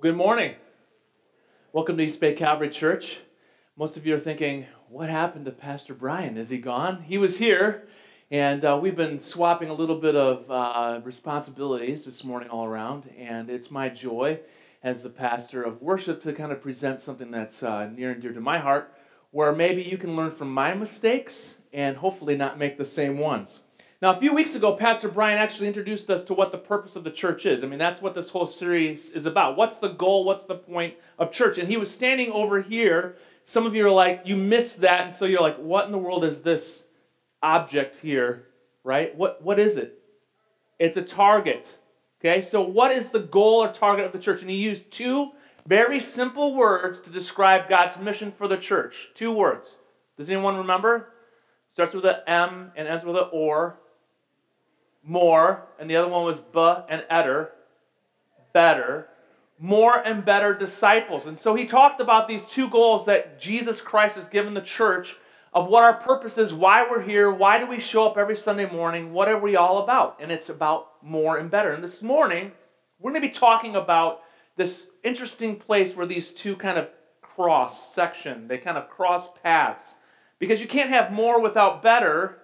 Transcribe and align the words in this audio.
Good 0.00 0.14
morning. 0.14 0.54
Welcome 1.72 1.96
to 1.96 2.04
East 2.04 2.20
Bay 2.20 2.32
Calvary 2.32 2.70
Church. 2.70 3.18
Most 3.76 3.96
of 3.96 4.06
you 4.06 4.14
are 4.14 4.18
thinking, 4.20 4.64
what 4.88 5.08
happened 5.08 5.44
to 5.46 5.50
Pastor 5.50 5.92
Brian? 5.92 6.36
Is 6.36 6.50
he 6.50 6.58
gone? 6.58 7.02
He 7.02 7.18
was 7.18 7.38
here, 7.38 7.88
and 8.30 8.64
uh, 8.64 8.78
we've 8.80 8.94
been 8.94 9.18
swapping 9.18 9.70
a 9.70 9.74
little 9.74 9.96
bit 9.96 10.14
of 10.14 10.48
uh, 10.48 11.00
responsibilities 11.02 12.04
this 12.04 12.22
morning 12.22 12.48
all 12.48 12.64
around, 12.64 13.10
and 13.18 13.50
it's 13.50 13.72
my 13.72 13.88
joy 13.88 14.38
as 14.84 15.02
the 15.02 15.10
pastor 15.10 15.64
of 15.64 15.82
worship 15.82 16.22
to 16.22 16.32
kind 16.32 16.52
of 16.52 16.62
present 16.62 17.00
something 17.00 17.32
that's 17.32 17.64
uh, 17.64 17.88
near 17.88 18.12
and 18.12 18.22
dear 18.22 18.32
to 18.32 18.40
my 18.40 18.58
heart, 18.58 18.94
where 19.32 19.52
maybe 19.52 19.82
you 19.82 19.98
can 19.98 20.14
learn 20.14 20.30
from 20.30 20.54
my 20.54 20.74
mistakes 20.74 21.56
and 21.72 21.96
hopefully 21.96 22.36
not 22.36 22.56
make 22.56 22.78
the 22.78 22.84
same 22.84 23.18
ones. 23.18 23.62
Now, 24.00 24.10
a 24.10 24.20
few 24.20 24.32
weeks 24.32 24.54
ago, 24.54 24.74
Pastor 24.74 25.08
Brian 25.08 25.38
actually 25.38 25.66
introduced 25.66 26.08
us 26.08 26.22
to 26.26 26.34
what 26.34 26.52
the 26.52 26.58
purpose 26.58 26.94
of 26.94 27.02
the 27.02 27.10
church 27.10 27.46
is. 27.46 27.64
I 27.64 27.66
mean, 27.66 27.80
that's 27.80 28.00
what 28.00 28.14
this 28.14 28.30
whole 28.30 28.46
series 28.46 29.10
is 29.10 29.26
about. 29.26 29.56
What's 29.56 29.78
the 29.78 29.88
goal? 29.88 30.22
What's 30.22 30.44
the 30.44 30.54
point 30.54 30.94
of 31.18 31.32
church? 31.32 31.58
And 31.58 31.68
he 31.68 31.76
was 31.76 31.90
standing 31.90 32.30
over 32.30 32.62
here. 32.62 33.16
Some 33.42 33.66
of 33.66 33.74
you 33.74 33.84
are 33.88 33.90
like, 33.90 34.22
you 34.24 34.36
missed 34.36 34.82
that. 34.82 35.00
And 35.00 35.12
so 35.12 35.24
you're 35.24 35.40
like, 35.40 35.56
what 35.56 35.86
in 35.86 35.90
the 35.90 35.98
world 35.98 36.24
is 36.24 36.42
this 36.42 36.84
object 37.42 37.96
here, 37.96 38.46
right? 38.84 39.16
What, 39.16 39.42
what 39.42 39.58
is 39.58 39.76
it? 39.76 39.98
It's 40.78 40.96
a 40.96 41.02
target. 41.02 41.76
Okay, 42.20 42.40
so 42.40 42.62
what 42.62 42.92
is 42.92 43.10
the 43.10 43.18
goal 43.18 43.64
or 43.64 43.72
target 43.72 44.06
of 44.06 44.12
the 44.12 44.20
church? 44.20 44.42
And 44.42 44.50
he 44.50 44.56
used 44.56 44.92
two 44.92 45.32
very 45.66 45.98
simple 45.98 46.54
words 46.54 47.00
to 47.00 47.10
describe 47.10 47.68
God's 47.68 47.98
mission 47.98 48.30
for 48.30 48.46
the 48.46 48.58
church. 48.58 49.08
Two 49.14 49.32
words. 49.32 49.78
Does 50.16 50.30
anyone 50.30 50.56
remember? 50.56 51.14
Starts 51.72 51.94
with 51.94 52.04
an 52.04 52.16
M 52.28 52.70
and 52.76 52.86
ends 52.86 53.04
with 53.04 53.16
an 53.16 53.26
or 53.32 53.78
more, 55.02 55.66
and 55.78 55.88
the 55.88 55.96
other 55.96 56.08
one 56.08 56.24
was 56.24 56.40
b 56.40 56.74
and 56.88 57.04
eder, 57.10 57.52
better, 58.52 59.08
more 59.58 59.96
and 60.06 60.24
better 60.24 60.54
disciples. 60.54 61.26
And 61.26 61.38
so 61.38 61.54
he 61.54 61.64
talked 61.64 62.00
about 62.00 62.28
these 62.28 62.46
two 62.46 62.68
goals 62.68 63.06
that 63.06 63.40
Jesus 63.40 63.80
Christ 63.80 64.16
has 64.16 64.26
given 64.26 64.54
the 64.54 64.60
church 64.60 65.16
of 65.52 65.68
what 65.68 65.82
our 65.82 65.94
purpose 65.94 66.38
is, 66.38 66.52
why 66.52 66.86
we're 66.88 67.02
here, 67.02 67.32
why 67.32 67.58
do 67.58 67.66
we 67.66 67.80
show 67.80 68.06
up 68.06 68.18
every 68.18 68.36
Sunday 68.36 68.70
morning, 68.70 69.12
what 69.12 69.28
are 69.28 69.38
we 69.38 69.56
all 69.56 69.82
about? 69.82 70.18
And 70.20 70.30
it's 70.30 70.50
about 70.50 70.88
more 71.02 71.38
and 71.38 71.50
better. 71.50 71.72
And 71.72 71.82
this 71.82 72.02
morning, 72.02 72.52
we're 73.00 73.12
going 73.12 73.22
to 73.22 73.28
be 73.28 73.34
talking 73.34 73.76
about 73.76 74.20
this 74.56 74.90
interesting 75.02 75.56
place 75.56 75.96
where 75.96 76.06
these 76.06 76.32
two 76.32 76.54
kind 76.56 76.78
of 76.78 76.88
cross 77.22 77.94
section, 77.94 78.46
they 78.46 78.58
kind 78.58 78.76
of 78.76 78.90
cross 78.90 79.28
paths. 79.42 79.94
Because 80.38 80.60
you 80.60 80.68
can't 80.68 80.90
have 80.90 81.10
more 81.10 81.40
without 81.40 81.82
better, 81.82 82.38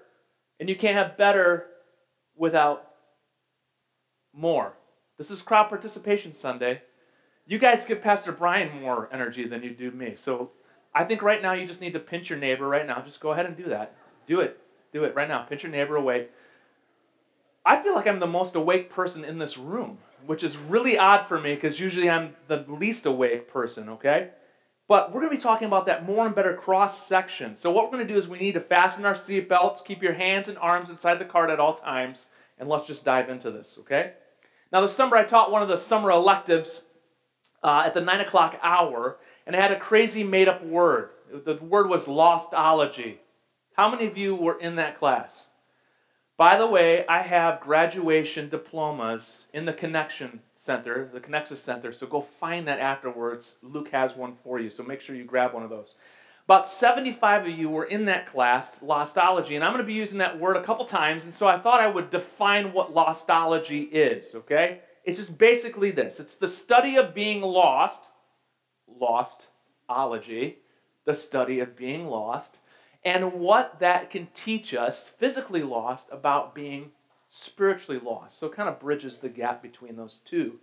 and 0.58 0.68
you 0.68 0.76
can't 0.76 0.96
have 0.96 1.16
better 1.16 1.66
without 2.36 2.90
more. 4.32 4.74
This 5.18 5.30
is 5.30 5.42
crowd 5.42 5.68
participation 5.68 6.32
Sunday. 6.32 6.82
You 7.46 7.58
guys 7.58 7.84
give 7.84 8.02
Pastor 8.02 8.32
Brian 8.32 8.80
more 8.80 9.08
energy 9.12 9.46
than 9.46 9.62
you 9.62 9.70
do 9.70 9.90
me. 9.90 10.14
So 10.16 10.50
I 10.94 11.04
think 11.04 11.22
right 11.22 11.42
now 11.42 11.52
you 11.52 11.66
just 11.66 11.80
need 11.80 11.92
to 11.92 12.00
pinch 12.00 12.30
your 12.30 12.38
neighbor 12.38 12.66
right 12.66 12.86
now. 12.86 13.00
Just 13.02 13.20
go 13.20 13.32
ahead 13.32 13.46
and 13.46 13.56
do 13.56 13.68
that. 13.68 13.94
Do 14.26 14.40
it. 14.40 14.58
Do 14.92 15.04
it 15.04 15.14
right 15.14 15.28
now. 15.28 15.42
Pinch 15.42 15.62
your 15.62 15.72
neighbor 15.72 15.96
awake. 15.96 16.30
I 17.66 17.76
feel 17.76 17.94
like 17.94 18.06
I'm 18.06 18.20
the 18.20 18.26
most 18.26 18.54
awake 18.54 18.90
person 18.90 19.24
in 19.24 19.38
this 19.38 19.56
room, 19.56 19.98
which 20.26 20.44
is 20.44 20.56
really 20.56 20.98
odd 20.98 21.26
for 21.26 21.40
me 21.40 21.54
because 21.54 21.80
usually 21.80 22.10
I'm 22.10 22.34
the 22.46 22.64
least 22.68 23.06
awake 23.06 23.50
person, 23.50 23.88
okay? 23.90 24.30
But 24.86 25.12
we're 25.12 25.20
going 25.20 25.32
to 25.32 25.36
be 25.38 25.42
talking 25.42 25.66
about 25.66 25.86
that 25.86 26.06
more 26.06 26.26
and 26.26 26.34
better 26.34 26.54
cross 26.54 27.06
section. 27.06 27.56
So, 27.56 27.70
what 27.70 27.84
we're 27.84 27.96
going 27.96 28.06
to 28.06 28.12
do 28.12 28.18
is 28.18 28.28
we 28.28 28.38
need 28.38 28.52
to 28.52 28.60
fasten 28.60 29.06
our 29.06 29.14
seatbelts, 29.14 29.84
keep 29.84 30.02
your 30.02 30.12
hands 30.12 30.48
and 30.48 30.58
arms 30.58 30.90
inside 30.90 31.18
the 31.18 31.24
cart 31.24 31.50
at 31.50 31.60
all 31.60 31.74
times, 31.74 32.26
and 32.58 32.68
let's 32.68 32.86
just 32.86 33.04
dive 33.04 33.30
into 33.30 33.50
this, 33.50 33.76
okay? 33.80 34.12
Now, 34.72 34.82
this 34.82 34.94
summer 34.94 35.16
I 35.16 35.24
taught 35.24 35.50
one 35.50 35.62
of 35.62 35.68
the 35.68 35.76
summer 35.76 36.10
electives 36.10 36.82
uh, 37.62 37.84
at 37.86 37.94
the 37.94 38.00
9 38.02 38.20
o'clock 38.20 38.58
hour, 38.62 39.16
and 39.46 39.56
I 39.56 39.60
had 39.60 39.72
a 39.72 39.78
crazy 39.78 40.22
made 40.22 40.48
up 40.48 40.62
word. 40.62 41.10
The 41.32 41.54
word 41.56 41.88
was 41.88 42.06
lostology. 42.06 43.16
How 43.76 43.90
many 43.90 44.06
of 44.06 44.18
you 44.18 44.36
were 44.36 44.58
in 44.58 44.76
that 44.76 44.98
class? 44.98 45.48
By 46.36 46.56
the 46.58 46.66
way, 46.66 47.06
I 47.06 47.22
have 47.22 47.60
graduation 47.60 48.48
diplomas 48.48 49.44
in 49.52 49.64
the 49.64 49.72
Connection 49.72 50.40
Center, 50.64 51.10
the 51.12 51.20
Connexus 51.20 51.58
Center, 51.58 51.92
so 51.92 52.06
go 52.06 52.22
find 52.22 52.66
that 52.66 52.78
afterwards. 52.78 53.56
Luke 53.62 53.90
has 53.90 54.16
one 54.16 54.34
for 54.42 54.58
you, 54.58 54.70
so 54.70 54.82
make 54.82 55.02
sure 55.02 55.14
you 55.14 55.24
grab 55.24 55.52
one 55.52 55.62
of 55.62 55.68
those. 55.68 55.96
About 56.46 56.66
75 56.66 57.46
of 57.46 57.50
you 57.50 57.68
were 57.68 57.84
in 57.84 58.06
that 58.06 58.26
class, 58.26 58.78
Lostology, 58.78 59.56
and 59.56 59.62
I'm 59.62 59.72
going 59.72 59.82
to 59.82 59.86
be 59.86 59.92
using 59.92 60.18
that 60.18 60.40
word 60.40 60.56
a 60.56 60.62
couple 60.62 60.86
times, 60.86 61.24
and 61.24 61.34
so 61.34 61.46
I 61.46 61.58
thought 61.58 61.82
I 61.82 61.88
would 61.88 62.08
define 62.08 62.72
what 62.72 62.94
Lostology 62.94 63.88
is, 63.92 64.34
okay? 64.34 64.80
It's 65.04 65.18
just 65.18 65.36
basically 65.36 65.90
this 65.90 66.18
it's 66.18 66.36
the 66.36 66.48
study 66.48 66.96
of 66.96 67.14
being 67.14 67.42
lost, 67.42 68.10
lostology, 68.90 70.56
the 71.04 71.14
study 71.14 71.60
of 71.60 71.76
being 71.76 72.08
lost 72.08 72.58
and 73.04 73.34
what 73.34 73.78
that 73.80 74.10
can 74.10 74.28
teach 74.34 74.74
us, 74.74 75.08
physically 75.08 75.62
lost, 75.62 76.08
about 76.10 76.54
being 76.54 76.90
spiritually 77.36 78.00
lost. 78.00 78.38
So 78.38 78.46
it 78.46 78.52
kind 78.52 78.68
of 78.68 78.78
bridges 78.78 79.16
the 79.16 79.28
gap 79.28 79.60
between 79.60 79.96
those 79.96 80.20
two. 80.24 80.60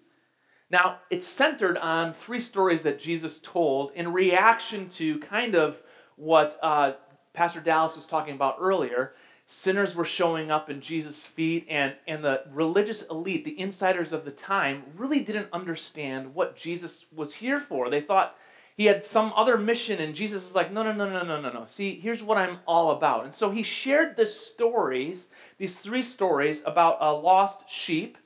Now, 0.70 1.00
it's 1.10 1.28
centered 1.28 1.78
on 1.78 2.14
three 2.14 2.40
stories 2.40 2.84
that 2.84 2.98
Jesus 2.98 3.42
told 3.44 3.92
in 3.94 4.14
reaction 4.14 4.88
to 4.92 5.20
kind 5.20 5.54
of 5.56 5.82
what 6.16 6.58
uh, 6.64 6.94
Pastor 7.34 7.60
Dallas 7.60 7.98
was 7.98 8.06
talking 8.06 8.36
about 8.36 8.56
earlier. 8.62 9.16
Sinners 9.48 9.96
were 9.96 10.06
showing 10.06 10.50
up 10.50 10.70
in 10.70 10.80
Jesus' 10.80 11.22
feet, 11.22 11.68
and, 11.70 11.94
and 12.08 12.24
the 12.24 12.44
religious 12.54 13.02
elite, 13.12 13.44
the 13.44 13.60
insiders 13.60 14.14
of 14.14 14.24
the 14.24 14.32
time, 14.32 14.84
really 14.96 15.20
didn't 15.20 15.50
understand 15.52 16.34
what 16.34 16.56
Jesus 16.56 17.06
was 17.14 17.34
here 17.34 17.60
for. 17.60 17.90
They 17.90 18.00
thought 18.00 18.38
he 18.82 18.88
had 18.88 19.06
some 19.06 19.32
other 19.36 19.60
mission, 19.60 20.02
and 20.02 20.16
Jesus 20.16 20.44
is 20.44 20.56
like, 20.56 20.74
no, 20.74 20.82
no, 20.82 20.92
no, 20.92 21.08
no, 21.08 21.22
no, 21.22 21.40
no, 21.40 21.52
no. 21.52 21.66
See, 21.66 22.00
here's 22.00 22.24
what 22.24 22.40
I'm 22.40 22.58
all 22.66 22.90
about. 22.90 23.26
And 23.26 23.36
so 23.36 23.52
he 23.52 23.62
shared 23.62 24.18
this 24.18 24.36
stories, 24.36 25.28
these 25.60 25.78
three 25.78 26.02
stories 26.02 26.64
about 26.66 26.98
a 27.00 27.14
lost 27.14 27.70
sheep, 27.70 28.18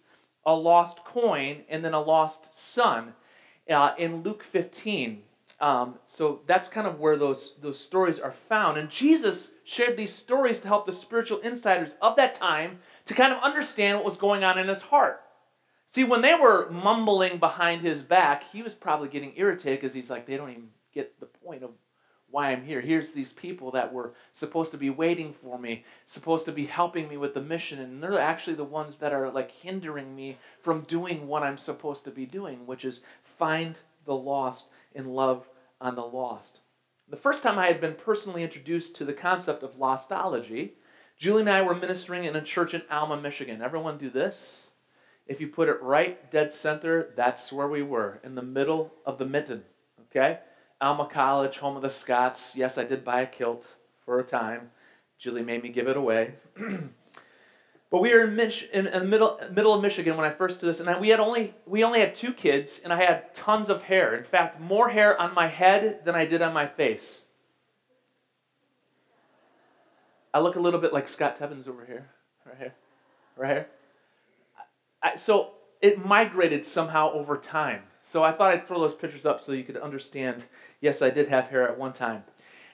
a 0.46 0.56
lost 0.56 1.04
coin, 1.04 1.64
and 1.68 1.84
then 1.84 1.94
a 1.94 2.00
lost 2.00 2.58
son 2.58 3.14
uh, 3.70 3.96
in 3.98 4.24
Luke 4.24 4.44
15. 4.44 5.24
Um, 5.60 5.96
so 6.08 6.40
that's 6.48 6.70
kind 6.70 6.88
of 6.88 7.02
where 7.02 7.18
those, 7.18 7.56
those 7.62 7.78
stories 7.78 8.18
are 8.18 8.32
found. 8.32 8.78
And 8.78 8.90
Jesus 8.90 9.52
shared 9.66 9.98
these 9.98 10.14
stories 10.14 10.62
to 10.62 10.70
help 10.70 10.86
the 10.86 10.94
spiritual 10.94 11.40
insiders 11.40 11.96
of 12.02 12.16
that 12.16 12.34
time 12.34 12.80
to 13.08 13.14
kind 13.14 13.34
of 13.34 13.44
understand 13.44 13.98
what 13.98 14.06
was 14.06 14.16
going 14.16 14.46
on 14.46 14.58
in 14.58 14.70
his 14.70 14.84
heart. 14.84 15.25
See, 15.96 16.04
when 16.04 16.20
they 16.20 16.36
were 16.36 16.70
mumbling 16.70 17.38
behind 17.38 17.82
his 17.82 18.02
back, 18.02 18.44
he 18.44 18.62
was 18.62 18.74
probably 18.74 19.08
getting 19.08 19.32
irritated 19.38 19.80
because 19.80 19.94
he's 19.94 20.10
like, 20.10 20.26
they 20.26 20.36
don't 20.36 20.50
even 20.50 20.68
get 20.94 21.18
the 21.22 21.26
point 21.26 21.64
of 21.64 21.70
why 22.30 22.52
I'm 22.52 22.66
here. 22.66 22.82
Here's 22.82 23.14
these 23.14 23.32
people 23.32 23.72
that 23.72 23.94
were 23.94 24.14
supposed 24.34 24.72
to 24.72 24.78
be 24.78 24.90
waiting 24.90 25.34
for 25.42 25.58
me, 25.58 25.86
supposed 26.06 26.44
to 26.48 26.52
be 26.52 26.66
helping 26.66 27.08
me 27.08 27.16
with 27.16 27.34
the 27.34 27.40
mission, 27.40 27.80
and 27.80 28.04
they're 28.04 28.20
actually 28.20 28.58
the 28.58 28.66
ones 28.66 28.96
that 28.96 29.14
are 29.14 29.32
like 29.32 29.52
hindering 29.52 30.14
me 30.14 30.38
from 30.62 30.82
doing 30.82 31.30
what 31.30 31.44
I'm 31.44 31.58
supposed 31.58 32.04
to 32.04 32.12
be 32.12 32.26
doing, 32.26 32.68
which 32.68 32.84
is 32.84 33.00
find 33.24 33.78
the 34.04 34.16
lost 34.16 34.66
and 34.96 35.16
love 35.16 35.48
on 35.80 35.96
the 35.96 36.06
lost. 36.06 36.60
The 37.08 37.16
first 37.16 37.42
time 37.42 37.58
I 37.58 37.68
had 37.68 37.80
been 37.80 37.96
personally 37.96 38.44
introduced 38.44 38.98
to 38.98 39.06
the 39.06 39.14
concept 39.14 39.64
of 39.64 39.80
lostology, 39.80 40.72
Julie 41.18 41.44
and 41.44 41.50
I 41.50 41.62
were 41.62 41.74
ministering 41.74 42.26
in 42.26 42.36
a 42.36 42.42
church 42.42 42.74
in 42.74 42.82
Alma, 42.92 43.16
Michigan. 43.16 43.62
Everyone 43.62 43.98
do 43.98 44.10
this? 44.10 44.72
If 45.28 45.42
you 45.42 45.48
put 45.48 45.70
it 45.70 45.82
right 45.82 46.30
dead 46.32 46.54
center, 46.54 47.14
that's 47.16 47.52
where 47.52 47.68
we 47.68 47.82
were, 47.82 48.20
in 48.24 48.36
the 48.36 48.44
middle 48.44 48.94
of 49.06 49.18
the 49.18 49.26
mitten. 49.26 49.64
Okay? 50.10 50.40
Alma 50.80 51.08
College, 51.08 51.58
home 51.58 51.76
of 51.76 51.82
the 51.82 51.90
Scots. 51.90 52.54
Yes, 52.56 52.78
I 52.78 52.84
did 52.84 53.04
buy 53.04 53.22
a 53.22 53.26
kilt 53.26 53.68
for 54.06 54.20
a 54.20 54.24
time. 54.24 54.70
Julie 55.18 55.42
made 55.42 55.64
me 55.64 55.70
give 55.70 55.88
it 55.88 55.98
away. 55.98 56.36
but 57.90 58.02
we 58.02 58.14
were 58.14 58.26
in, 58.26 58.36
Mich- 58.36 58.70
in, 58.72 58.86
in, 58.86 59.00
the 59.00 59.08
middle, 59.08 59.40
middle 59.52 59.74
of 59.74 59.82
Michigan 59.82 60.16
when 60.18 60.26
I 60.26 60.32
first 60.32 60.60
did 60.60 60.68
this, 60.68 60.80
and 60.80 60.90
I, 60.90 61.00
we 61.00 61.10
had 61.10 61.20
only 61.20 61.54
we 61.66 61.84
only 61.84 62.02
had 62.02 62.14
two 62.14 62.34
kids, 62.34 62.82
and 62.84 62.92
I 62.92 62.98
had 62.98 63.34
tons 63.34 63.70
of 63.70 63.84
hair. 63.84 64.16
In 64.16 64.26
fact, 64.26 64.60
more 64.60 64.90
hair 64.90 65.20
on 65.20 65.34
my 65.34 65.48
head 65.48 66.04
than 66.06 66.14
I 66.14 66.26
did 66.26 66.42
on 66.42 66.54
my 66.54 66.68
face. 66.68 67.26
I 70.34 70.40
look 70.40 70.58
a 70.58 70.60
little 70.60 70.82
bit 70.82 70.92
like 70.92 71.08
Scott 71.08 71.40
Tevins 71.40 71.68
over 71.68 71.86
here, 71.86 72.10
right 72.46 72.58
here, 72.58 72.74
right 73.38 73.52
here. 73.52 73.68
So 75.16 75.52
it 75.82 76.04
migrated 76.06 76.66
somehow 76.66 77.12
over 77.14 77.38
time. 77.38 77.84
So 78.04 78.24
I 78.24 78.32
thought 78.32 78.52
I'd 78.52 78.68
throw 78.68 78.80
those 78.80 78.94
pictures 78.94 79.26
up 79.26 79.42
so 79.42 79.52
you 79.52 79.64
could 79.64 79.78
understand. 79.78 80.46
Yes, 80.82 81.02
I 81.02 81.10
did 81.10 81.28
have 81.28 81.48
hair 81.48 81.68
at 81.68 81.78
one 81.78 81.94
time. 81.94 82.24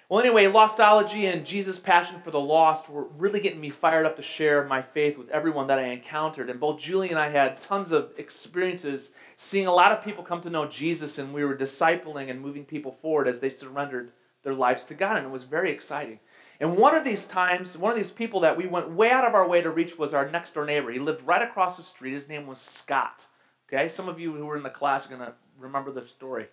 Well, 0.09 0.19
anyway, 0.19 0.43
Lostology 0.47 1.31
and 1.31 1.45
Jesus' 1.45 1.79
passion 1.79 2.19
for 2.21 2.31
the 2.31 2.39
lost 2.39 2.89
were 2.89 3.05
really 3.17 3.39
getting 3.39 3.61
me 3.61 3.69
fired 3.69 4.05
up 4.05 4.17
to 4.17 4.21
share 4.21 4.65
my 4.65 4.81
faith 4.81 5.17
with 5.17 5.29
everyone 5.29 5.67
that 5.67 5.79
I 5.79 5.83
encountered. 5.83 6.49
And 6.49 6.59
both 6.59 6.81
Julie 6.81 7.11
and 7.11 7.17
I 7.17 7.29
had 7.29 7.61
tons 7.61 7.93
of 7.93 8.11
experiences 8.17 9.11
seeing 9.37 9.67
a 9.67 9.73
lot 9.73 9.93
of 9.93 10.03
people 10.03 10.21
come 10.21 10.41
to 10.41 10.49
know 10.49 10.67
Jesus, 10.67 11.17
and 11.17 11.33
we 11.33 11.45
were 11.45 11.55
discipling 11.55 12.29
and 12.29 12.41
moving 12.41 12.65
people 12.65 12.97
forward 13.01 13.29
as 13.29 13.39
they 13.39 13.49
surrendered 13.49 14.11
their 14.43 14.53
lives 14.53 14.83
to 14.83 14.95
God. 14.95 15.15
And 15.15 15.25
it 15.25 15.31
was 15.31 15.43
very 15.43 15.71
exciting. 15.71 16.19
And 16.61 16.77
one 16.77 16.93
of 16.93 17.03
these 17.03 17.25
times, 17.25 17.75
one 17.75 17.91
of 17.91 17.97
these 17.97 18.11
people 18.11 18.41
that 18.41 18.55
we 18.55 18.67
went 18.67 18.91
way 18.91 19.09
out 19.09 19.25
of 19.25 19.33
our 19.33 19.47
way 19.47 19.61
to 19.61 19.71
reach 19.71 19.97
was 19.97 20.13
our 20.13 20.29
next 20.29 20.53
door 20.53 20.63
neighbor. 20.63 20.91
He 20.91 20.99
lived 20.99 21.25
right 21.25 21.41
across 21.41 21.75
the 21.75 21.81
street. 21.81 22.13
His 22.13 22.29
name 22.29 22.45
was 22.45 22.61
Scott. 22.61 23.25
Okay, 23.67 23.89
some 23.89 24.07
of 24.07 24.19
you 24.19 24.31
who 24.31 24.45
were 24.45 24.57
in 24.57 24.61
the 24.61 24.69
class 24.69 25.07
are 25.07 25.09
going 25.09 25.21
to 25.21 25.33
remember 25.59 25.91
this 25.91 26.07
story. 26.07 26.47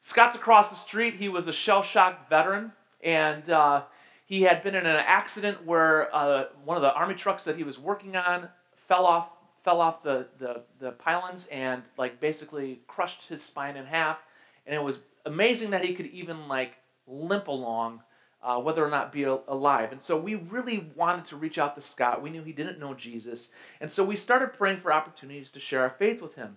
Scott's 0.00 0.34
across 0.34 0.70
the 0.70 0.76
street. 0.76 1.14
He 1.14 1.28
was 1.28 1.46
a 1.46 1.52
shell 1.52 1.80
shocked 1.80 2.28
veteran, 2.28 2.72
and 3.04 3.48
uh, 3.50 3.84
he 4.26 4.42
had 4.42 4.64
been 4.64 4.74
in 4.74 4.84
an 4.84 4.96
accident 5.06 5.64
where 5.64 6.12
uh, 6.12 6.46
one 6.64 6.76
of 6.76 6.82
the 6.82 6.92
army 6.92 7.14
trucks 7.14 7.44
that 7.44 7.56
he 7.56 7.62
was 7.62 7.78
working 7.78 8.16
on 8.16 8.48
fell 8.88 9.06
off 9.06 9.28
fell 9.62 9.80
off 9.80 10.02
the, 10.02 10.26
the, 10.40 10.62
the 10.80 10.90
pylons 10.90 11.46
and 11.52 11.84
like 11.96 12.18
basically 12.20 12.80
crushed 12.88 13.28
his 13.28 13.40
spine 13.40 13.76
in 13.76 13.86
half. 13.86 14.18
And 14.66 14.74
it 14.74 14.82
was 14.82 14.98
amazing 15.24 15.70
that 15.70 15.84
he 15.84 15.94
could 15.94 16.06
even 16.06 16.48
like 16.48 16.72
limp 17.06 17.46
along 17.46 18.00
uh, 18.42 18.58
whether 18.58 18.84
or 18.84 18.90
not 18.90 19.12
be 19.12 19.22
alive. 19.22 19.92
And 19.92 20.02
so 20.02 20.18
we 20.18 20.34
really 20.34 20.90
wanted 20.96 21.26
to 21.26 21.36
reach 21.36 21.58
out 21.58 21.76
to 21.76 21.82
Scott. 21.82 22.22
We 22.22 22.30
knew 22.30 22.42
he 22.42 22.52
didn't 22.52 22.80
know 22.80 22.94
Jesus. 22.94 23.48
And 23.80 23.90
so 23.90 24.02
we 24.02 24.16
started 24.16 24.52
praying 24.52 24.80
for 24.80 24.92
opportunities 24.92 25.50
to 25.52 25.60
share 25.60 25.82
our 25.82 25.90
faith 25.90 26.20
with 26.20 26.34
him. 26.34 26.56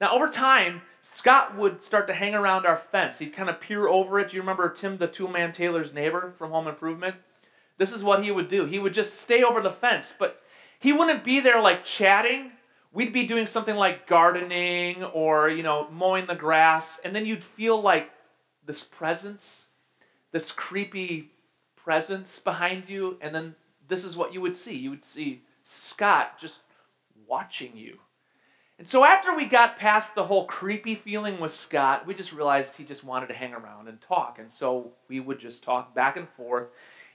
Now, 0.00 0.14
over 0.14 0.28
time, 0.28 0.82
Scott 1.02 1.56
would 1.56 1.82
start 1.82 2.06
to 2.08 2.14
hang 2.14 2.34
around 2.34 2.66
our 2.66 2.76
fence. 2.76 3.18
He'd 3.18 3.32
kind 3.32 3.48
of 3.48 3.60
peer 3.60 3.88
over 3.88 4.18
it. 4.18 4.30
Do 4.30 4.36
you 4.36 4.42
remember 4.42 4.68
Tim 4.68 4.98
the 4.98 5.08
Toolman 5.08 5.52
Taylor's 5.52 5.94
neighbor 5.94 6.34
from 6.36 6.50
Home 6.50 6.68
Improvement? 6.68 7.16
This 7.78 7.92
is 7.92 8.04
what 8.04 8.22
he 8.22 8.30
would 8.30 8.48
do. 8.48 8.66
He 8.66 8.78
would 8.78 8.94
just 8.94 9.20
stay 9.20 9.42
over 9.42 9.60
the 9.60 9.70
fence, 9.70 10.14
but 10.18 10.42
he 10.78 10.92
wouldn't 10.92 11.24
be 11.24 11.40
there 11.40 11.60
like 11.60 11.84
chatting. 11.84 12.52
We'd 12.92 13.12
be 13.12 13.26
doing 13.26 13.46
something 13.46 13.76
like 13.76 14.06
gardening 14.06 15.04
or, 15.04 15.50
you 15.50 15.62
know, 15.62 15.88
mowing 15.90 16.26
the 16.26 16.34
grass, 16.34 17.00
and 17.04 17.14
then 17.14 17.26
you'd 17.26 17.44
feel 17.44 17.80
like 17.80 18.10
this 18.64 18.82
presence 18.82 19.65
this 20.32 20.50
creepy 20.52 21.30
presence 21.76 22.38
behind 22.38 22.88
you, 22.88 23.16
and 23.20 23.34
then 23.34 23.54
this 23.88 24.04
is 24.04 24.16
what 24.16 24.32
you 24.34 24.40
would 24.40 24.56
see. 24.56 24.74
You 24.74 24.90
would 24.90 25.04
see 25.04 25.42
Scott 25.62 26.38
just 26.38 26.62
watching 27.26 27.76
you. 27.76 27.98
And 28.78 28.86
so 28.86 29.04
after 29.04 29.34
we 29.34 29.46
got 29.46 29.78
past 29.78 30.14
the 30.14 30.24
whole 30.24 30.44
creepy 30.46 30.94
feeling 30.94 31.40
with 31.40 31.52
Scott, 31.52 32.06
we 32.06 32.12
just 32.12 32.32
realized 32.32 32.76
he 32.76 32.84
just 32.84 33.04
wanted 33.04 33.28
to 33.28 33.34
hang 33.34 33.54
around 33.54 33.88
and 33.88 34.00
talk. 34.02 34.38
And 34.38 34.52
so 34.52 34.92
we 35.08 35.18
would 35.18 35.38
just 35.38 35.62
talk 35.62 35.94
back 35.94 36.18
and 36.18 36.28
forth. 36.28 36.68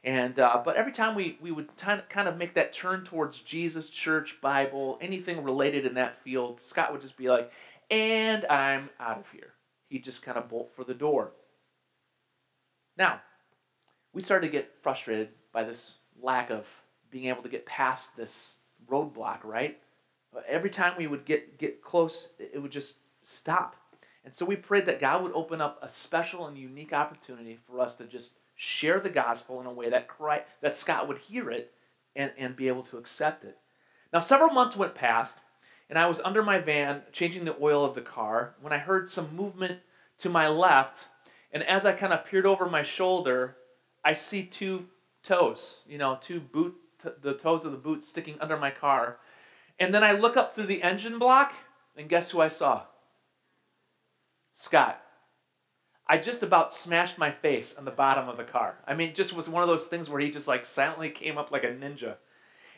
And 0.04 0.40
uh, 0.40 0.64
but 0.66 0.76
every 0.76 0.92
time 0.92 1.14
we, 1.14 1.38
we 1.40 1.52
would 1.52 1.70
kind 1.78 2.28
of 2.28 2.38
make 2.38 2.56
that 2.56 2.74
turn 2.74 3.04
towards 3.04 3.40
Jesus, 3.42 3.90
church, 3.90 4.42
Bible, 4.42 4.98
anything 5.02 5.44
related 5.44 5.86
in 5.86 5.94
that 5.94 6.20
field, 6.24 6.60
Scott 6.60 6.92
would 6.92 7.02
just 7.02 7.18
be 7.18 7.30
like, 7.30 7.52
and 7.92 8.46
I'm 8.46 8.90
out 9.00 9.20
of 9.20 9.30
here. 9.30 9.54
He'd 9.90 10.04
just 10.04 10.24
kind 10.24 10.40
of 10.40 10.50
bolt 10.50 10.72
for 10.76 10.84
the 10.84 10.96
door. 10.96 11.34
Now, 12.98 13.22
we 14.14 14.22
started 14.22 14.48
to 14.48 14.52
get 14.52 14.74
frustrated 14.82 15.30
by 15.52 15.64
this 15.64 15.96
lack 16.22 16.50
of 16.50 16.68
being 17.10 17.26
able 17.26 17.44
to 17.44 17.50
get 17.50 17.66
past 17.66 18.16
this 18.16 18.56
roadblock, 18.90 19.44
right? 19.44 19.78
Every 20.48 20.70
time 20.70 20.94
we 20.98 21.08
would 21.08 21.26
get, 21.26 21.58
get 21.58 21.82
close, 21.82 22.30
it 22.40 22.62
would 22.62 22.72
just 22.72 22.98
stop. 23.24 23.76
And 24.24 24.34
so 24.34 24.46
we 24.46 24.56
prayed 24.56 24.86
that 24.86 25.00
God 25.00 25.24
would 25.24 25.34
open 25.34 25.62
up 25.62 25.80
a 25.82 25.90
special 25.90 26.48
and 26.48 26.58
unique 26.58 26.94
opportunity 26.94 27.60
for 27.68 27.80
us 27.80 27.96
to 27.96 28.06
just 28.06 28.34
share 28.56 29.00
the 29.00 29.10
gospel 29.10 29.60
in 29.60 29.66
a 29.66 29.74
way 29.74 29.90
that, 29.90 30.08
Christ, 30.08 30.46
that 30.62 30.76
Scott 30.76 31.08
would 31.08 31.18
hear 31.18 31.50
it 31.50 31.74
and, 32.16 32.32
and 32.38 32.56
be 32.56 32.68
able 32.68 32.84
to 32.84 32.98
accept 32.98 33.44
it. 33.44 33.58
Now, 34.14 34.20
several 34.20 34.52
months 34.52 34.76
went 34.76 34.94
past, 34.94 35.38
and 35.90 35.98
I 35.98 36.06
was 36.06 36.20
under 36.20 36.44
my 36.44 36.60
van 36.60 37.02
changing 37.12 37.46
the 37.46 37.58
oil 37.60 37.84
of 37.84 37.96
the 37.96 38.02
car 38.02 38.56
when 38.62 38.74
I 38.74 38.78
heard 38.78 39.10
some 39.10 39.36
movement 39.36 39.80
to 40.20 40.30
my 40.30 40.48
left 40.48 41.08
and 41.52 41.64
as 41.64 41.86
I 41.86 41.94
kind 41.94 42.14
of 42.14 42.26
peered 42.26 42.46
over 42.46 42.70
my 42.70 42.84
shoulder, 42.84 43.58
I 44.04 44.14
see 44.14 44.44
two 44.44 44.88
toes, 45.24 45.84
you 45.88 45.98
know, 45.98 46.18
two 46.22 46.40
boot, 46.40 46.76
the 47.22 47.34
toes 47.34 47.66
of 47.66 47.72
the 47.72 47.78
boot 47.78 48.04
sticking 48.04 48.38
under 48.40 48.58
my 48.58 48.72
car. 48.72 49.18
And 49.80 49.94
then 49.94 50.04
I 50.04 50.14
look 50.14 50.38
up 50.38 50.54
through 50.54 50.68
the 50.68 50.84
engine 50.84 51.20
block, 51.20 51.54
and 51.98 52.10
guess 52.10 52.32
who 52.32 52.42
I 52.42 52.48
saw? 52.48 52.84
Scott. 54.52 55.02
I 56.08 56.18
just 56.18 56.44
about 56.44 56.74
smashed 56.74 57.18
my 57.18 57.32
face 57.32 57.76
on 57.78 57.86
the 57.86 57.92
bottom 57.92 58.28
of 58.28 58.38
the 58.38 58.44
car. 58.44 58.80
I 58.86 58.94
mean, 58.94 59.10
it 59.10 59.16
just 59.16 59.34
was 59.34 59.48
one 59.48 59.64
of 59.64 59.70
those 59.70 59.88
things 59.88 60.10
where 60.10 60.20
he 60.20 60.30
just 60.30 60.48
like 60.48 60.66
silently 60.66 61.10
came 61.10 61.38
up 61.38 61.52
like 61.52 61.64
a 61.64 61.68
ninja. 61.68 62.16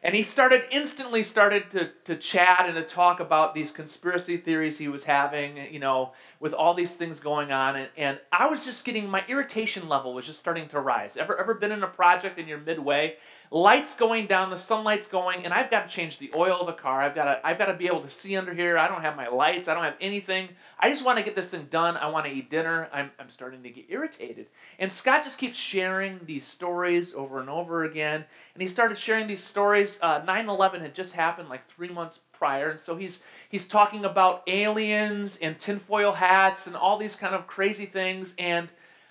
And 0.04 0.14
he 0.14 0.22
started 0.22 0.66
instantly 0.70 1.24
started 1.24 1.72
to, 1.72 1.90
to 2.04 2.18
chat 2.18 2.66
and 2.66 2.76
to 2.76 2.84
talk 2.84 3.22
about 3.22 3.56
these 3.56 3.72
conspiracy 3.72 4.36
theories 4.36 4.78
he 4.78 4.90
was 4.90 5.06
having, 5.06 5.56
you 5.72 5.80
know, 5.80 6.12
with 6.42 6.54
all 6.54 6.74
these 6.74 6.96
things 6.96 7.22
going 7.22 7.54
on. 7.54 7.78
And, 7.78 7.90
and 7.96 8.20
I 8.34 8.48
was 8.48 8.66
just 8.66 8.84
getting 8.84 9.10
my 9.10 9.24
irritation 9.30 9.88
level 9.88 10.14
was 10.14 10.26
just 10.26 10.40
starting 10.40 10.68
to 10.70 10.82
rise. 10.82 11.16
Ever 11.16 11.40
ever 11.40 11.54
been 11.54 11.72
in 11.72 11.84
a 11.84 11.88
project 11.88 12.38
and 12.38 12.50
you're 12.50 12.60
midway 12.60 13.16
lights 13.54 13.94
going 13.94 14.26
down, 14.26 14.50
the 14.50 14.58
sunlight's 14.58 15.06
going, 15.06 15.46
and 15.46 15.54
I've 15.54 15.70
got 15.70 15.88
to 15.88 15.96
change 15.96 16.18
the 16.18 16.32
oil 16.36 16.60
of 16.60 16.66
the 16.66 16.74
car. 16.74 17.04
I've 17.04 17.14
got 17.14 17.26
to, 17.26 17.48
I've 17.48 17.60
got 17.60 17.68
to 17.68 17.76
be 17.76 17.86
able 17.86 18.02
to 18.02 18.10
see 18.10 18.36
under 18.36 18.52
here. 18.52 18.80
I 18.80 18.88
don't 18.88 19.02
have 19.02 19.16
my 19.16 19.28
lights. 19.28 19.68
I 19.68 19.76
don't 19.76 19.84
have 19.84 19.94
anything. 20.02 20.50
I 20.80 20.90
just 20.90 21.06
want 21.06 21.20
to 21.20 21.24
get 21.24 21.36
this 21.36 21.52
thing 21.52 21.68
done. 21.70 21.96
I 21.96 22.10
want 22.10 22.26
to 22.26 22.32
eat 22.32 22.50
dinner. 22.50 22.90
I'm, 22.92 23.12
I'm 23.20 23.30
starting 23.30 23.62
to 23.62 23.70
get 23.70 23.86
irritated. 23.90 24.48
And 24.80 24.92
Scott 24.92 25.24
just 25.24 25.38
keeps 25.38 25.56
sharing 25.56 26.20
these 26.26 26.48
stories 26.48 27.14
over 27.14 27.40
and 27.40 27.50
over 27.50 27.84
again. 27.84 28.26
And 28.56 28.62
he 28.62 28.68
started 28.68 28.98
sharing 28.98 29.28
these 29.28 29.44
stories. 29.44 30.00
Uh, 30.02 30.22
9/11 30.22 30.82
had 30.82 30.96
just 30.96 31.14
happened 31.14 31.48
like 31.48 31.68
three 31.68 31.90
months 31.90 32.22
prior, 32.32 32.72
and 32.72 32.80
so 32.80 32.96
he's 32.96 33.22
he's 33.50 33.68
talking 33.68 34.04
about 34.04 34.42
aliens 34.48 35.38
and 35.44 35.60
tinfoil 35.60 36.12
hats 36.12 36.66
and 36.66 36.76
all 36.76 36.98
these 36.98 37.16
kind 37.16 37.36
of 37.36 37.46
crazy 37.46 37.86
things. 37.86 38.34
And 38.40 38.70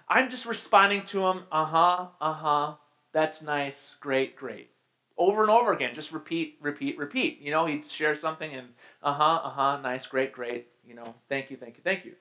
I'm 0.09 0.29
just 0.29 0.47
responding 0.47 1.05
to 1.06 1.27
him, 1.27 1.44
uh 1.53 1.65
huh, 1.65 2.06
uh 2.21 2.33
huh 2.33 2.75
that's 3.12 3.43
nice. 3.43 3.97
Great, 4.00 4.37
great. 4.37 4.70
Over 5.19 5.43
and 5.43 5.50
over 5.50 5.73
again, 5.73 5.94
just 5.94 6.12
repeat, 6.12 6.56
repeat, 6.61 6.99
repeat. 6.99 7.41
You 7.41 7.50
know, 7.50 7.67
he'd 7.67 7.85
share 7.85 8.17
something 8.17 8.53
and 8.53 8.69
uh 9.03 9.12
huh, 9.12 9.41
uh 9.44 9.50
huh, 9.50 9.81
nice, 9.82 10.06
great, 10.06 10.32
great. 10.32 10.69
You 10.87 10.94
know, 10.94 11.14
thank 11.29 11.50
you, 11.50 11.56
thank 11.56 11.76
you, 11.76 11.82
thank 11.85 12.05
you. 12.05 12.14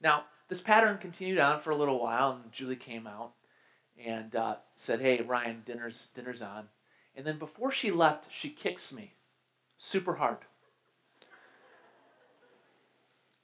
Now, 0.00 0.24
this 0.48 0.60
pattern 0.60 0.98
continued 0.98 1.38
on 1.38 1.60
for 1.60 1.70
a 1.70 1.76
little 1.76 2.00
while, 2.00 2.38
and 2.42 2.52
Julie 2.52 2.76
came 2.76 3.06
out 3.06 3.32
and 4.02 4.34
uh, 4.34 4.56
said, 4.76 5.00
"Hey, 5.00 5.20
Ryan, 5.20 5.62
dinner's 5.66 6.08
dinner's 6.14 6.40
on." 6.40 6.68
And 7.16 7.26
then 7.26 7.38
before 7.38 7.72
she 7.72 7.90
left, 7.90 8.32
she 8.32 8.48
kicks 8.48 8.92
me 8.92 9.14
super 9.76 10.14
hard. 10.14 10.38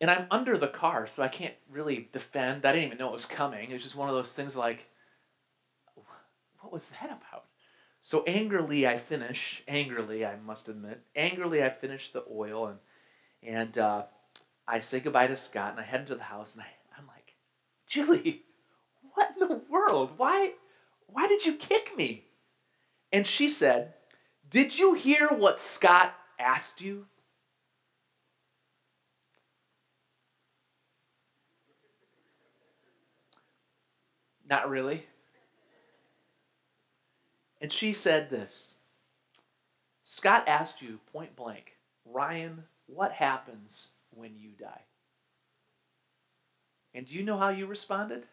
And 0.01 0.11
I'm 0.11 0.27
under 0.31 0.59
the 0.59 0.69
car, 0.69 1.07
so 1.07 1.23
I 1.23 1.29
can't 1.29 1.55
really 1.71 2.09
defend. 2.13 2.65
I 2.65 2.73
didn't 2.73 2.87
even 2.87 2.99
know 2.99 3.09
it 3.09 3.13
was 3.13 3.27
coming. 3.27 3.71
It 3.71 3.73
was 3.73 3.83
just 3.83 3.97
one 3.97 4.09
of 4.09 4.15
those 4.15 4.33
things 4.35 4.55
like, 4.55 4.89
what 6.65 6.73
was 6.73 6.89
that 6.89 7.11
about? 7.11 7.45
So 8.01 8.25
angrily 8.27 8.87
I 8.87 8.99
finish, 8.99 9.63
angrily 9.69 10.25
I 10.25 10.37
must 10.37 10.69
admit, 10.69 11.03
angrily 11.15 11.63
I 11.63 11.69
finish 11.69 12.11
the 12.11 12.25
oil 12.31 12.69
and 12.69 12.79
and 13.43 13.77
uh, 13.77 14.05
I 14.67 14.79
say 14.79 15.01
goodbye 15.01 15.27
to 15.27 15.37
Scott 15.37 15.73
and 15.73 15.81
I 15.81 15.83
head 15.83 16.01
into 16.01 16.15
the 16.15 16.23
house 16.23 16.55
and 16.55 16.63
I, 16.63 16.67
I'm 16.99 17.07
like, 17.07 17.35
Julie, 17.87 18.43
what 19.13 19.35
in 19.39 19.47
the 19.47 19.61
world? 19.69 20.13
Why 20.17 20.53
why 21.07 21.29
did 21.29 21.45
you 21.45 21.55
kick 21.57 21.95
me? 21.97 22.25
And 23.13 23.27
she 23.27 23.51
said, 23.51 23.93
Did 24.51 24.79
you 24.79 24.95
hear 24.95 25.29
what 25.29 25.61
Scott 25.61 26.15
asked 26.39 26.81
you? 26.81 27.05
Not 34.49 34.71
really. 34.71 35.07
And 37.65 37.73
she 37.73 37.95
said 37.95 38.29
this 38.29 38.75
Scott 40.05 40.45
asked 40.47 40.83
you 40.83 40.99
point 41.15 41.35
blank, 41.35 41.79
Ryan, 42.05 42.63
what 42.85 43.11
happens 43.11 43.89
when 44.11 44.37
you 44.37 44.51
die? 44.61 44.83
And 46.93 47.09
do 47.09 47.15
you 47.15 47.23
know 47.23 47.39
how 47.39 47.49
you 47.49 47.65
responded? 47.65 48.25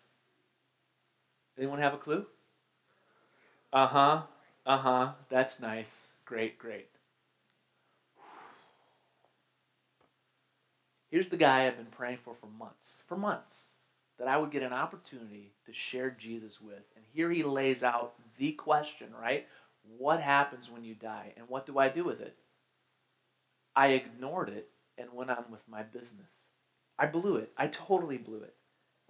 Anyone 1.57 1.79
have 1.79 1.93
a 1.93 1.97
clue? 1.97 2.25
Uh 3.71 3.87
huh. 3.87 4.21
Uh 4.65 4.77
huh. 4.77 5.11
That's 5.29 5.61
nice. 5.61 6.07
Great, 6.25 6.59
great. 6.59 6.89
Here's 11.09 11.29
the 11.29 11.37
guy 11.37 11.67
I've 11.67 11.77
been 11.77 11.85
praying 11.85 12.19
for 12.25 12.35
for 12.35 12.47
months. 12.47 13.01
For 13.07 13.15
months 13.15 13.67
that 14.19 14.27
I 14.27 14.37
would 14.37 14.51
get 14.51 14.61
an 14.61 14.73
opportunity 14.73 15.53
to 15.65 15.73
share 15.73 16.11
Jesus 16.11 16.59
with. 16.59 16.83
And 16.97 17.05
here 17.13 17.31
he 17.31 17.43
lays 17.43 17.81
out 17.81 18.13
the 18.41 18.51
question, 18.53 19.09
right? 19.21 19.45
What 19.99 20.19
happens 20.19 20.67
when 20.67 20.83
you 20.83 20.95
die? 20.95 21.31
And 21.37 21.47
what 21.47 21.67
do 21.67 21.77
I 21.77 21.89
do 21.89 22.03
with 22.03 22.21
it? 22.21 22.35
I 23.75 23.89
ignored 23.89 24.49
it 24.49 24.67
and 24.97 25.13
went 25.13 25.29
on 25.29 25.45
with 25.51 25.61
my 25.69 25.83
business. 25.83 26.33
I 26.97 27.05
blew 27.05 27.35
it. 27.35 27.51
I 27.55 27.67
totally 27.67 28.17
blew 28.17 28.41
it. 28.41 28.55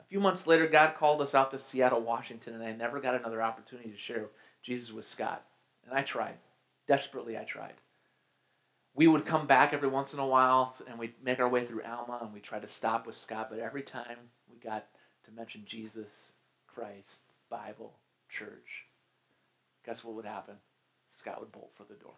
A 0.02 0.04
few 0.04 0.20
months 0.20 0.48
later, 0.48 0.68
God 0.68 0.96
called 0.96 1.22
us 1.22 1.34
out 1.34 1.50
to 1.52 1.60
Seattle, 1.60 2.02
Washington, 2.02 2.56
and 2.56 2.64
I 2.64 2.74
never 2.74 3.00
got 3.00 3.16
another 3.16 3.42
opportunity 3.42 3.90
to 3.90 3.98
share 3.98 4.26
Jesus 4.64 4.92
with 4.92 5.06
Scott. 5.06 5.46
And 5.86 5.98
I 5.98 6.02
tried. 6.02 6.36
Desperately, 6.86 7.38
I 7.38 7.46
tried. 7.46 7.76
We 8.96 9.08
would 9.08 9.26
come 9.26 9.48
back 9.48 9.72
every 9.72 9.88
once 9.88 10.14
in 10.14 10.20
a 10.20 10.28
while 10.28 10.76
and 10.90 11.00
we'd 11.00 11.14
make 11.24 11.40
our 11.40 11.48
way 11.48 11.66
through 11.66 11.84
Alma 11.84 12.20
and 12.22 12.34
we 12.34 12.42
tried 12.42 12.64
to 12.64 12.68
stop 12.68 13.08
with 13.08 13.16
Scott, 13.16 13.48
but 13.50 13.60
every 13.60 13.84
time 13.84 14.18
we 14.52 14.58
got 14.58 14.88
to 15.24 15.32
mention 15.32 15.64
Jesus, 15.66 16.32
Christ, 16.68 17.22
Bible, 17.50 17.94
church, 18.28 18.88
guess 19.86 20.04
what 20.04 20.16
would 20.16 20.26
happen? 20.26 20.56
Scott 21.12 21.40
would 21.40 21.52
bolt 21.52 21.72
for 21.76 21.84
the 21.84 21.96
door. 21.96 22.14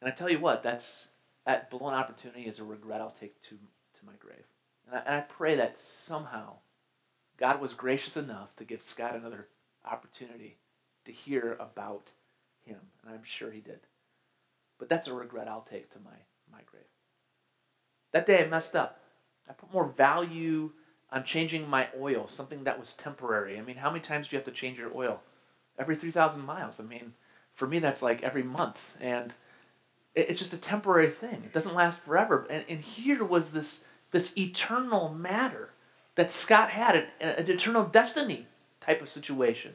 And 0.00 0.10
I 0.10 0.14
tell 0.14 0.30
you 0.30 0.40
what, 0.40 0.62
that's 0.62 1.08
that 1.46 1.70
blown 1.70 1.94
opportunity 1.94 2.42
is 2.42 2.58
a 2.58 2.64
regret 2.64 3.00
I'll 3.00 3.16
take 3.18 3.40
to 3.42 3.58
to 3.94 4.06
my 4.06 4.12
grave. 4.18 4.44
And 4.86 4.96
I, 4.96 4.98
and 5.00 5.14
I 5.16 5.20
pray 5.20 5.56
that 5.56 5.78
somehow 5.78 6.56
God 7.36 7.60
was 7.60 7.72
gracious 7.72 8.16
enough 8.16 8.54
to 8.56 8.64
give 8.64 8.82
Scott 8.82 9.14
another 9.14 9.48
opportunity 9.84 10.58
to 11.04 11.12
hear 11.12 11.56
about 11.58 12.10
him. 12.64 12.78
And 13.04 13.14
I'm 13.14 13.24
sure 13.24 13.50
he 13.50 13.60
did. 13.60 13.80
But 14.78 14.88
that's 14.88 15.06
a 15.06 15.14
regret 15.14 15.48
I'll 15.48 15.66
take 15.68 15.90
to 15.90 15.98
my, 16.00 16.10
my 16.50 16.60
grave. 16.66 16.84
That 18.12 18.26
day 18.26 18.42
I 18.42 18.48
messed 18.48 18.76
up. 18.76 19.00
I 19.48 19.52
put 19.52 19.72
more 19.72 19.86
value 19.86 20.70
on 21.12 21.24
changing 21.24 21.68
my 21.68 21.88
oil, 22.00 22.26
something 22.26 22.64
that 22.64 22.80
was 22.80 22.94
temporary. 22.94 23.58
I 23.58 23.62
mean, 23.62 23.76
how 23.76 23.90
many 23.90 24.00
times 24.00 24.28
do 24.28 24.34
you 24.34 24.38
have 24.38 24.46
to 24.46 24.52
change 24.52 24.78
your 24.78 24.90
oil? 24.96 25.20
Every 25.78 25.94
3,000 25.94 26.44
miles. 26.44 26.80
I 26.80 26.84
mean, 26.84 27.12
for 27.54 27.66
me, 27.66 27.78
that's 27.78 28.00
like 28.00 28.22
every 28.22 28.42
month. 28.42 28.94
And 28.98 29.34
it's 30.14 30.38
just 30.38 30.54
a 30.54 30.58
temporary 30.58 31.10
thing. 31.10 31.42
It 31.44 31.52
doesn't 31.52 31.74
last 31.74 32.00
forever. 32.00 32.46
And, 32.48 32.64
and 32.68 32.80
here 32.80 33.24
was 33.24 33.50
this, 33.50 33.80
this 34.10 34.36
eternal 34.36 35.10
matter 35.10 35.70
that 36.14 36.30
Scott 36.30 36.70
had, 36.70 36.96
an, 36.96 37.06
an 37.20 37.50
eternal 37.50 37.84
destiny 37.84 38.46
type 38.80 39.02
of 39.02 39.08
situation. 39.10 39.74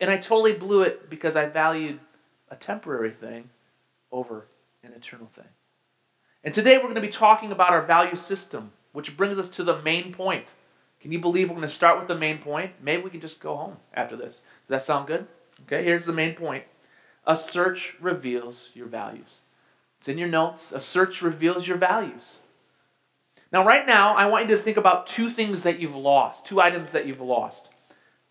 And 0.00 0.10
I 0.10 0.16
totally 0.16 0.54
blew 0.54 0.82
it 0.82 1.10
because 1.10 1.36
I 1.36 1.46
valued 1.46 2.00
a 2.50 2.56
temporary 2.56 3.10
thing 3.10 3.50
over 4.10 4.46
an 4.82 4.92
eternal 4.92 5.28
thing. 5.34 5.44
And 6.44 6.54
today 6.54 6.76
we're 6.76 6.84
going 6.84 6.94
to 6.94 7.00
be 7.00 7.08
talking 7.08 7.52
about 7.52 7.72
our 7.72 7.82
value 7.82 8.16
system, 8.16 8.72
which 8.92 9.16
brings 9.16 9.38
us 9.38 9.50
to 9.50 9.64
the 9.64 9.82
main 9.82 10.14
point. 10.14 10.46
Can 11.00 11.12
you 11.12 11.20
believe 11.20 11.48
we're 11.48 11.56
going 11.56 11.68
to 11.68 11.74
start 11.74 11.98
with 11.98 12.08
the 12.08 12.16
main 12.16 12.38
point? 12.38 12.72
Maybe 12.82 13.02
we 13.02 13.10
can 13.10 13.20
just 13.20 13.40
go 13.40 13.56
home 13.56 13.76
after 13.94 14.16
this. 14.16 14.34
Does 14.34 14.68
that 14.68 14.82
sound 14.82 15.06
good? 15.06 15.26
Okay, 15.62 15.84
here's 15.84 16.06
the 16.06 16.12
main 16.12 16.34
point. 16.34 16.64
A 17.26 17.36
search 17.36 17.94
reveals 18.00 18.70
your 18.74 18.86
values. 18.86 19.40
It's 19.98 20.08
in 20.08 20.18
your 20.18 20.28
notes. 20.28 20.72
A 20.72 20.80
search 20.80 21.22
reveals 21.22 21.68
your 21.68 21.76
values. 21.76 22.38
Now, 23.52 23.64
right 23.64 23.86
now, 23.86 24.14
I 24.14 24.26
want 24.26 24.48
you 24.48 24.56
to 24.56 24.62
think 24.62 24.76
about 24.76 25.06
two 25.06 25.30
things 25.30 25.62
that 25.62 25.80
you've 25.80 25.96
lost, 25.96 26.46
two 26.46 26.60
items 26.60 26.92
that 26.92 27.06
you've 27.06 27.20
lost, 27.20 27.68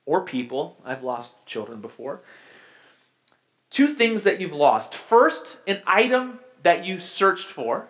or 0.06 0.24
people. 0.24 0.78
I've 0.86 1.04
lost 1.04 1.34
children 1.46 1.82
before. 1.82 2.22
Two 3.70 3.88
things 3.88 4.24
that 4.24 4.40
you've 4.40 4.54
lost. 4.54 4.96
First, 4.96 5.58
an 5.68 5.82
item 5.86 6.40
that 6.64 6.86
you 6.86 7.00
searched 7.00 7.48
for. 7.48 7.88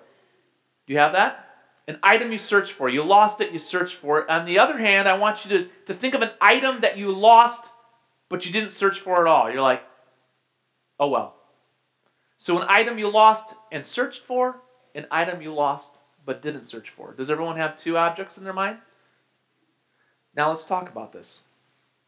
Do 0.86 0.94
you 0.94 1.00
have 1.00 1.14
that? 1.14 1.47
An 1.88 2.00
item 2.04 2.32
you 2.32 2.38
searched 2.38 2.74
for. 2.74 2.90
You 2.90 3.04
lost 3.04 3.40
it, 3.40 3.52
you 3.52 3.60
searched 3.60 3.96
for 3.96 4.20
it. 4.20 4.30
On 4.30 4.46
the 4.46 4.60
other 4.60 4.78
hand, 4.78 5.08
I 5.08 5.18
want 5.18 5.46
you 5.46 5.58
to, 5.58 5.70
to 5.86 5.94
think 5.94 6.16
of 6.16 6.22
an 6.22 6.32
item 6.42 6.82
that 6.82 6.98
you 6.98 7.12
lost, 7.12 7.70
but 8.28 8.46
you 8.46 8.52
didn't 8.52 8.72
search 8.72 9.00
for 9.00 9.22
at 9.22 9.28
all. 9.28 9.50
You're 9.50 9.62
like, 9.62 9.84
oh 11.00 11.08
well. 11.08 11.36
So, 12.40 12.60
an 12.60 12.68
item 12.70 13.00
you 13.00 13.10
lost 13.10 13.54
and 13.72 13.86
searched 13.86 14.22
for, 14.24 14.62
an 14.94 15.08
item 15.12 15.42
you 15.42 15.54
lost 15.54 15.92
but 16.26 16.42
didn't 16.42 16.66
search 16.66 16.90
for. 16.90 17.14
Does 17.14 17.32
everyone 17.32 17.56
have 17.56 17.78
two 17.78 17.98
objects 17.98 18.38
in 18.38 18.44
their 18.44 18.54
mind? 18.54 18.78
Now, 20.36 20.50
let's 20.50 20.66
talk 20.66 20.90
about 20.90 21.14
this. 21.14 21.40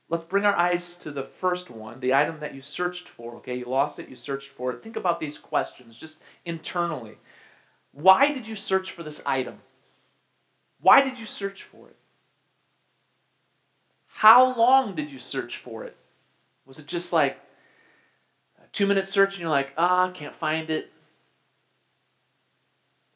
Let's 0.09 0.25
bring 0.25 0.43
our 0.43 0.55
eyes 0.55 0.95
to 0.97 1.11
the 1.11 1.23
first 1.23 1.69
one, 1.69 1.99
the 1.99 2.13
item 2.13 2.39
that 2.41 2.53
you 2.53 2.61
searched 2.61 3.07
for. 3.07 3.35
Okay, 3.35 3.55
you 3.55 3.65
lost 3.65 3.97
it, 3.97 4.09
you 4.09 4.15
searched 4.15 4.49
for 4.49 4.71
it. 4.71 4.83
Think 4.83 4.97
about 4.97 5.19
these 5.19 5.37
questions 5.37 5.95
just 5.95 6.19
internally. 6.45 7.17
Why 7.93 8.33
did 8.33 8.45
you 8.45 8.55
search 8.55 8.91
for 8.91 9.03
this 9.03 9.21
item? 9.25 9.59
Why 10.81 11.01
did 11.01 11.19
you 11.19 11.25
search 11.25 11.63
for 11.63 11.87
it? 11.87 11.95
How 14.07 14.57
long 14.57 14.95
did 14.95 15.11
you 15.11 15.19
search 15.19 15.57
for 15.57 15.83
it? 15.83 15.95
Was 16.65 16.79
it 16.79 16.87
just 16.87 17.13
like 17.13 17.37
a 18.61 18.67
two 18.71 18.85
minute 18.85 19.07
search 19.07 19.33
and 19.33 19.41
you're 19.41 19.49
like, 19.49 19.73
ah, 19.77 20.11
can't 20.13 20.35
find 20.35 20.69
it? 20.69 20.91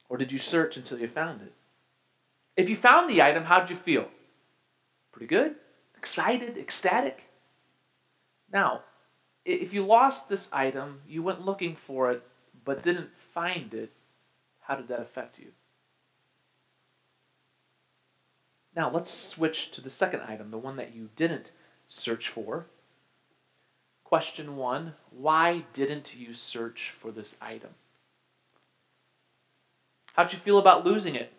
Or 0.10 0.18
did 0.18 0.32
you 0.32 0.40
search 0.40 0.78
until 0.78 1.00
you 1.00 1.08
found 1.08 1.42
it? 1.42 1.54
If 2.56 2.70
you 2.70 2.76
found 2.76 3.10
the 3.10 3.22
item, 3.22 3.46
how'd 3.46 3.70
you 3.70 3.76
feel? 3.76 4.08
Pretty 5.12 5.28
good? 5.28 5.56
Excited? 5.98 6.58
Ecstatic? 6.58 7.24
Now, 8.52 8.82
if 9.46 9.74
you 9.74 9.84
lost 9.84 10.30
this 10.30 10.50
item, 10.54 11.02
you 11.08 11.24
went 11.24 11.46
looking 11.46 11.76
for 11.76 12.12
it, 12.12 12.24
but 12.64 12.84
didn't 12.84 13.10
find 13.34 13.74
it, 13.74 13.92
how 14.62 14.76
did 14.76 14.88
that 14.88 15.02
affect 15.02 15.40
you? 15.40 15.48
Now, 18.76 18.90
let's 18.90 19.12
switch 19.12 19.72
to 19.72 19.82
the 19.82 19.90
second 19.90 20.22
item, 20.22 20.50
the 20.52 20.58
one 20.58 20.78
that 20.78 20.96
you 20.96 21.10
didn't 21.16 21.52
search 21.88 22.30
for. 22.30 22.66
Question 24.04 24.58
one 24.58 24.94
Why 25.12 25.64
didn't 25.74 26.16
you 26.16 26.34
search 26.34 26.94
for 27.00 27.12
this 27.12 27.36
item? 27.42 27.72
How'd 30.14 30.34
you 30.34 30.40
feel 30.40 30.60
about 30.60 30.86
losing 30.86 31.16
it? 31.16 31.34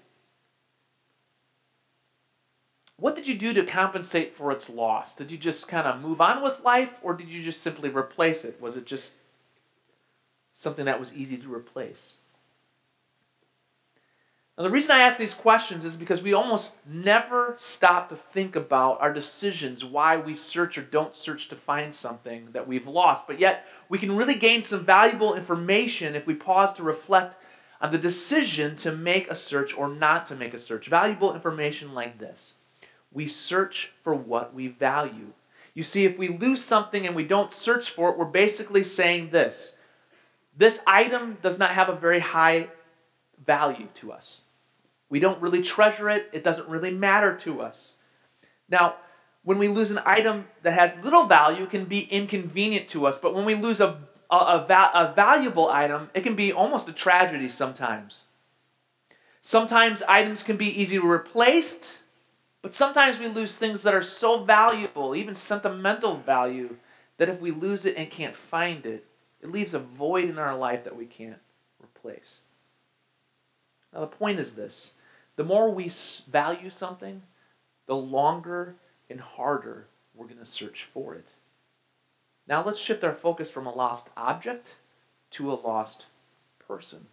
What 2.97 3.17
did 3.17 3.26
you 3.26 3.35
do 3.37 3.53
to 3.55 3.64
compensate 3.64 4.35
for 4.35 4.53
its 4.53 4.71
loss? 4.71 5.14
Did 5.14 5.31
you 5.31 5.38
just 5.38 5.69
kind 5.69 5.87
of 5.87 6.00
move 6.00 6.21
on 6.21 6.43
with 6.43 6.64
life 6.64 6.99
or 7.03 7.14
did 7.14 7.29
you 7.29 7.43
just 7.43 7.61
simply 7.61 7.88
replace 7.88 8.45
it? 8.45 8.61
Was 8.61 8.76
it 8.76 8.87
just 8.87 9.14
something 10.53 10.85
that 10.85 11.00
was 11.00 11.12
easy 11.12 11.37
to 11.37 11.53
replace? 11.53 12.17
Now, 14.56 14.62
the 14.62 14.70
reason 14.70 14.92
I 14.92 15.00
ask 15.00 15.18
these 15.18 15.34
questions 15.34 15.84
is 15.84 15.96
because 15.96 16.23
we 16.23 16.32
almost 16.32 16.76
never 16.87 17.56
stop 17.58 18.08
to 18.08 18.16
think 18.16 18.54
about 18.54 19.00
our 19.00 19.12
decisions, 19.12 19.84
why 19.84 20.16
we 20.16 20.37
search 20.37 20.78
or 20.78 20.82
don't 20.82 21.16
search 21.16 21.49
to 21.49 21.56
find 21.56 21.92
something 21.92 22.49
that 22.52 22.68
we've 22.68 22.87
lost. 22.87 23.26
But 23.26 23.40
yet, 23.40 23.66
we 23.88 23.99
can 23.99 24.14
really 24.16 24.37
gain 24.37 24.62
some 24.62 24.84
valuable 24.84 25.34
information 25.34 26.14
if 26.14 26.28
we 26.28 26.34
pause 26.34 26.73
to 26.75 26.84
reflect 26.84 27.37
on 27.80 27.90
the 27.90 27.99
decision 27.99 28.76
to 28.76 28.92
make 28.92 29.28
a 29.28 29.34
search 29.34 29.76
or 29.76 29.88
not 29.88 30.25
to 30.26 30.37
make 30.37 30.54
a 30.54 30.58
search. 30.61 30.87
Valuable 30.87 31.34
information 31.34 31.92
like 31.92 32.18
this. 32.18 32.54
We 33.11 33.26
search 33.26 33.92
for 34.04 34.14
what 34.14 34.54
we 34.54 34.68
value. 34.68 35.32
You 35.75 35.82
see, 35.82 36.04
if 36.04 36.16
we 36.16 36.28
lose 36.28 36.62
something 36.62 37.04
and 37.04 37.16
we 37.16 37.25
don't 37.25 37.52
search 37.52 37.90
for 37.90 38.11
it, 38.11 38.18
we're 38.18 38.26
basically 38.26 38.84
saying 38.84 39.30
this 39.30 39.75
this 40.56 40.80
item 40.87 41.38
does 41.42 41.58
not 41.58 41.70
have 41.70 41.88
a 41.88 41.96
very 41.96 42.20
high 42.20 42.68
value 43.44 43.88
to 43.94 44.12
us. 44.12 44.42
We 45.14 45.21
don't 45.21 45.40
really 45.40 45.62
treasure 45.62 46.11
it, 46.11 46.28
it 46.33 46.42
doesn't 46.42 46.68
really 46.68 46.90
matter 46.90 47.37
to 47.44 47.61
us. 47.61 47.92
Now, 48.68 48.97
when 49.44 49.59
we 49.59 49.68
lose 49.68 49.92
an 49.92 50.00
item 50.04 50.47
that 50.64 50.73
has 50.73 50.92
little 51.04 51.26
value, 51.26 51.62
it 51.62 51.71
can 51.71 51.85
be 51.85 52.00
inconvenient 52.00 52.88
to 52.88 53.06
us, 53.06 53.16
but 53.18 53.33
when 53.33 53.44
we 53.44 53.54
lose 53.54 53.80
a 53.80 54.00
a, 54.28 54.37
a, 54.37 54.90
a 54.94 55.12
valuable 55.14 55.68
item, 55.68 56.11
it 56.14 56.23
can 56.23 56.35
be 56.35 56.52
almost 56.52 56.88
a 56.88 56.92
tragedy 56.92 57.49
sometimes. 57.49 58.25
Sometimes 59.40 60.02
items 60.02 60.42
can 60.42 60.56
be 60.56 60.80
easily 60.80 60.99
replaced, 60.99 61.99
but 62.61 62.75
sometimes 62.75 63.21
we 63.21 63.28
lose 63.28 63.54
things 63.54 63.85
that 63.85 63.94
are 63.94 64.02
so 64.02 64.42
valuable, 64.42 65.14
even 65.14 65.37
sentimental 65.37 66.16
value, 66.16 66.75
that 67.18 67.28
if 67.28 67.40
we 67.40 67.52
lose 67.52 67.87
it 67.87 67.97
and 67.97 68.11
can't 68.11 68.35
find 68.35 68.85
it, 68.85 69.06
it 69.40 69.52
leaves 69.52 69.75
a 69.75 69.78
void 69.78 70.25
in 70.25 70.40
our 70.40 70.56
life 70.56 70.83
that 70.83 70.97
we 70.97 71.06
can't 71.06 71.38
replace. 71.80 72.40
Now, 73.92 74.00
the 74.00 74.09
point 74.09 74.40
is 74.40 74.54
this 74.54 74.94
the 75.37 75.45
more 75.45 75.71
we 75.71 75.91
value 76.29 76.71
something, 76.71 77.23
the 77.87 77.97
longer 77.97 78.76
and 79.11 79.21
harder 79.21 79.87
we're 80.14 80.26
going 80.26 80.38
to 80.38 80.47
search 80.47 80.87
for 80.93 81.14
it. 81.14 81.29
Now 82.47 82.64
let's 82.64 82.79
shift 82.79 83.05
our 83.05 83.14
focus 83.14 83.50
from 83.50 83.67
a 83.67 83.75
lost 83.75 84.09
object 84.17 84.76
to 85.33 85.53
a 85.53 85.55
lost 85.55 86.07
person. 86.67 87.07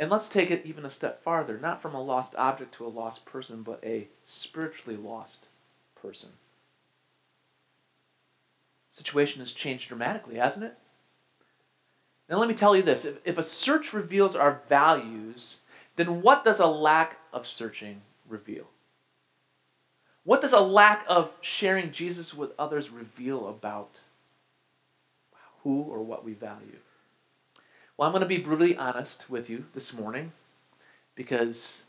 And 0.00 0.10
let's 0.10 0.28
take 0.28 0.50
it 0.50 0.64
even 0.64 0.84
a 0.84 0.90
step 0.90 1.22
farther, 1.22 1.58
not 1.58 1.82
from 1.82 1.94
a 1.94 2.02
lost 2.02 2.34
object 2.36 2.74
to 2.76 2.86
a 2.86 2.88
lost 2.88 3.26
person, 3.26 3.62
but 3.62 3.80
a 3.82 4.06
spiritually 4.24 4.96
lost 4.96 5.46
person. 6.00 6.30
Situation 8.90 9.40
has 9.40 9.52
changed 9.52 9.88
dramatically, 9.88 10.36
hasn't 10.36 10.64
it? 10.64 10.76
Now, 12.28 12.38
let 12.38 12.48
me 12.48 12.54
tell 12.54 12.76
you 12.76 12.82
this 12.82 13.04
if, 13.04 13.16
if 13.24 13.38
a 13.38 13.42
search 13.42 13.92
reveals 13.92 14.36
our 14.36 14.60
values, 14.68 15.58
then 15.98 16.22
what 16.22 16.44
does 16.44 16.60
a 16.60 16.66
lack 16.66 17.18
of 17.32 17.46
searching 17.46 18.00
reveal? 18.28 18.68
What 20.24 20.40
does 20.40 20.52
a 20.52 20.60
lack 20.60 21.04
of 21.08 21.32
sharing 21.40 21.90
Jesus 21.90 22.32
with 22.32 22.52
others 22.58 22.90
reveal 22.90 23.48
about 23.48 23.98
who 25.62 25.82
or 25.82 26.02
what 26.02 26.24
we 26.24 26.34
value? 26.34 26.78
Well, 27.96 28.06
I'm 28.06 28.12
going 28.12 28.20
to 28.20 28.28
be 28.28 28.38
brutally 28.38 28.76
honest 28.76 29.28
with 29.28 29.50
you 29.50 29.64
this 29.74 29.92
morning 29.92 30.32
because 31.16 31.82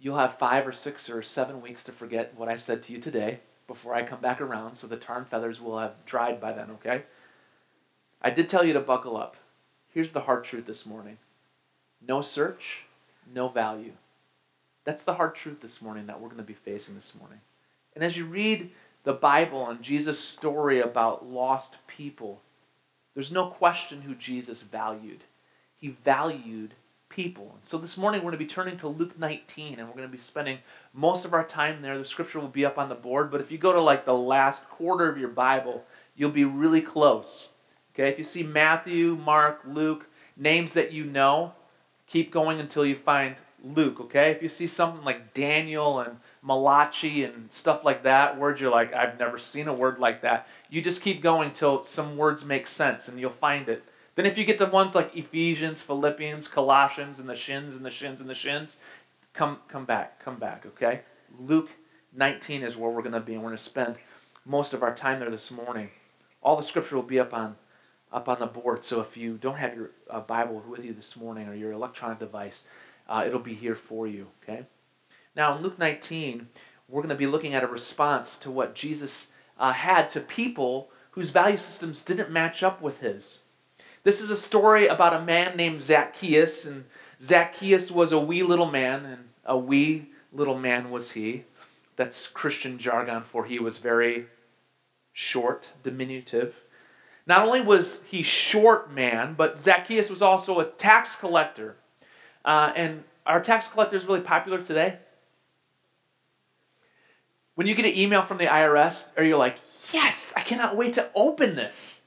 you'll 0.00 0.18
have 0.18 0.38
five 0.38 0.66
or 0.66 0.72
six 0.72 1.08
or 1.08 1.22
seven 1.22 1.62
weeks 1.62 1.84
to 1.84 1.92
forget 1.92 2.34
what 2.36 2.48
I 2.48 2.56
said 2.56 2.82
to 2.84 2.92
you 2.92 2.98
today 2.98 3.40
before 3.68 3.94
I 3.94 4.02
come 4.02 4.20
back 4.20 4.40
around, 4.40 4.74
so 4.74 4.88
the 4.88 4.96
tarn 4.96 5.24
feathers 5.24 5.60
will 5.60 5.78
have 5.78 6.04
dried 6.04 6.40
by 6.40 6.52
then, 6.52 6.70
okay? 6.72 7.02
I 8.20 8.30
did 8.30 8.48
tell 8.48 8.64
you 8.64 8.72
to 8.72 8.80
buckle 8.80 9.16
up. 9.16 9.36
Here's 9.92 10.10
the 10.10 10.22
hard 10.22 10.44
truth 10.44 10.66
this 10.66 10.84
morning 10.84 11.18
no 12.00 12.22
search, 12.22 12.85
no 13.32 13.48
value. 13.48 13.92
That's 14.84 15.04
the 15.04 15.14
hard 15.14 15.34
truth 15.34 15.60
this 15.60 15.82
morning 15.82 16.06
that 16.06 16.20
we're 16.20 16.28
going 16.28 16.38
to 16.38 16.44
be 16.44 16.54
facing 16.54 16.94
this 16.94 17.14
morning. 17.18 17.40
And 17.94 18.04
as 18.04 18.16
you 18.16 18.24
read 18.24 18.70
the 19.04 19.12
Bible 19.12 19.68
and 19.68 19.82
Jesus' 19.82 20.18
story 20.18 20.80
about 20.80 21.26
lost 21.26 21.76
people, 21.86 22.40
there's 23.14 23.32
no 23.32 23.48
question 23.48 24.02
who 24.02 24.14
Jesus 24.14 24.62
valued. 24.62 25.24
He 25.76 25.88
valued 26.04 26.74
people. 27.08 27.56
So 27.62 27.78
this 27.78 27.96
morning 27.96 28.20
we're 28.20 28.30
going 28.30 28.38
to 28.38 28.44
be 28.44 28.50
turning 28.50 28.76
to 28.78 28.88
Luke 28.88 29.18
19 29.18 29.78
and 29.78 29.88
we're 29.88 29.94
going 29.94 30.08
to 30.08 30.16
be 30.16 30.22
spending 30.22 30.58
most 30.92 31.24
of 31.24 31.32
our 31.32 31.44
time 31.44 31.80
there. 31.80 31.98
The 31.98 32.04
scripture 32.04 32.40
will 32.40 32.48
be 32.48 32.66
up 32.66 32.78
on 32.78 32.88
the 32.88 32.94
board, 32.94 33.30
but 33.30 33.40
if 33.40 33.50
you 33.50 33.58
go 33.58 33.72
to 33.72 33.80
like 33.80 34.04
the 34.04 34.14
last 34.14 34.68
quarter 34.68 35.08
of 35.08 35.18
your 35.18 35.30
Bible, 35.30 35.84
you'll 36.14 36.30
be 36.30 36.44
really 36.44 36.82
close. 36.82 37.48
Okay, 37.94 38.08
if 38.08 38.18
you 38.18 38.24
see 38.24 38.42
Matthew, 38.42 39.16
Mark, 39.24 39.62
Luke, 39.66 40.06
names 40.36 40.74
that 40.74 40.92
you 40.92 41.04
know, 41.04 41.52
keep 42.06 42.30
going 42.30 42.60
until 42.60 42.86
you 42.86 42.94
find 42.94 43.36
Luke, 43.64 44.00
okay? 44.00 44.30
If 44.30 44.42
you 44.42 44.48
see 44.48 44.66
something 44.66 45.04
like 45.04 45.34
Daniel 45.34 46.00
and 46.00 46.18
Malachi 46.42 47.24
and 47.24 47.50
stuff 47.50 47.84
like 47.84 48.02
that, 48.04 48.38
words 48.38 48.60
you're 48.60 48.70
like, 48.70 48.94
I've 48.94 49.18
never 49.18 49.38
seen 49.38 49.68
a 49.68 49.74
word 49.74 49.98
like 49.98 50.22
that, 50.22 50.46
you 50.70 50.80
just 50.82 51.02
keep 51.02 51.22
going 51.22 51.50
till 51.52 51.84
some 51.84 52.16
words 52.16 52.44
make 52.44 52.66
sense 52.66 53.08
and 53.08 53.18
you'll 53.18 53.30
find 53.30 53.68
it. 53.68 53.84
Then 54.14 54.26
if 54.26 54.38
you 54.38 54.44
get 54.44 54.58
the 54.58 54.66
ones 54.66 54.94
like 54.94 55.16
Ephesians, 55.16 55.82
Philippians, 55.82 56.48
Colossians, 56.48 57.18
and 57.18 57.28
the 57.28 57.36
shins 57.36 57.76
and 57.76 57.84
the 57.84 57.90
shins 57.90 58.20
and 58.20 58.30
the 58.30 58.34
shins, 58.34 58.76
come 59.34 59.58
come 59.68 59.84
back, 59.84 60.18
come 60.24 60.36
back, 60.36 60.64
okay? 60.66 61.00
Luke 61.38 61.70
19 62.14 62.62
is 62.62 62.76
where 62.76 62.90
we're 62.90 63.02
going 63.02 63.12
to 63.12 63.20
be, 63.20 63.34
and 63.34 63.42
we're 63.42 63.50
going 63.50 63.58
to 63.58 63.62
spend 63.62 63.96
most 64.46 64.72
of 64.72 64.82
our 64.82 64.94
time 64.94 65.20
there 65.20 65.30
this 65.30 65.50
morning. 65.50 65.90
All 66.42 66.56
the 66.56 66.62
scripture 66.62 66.96
will 66.96 67.02
be 67.02 67.20
up 67.20 67.34
on 67.34 67.56
up 68.16 68.30
on 68.30 68.38
the 68.40 68.46
board. 68.46 68.82
So 68.82 69.00
if 69.00 69.16
you 69.16 69.36
don't 69.36 69.58
have 69.58 69.76
your 69.76 69.90
uh, 70.10 70.20
Bible 70.20 70.64
with 70.66 70.82
you 70.82 70.94
this 70.94 71.16
morning 71.16 71.46
or 71.46 71.54
your 71.54 71.72
electronic 71.72 72.18
device, 72.18 72.64
uh, 73.08 73.24
it'll 73.26 73.38
be 73.38 73.54
here 73.54 73.74
for 73.76 74.08
you. 74.08 74.26
Okay. 74.42 74.64
Now 75.36 75.54
in 75.54 75.62
Luke 75.62 75.78
19, 75.78 76.48
we're 76.88 77.02
going 77.02 77.10
to 77.10 77.14
be 77.14 77.26
looking 77.26 77.54
at 77.54 77.62
a 77.62 77.68
response 77.68 78.38
to 78.38 78.50
what 78.50 78.74
Jesus 78.74 79.26
uh, 79.58 79.72
had 79.72 80.08
to 80.10 80.20
people 80.20 80.88
whose 81.10 81.30
value 81.30 81.58
systems 81.58 82.02
didn't 82.02 82.30
match 82.30 82.62
up 82.62 82.80
with 82.80 83.00
his. 83.00 83.40
This 84.02 84.20
is 84.20 84.30
a 84.30 84.36
story 84.36 84.86
about 84.86 85.14
a 85.14 85.24
man 85.24 85.56
named 85.56 85.82
Zacchaeus, 85.82 86.64
and 86.64 86.84
Zacchaeus 87.20 87.90
was 87.90 88.12
a 88.12 88.20
wee 88.20 88.42
little 88.42 88.70
man, 88.70 89.04
and 89.04 89.28
a 89.44 89.58
wee 89.58 90.10
little 90.32 90.58
man 90.58 90.90
was 90.90 91.12
he. 91.12 91.44
That's 91.96 92.26
Christian 92.26 92.78
jargon 92.78 93.24
for 93.24 93.44
he 93.44 93.58
was 93.58 93.78
very 93.78 94.26
short, 95.12 95.70
diminutive. 95.82 96.65
Not 97.26 97.46
only 97.46 97.60
was 97.60 98.02
he 98.04 98.22
short 98.22 98.92
man, 98.92 99.34
but 99.34 99.60
Zacchaeus 99.60 100.10
was 100.10 100.22
also 100.22 100.60
a 100.60 100.64
tax 100.64 101.16
collector. 101.16 101.76
Uh, 102.44 102.72
and 102.76 103.02
are 103.26 103.40
tax 103.40 103.66
collectors 103.66 104.04
really 104.04 104.20
popular 104.20 104.62
today? 104.62 104.98
When 107.56 107.66
you 107.66 107.74
get 107.74 107.86
an 107.86 107.96
email 107.96 108.22
from 108.22 108.38
the 108.38 108.44
IRS, 108.44 109.08
are 109.16 109.24
you 109.24 109.36
like, 109.36 109.56
yes, 109.92 110.32
I 110.36 110.42
cannot 110.42 110.76
wait 110.76 110.94
to 110.94 111.10
open 111.14 111.56
this? 111.56 112.02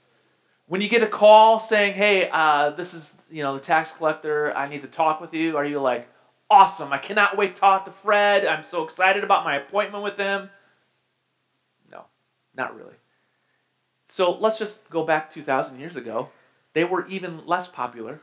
When 0.67 0.79
you 0.79 0.87
get 0.87 1.03
a 1.03 1.07
call 1.07 1.59
saying, 1.59 1.95
hey, 1.95 2.29
uh, 2.31 2.69
this 2.69 2.93
is 2.93 3.13
you 3.29 3.43
know 3.43 3.55
the 3.55 3.63
tax 3.63 3.91
collector, 3.91 4.55
I 4.55 4.69
need 4.69 4.81
to 4.81 4.87
talk 4.87 5.19
with 5.19 5.33
you, 5.33 5.57
are 5.57 5.65
you 5.65 5.81
like, 5.81 6.07
awesome, 6.49 6.93
I 6.93 6.99
cannot 6.99 7.37
wait 7.37 7.55
to 7.55 7.61
talk 7.61 7.85
to 7.85 7.91
Fred, 7.91 8.45
I'm 8.45 8.63
so 8.63 8.83
excited 8.83 9.23
about 9.23 9.43
my 9.43 9.57
appointment 9.57 10.03
with 10.03 10.17
him? 10.17 10.49
No, 11.91 12.05
not 12.55 12.75
really. 12.77 12.93
So 14.09 14.31
let's 14.31 14.57
just 14.57 14.89
go 14.89 15.03
back 15.03 15.31
2,000 15.31 15.79
years 15.79 15.95
ago. 15.95 16.29
They 16.73 16.83
were 16.83 17.07
even 17.07 17.45
less 17.45 17.67
popular. 17.67 18.21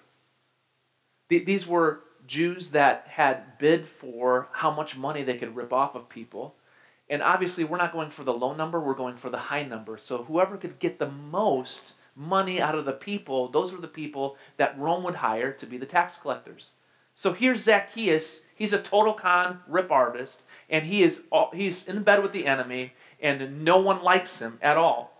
These 1.28 1.66
were 1.66 2.00
Jews 2.26 2.70
that 2.70 3.06
had 3.08 3.56
bid 3.58 3.86
for 3.86 4.48
how 4.52 4.72
much 4.72 4.96
money 4.96 5.22
they 5.22 5.38
could 5.38 5.54
rip 5.54 5.72
off 5.72 5.94
of 5.94 6.08
people. 6.08 6.56
And 7.08 7.22
obviously, 7.22 7.62
we're 7.62 7.76
not 7.76 7.92
going 7.92 8.10
for 8.10 8.24
the 8.24 8.32
low 8.32 8.52
number, 8.52 8.80
we're 8.80 8.94
going 8.94 9.16
for 9.16 9.30
the 9.30 9.38
high 9.38 9.62
number. 9.62 9.96
So 9.96 10.24
whoever 10.24 10.56
could 10.56 10.80
get 10.80 10.98
the 10.98 11.10
most 11.10 11.94
money 12.16 12.60
out 12.60 12.74
of 12.74 12.84
the 12.84 12.92
people, 12.92 13.48
those 13.48 13.72
were 13.72 13.80
the 13.80 13.86
people 13.86 14.36
that 14.56 14.78
Rome 14.78 15.04
would 15.04 15.14
hire 15.14 15.52
to 15.52 15.66
be 15.66 15.78
the 15.78 15.86
tax 15.86 16.16
collectors. 16.16 16.70
So 17.14 17.32
here's 17.32 17.62
Zacchaeus. 17.62 18.40
He's 18.56 18.72
a 18.72 18.82
total 18.82 19.14
con 19.14 19.60
rip 19.68 19.92
artist, 19.92 20.42
and 20.68 20.84
he 20.84 21.04
is 21.04 21.22
he's 21.54 21.86
in 21.86 22.02
bed 22.02 22.22
with 22.22 22.32
the 22.32 22.46
enemy, 22.46 22.92
and 23.20 23.64
no 23.64 23.78
one 23.78 24.02
likes 24.02 24.40
him 24.40 24.58
at 24.60 24.76
all. 24.76 25.15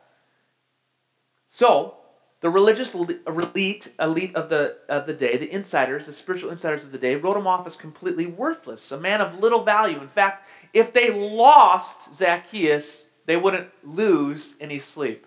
So, 1.56 1.94
the 2.42 2.50
religious 2.50 2.92
elite, 2.92 3.88
elite 3.98 4.36
of 4.36 4.50
the, 4.50 4.76
of 4.90 5.06
the 5.06 5.14
day, 5.14 5.38
the 5.38 5.50
insiders, 5.50 6.04
the 6.04 6.12
spiritual 6.12 6.50
insiders 6.50 6.84
of 6.84 6.92
the 6.92 6.98
day, 6.98 7.16
wrote 7.16 7.38
him 7.38 7.46
off 7.46 7.66
as 7.66 7.76
completely 7.76 8.26
worthless, 8.26 8.92
a 8.92 9.00
man 9.00 9.22
of 9.22 9.40
little 9.40 9.64
value. 9.64 9.98
In 9.98 10.08
fact, 10.08 10.46
if 10.74 10.92
they 10.92 11.10
lost 11.10 12.14
Zacchaeus, 12.14 13.06
they 13.24 13.38
wouldn't 13.38 13.70
lose 13.82 14.56
any 14.60 14.78
sleep. 14.78 15.26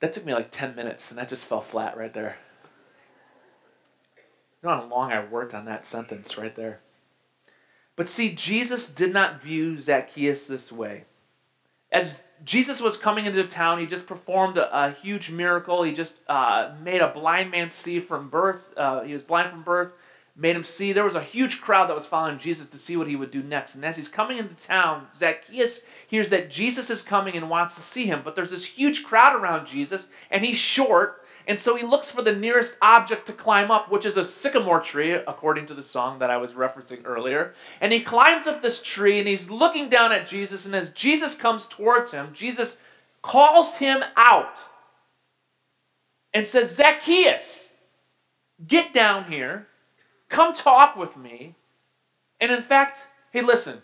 That 0.00 0.14
took 0.14 0.24
me 0.24 0.32
like 0.32 0.50
10 0.50 0.74
minutes, 0.74 1.10
and 1.10 1.18
that 1.18 1.28
just 1.28 1.44
fell 1.44 1.60
flat 1.60 1.94
right 1.94 2.14
there. 2.14 2.38
You 4.62 4.70
know 4.70 4.76
how 4.76 4.86
long 4.86 5.12
I 5.12 5.22
worked 5.26 5.52
on 5.52 5.66
that 5.66 5.84
sentence 5.84 6.38
right 6.38 6.56
there. 6.56 6.80
But 7.96 8.08
see, 8.08 8.34
Jesus 8.34 8.88
did 8.88 9.12
not 9.12 9.42
view 9.42 9.76
Zacchaeus 9.76 10.46
this 10.46 10.72
way 10.72 11.04
as 11.94 12.20
Jesus 12.44 12.80
was 12.80 12.96
coming 12.96 13.24
into 13.24 13.42
town, 13.46 13.78
he 13.78 13.86
just 13.86 14.06
performed 14.06 14.58
a, 14.58 14.86
a 14.86 14.90
huge 14.90 15.30
miracle. 15.30 15.82
He 15.82 15.94
just 15.94 16.16
uh, 16.28 16.74
made 16.82 17.00
a 17.00 17.08
blind 17.08 17.50
man 17.50 17.70
see 17.70 18.00
from 18.00 18.28
birth. 18.28 18.74
Uh, 18.76 19.02
he 19.02 19.12
was 19.12 19.22
blind 19.22 19.50
from 19.50 19.62
birth, 19.62 19.92
made 20.36 20.56
him 20.56 20.64
see. 20.64 20.92
There 20.92 21.04
was 21.04 21.14
a 21.14 21.22
huge 21.22 21.60
crowd 21.60 21.88
that 21.88 21.94
was 21.94 22.04
following 22.04 22.38
Jesus 22.38 22.66
to 22.66 22.78
see 22.78 22.96
what 22.96 23.06
he 23.06 23.16
would 23.16 23.30
do 23.30 23.42
next. 23.42 23.76
And 23.76 23.84
as 23.84 23.96
he's 23.96 24.08
coming 24.08 24.38
into 24.38 24.54
town, 24.56 25.06
Zacchaeus 25.16 25.80
hears 26.08 26.28
that 26.30 26.50
Jesus 26.50 26.90
is 26.90 27.00
coming 27.00 27.36
and 27.36 27.48
wants 27.48 27.76
to 27.76 27.80
see 27.80 28.04
him. 28.06 28.22
But 28.24 28.34
there's 28.34 28.50
this 28.50 28.64
huge 28.64 29.04
crowd 29.04 29.40
around 29.40 29.66
Jesus, 29.66 30.08
and 30.30 30.44
he's 30.44 30.58
short, 30.58 31.23
and 31.46 31.60
so 31.60 31.76
he 31.76 31.84
looks 31.84 32.10
for 32.10 32.22
the 32.22 32.34
nearest 32.34 32.76
object 32.80 33.26
to 33.26 33.32
climb 33.32 33.70
up, 33.70 33.90
which 33.90 34.06
is 34.06 34.16
a 34.16 34.24
sycamore 34.24 34.80
tree, 34.80 35.12
according 35.12 35.66
to 35.66 35.74
the 35.74 35.82
song 35.82 36.18
that 36.20 36.30
I 36.30 36.38
was 36.38 36.52
referencing 36.52 37.02
earlier. 37.04 37.54
And 37.80 37.92
he 37.92 38.00
climbs 38.00 38.46
up 38.46 38.62
this 38.62 38.80
tree 38.80 39.18
and 39.18 39.28
he's 39.28 39.50
looking 39.50 39.90
down 39.90 40.10
at 40.10 40.26
Jesus. 40.26 40.64
And 40.64 40.74
as 40.74 40.90
Jesus 40.90 41.34
comes 41.34 41.66
towards 41.66 42.10
him, 42.10 42.30
Jesus 42.32 42.78
calls 43.20 43.74
him 43.76 44.02
out 44.16 44.58
and 46.32 46.46
says, 46.46 46.74
Zacchaeus, 46.74 47.68
get 48.66 48.94
down 48.94 49.30
here, 49.30 49.68
come 50.30 50.54
talk 50.54 50.96
with 50.96 51.16
me. 51.16 51.54
And 52.40 52.50
in 52.50 52.62
fact, 52.62 53.06
hey, 53.32 53.42
listen, 53.42 53.82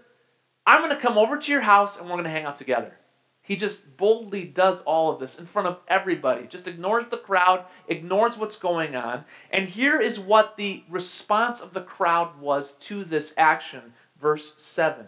I'm 0.67 0.83
going 0.83 0.95
to 0.95 1.01
come 1.01 1.19
over 1.19 1.37
to 1.37 1.53
your 1.53 1.61
house 1.61 1.99
and 1.99 2.07
we're 2.07 2.13
going 2.13 2.25
to 2.25 2.31
hang 2.31 2.45
out 2.45 2.57
together. 2.57 2.97
He 3.51 3.57
just 3.57 3.97
boldly 3.97 4.45
does 4.45 4.81
all 4.83 5.11
of 5.11 5.19
this 5.19 5.37
in 5.37 5.45
front 5.45 5.67
of 5.67 5.81
everybody, 5.89 6.47
just 6.47 6.69
ignores 6.69 7.09
the 7.09 7.17
crowd, 7.17 7.65
ignores 7.89 8.39
what's 8.39 8.55
going 8.55 8.95
on. 8.95 9.25
And 9.51 9.67
here 9.69 10.01
is 10.01 10.21
what 10.21 10.57
the 10.57 10.85
response 10.89 11.59
of 11.59 11.75
the 11.75 11.81
crowd 11.81 12.41
was 12.41 12.75
to 12.75 13.03
this 13.03 13.35
action. 13.37 13.93
Verse 14.21 14.55
7. 14.57 15.05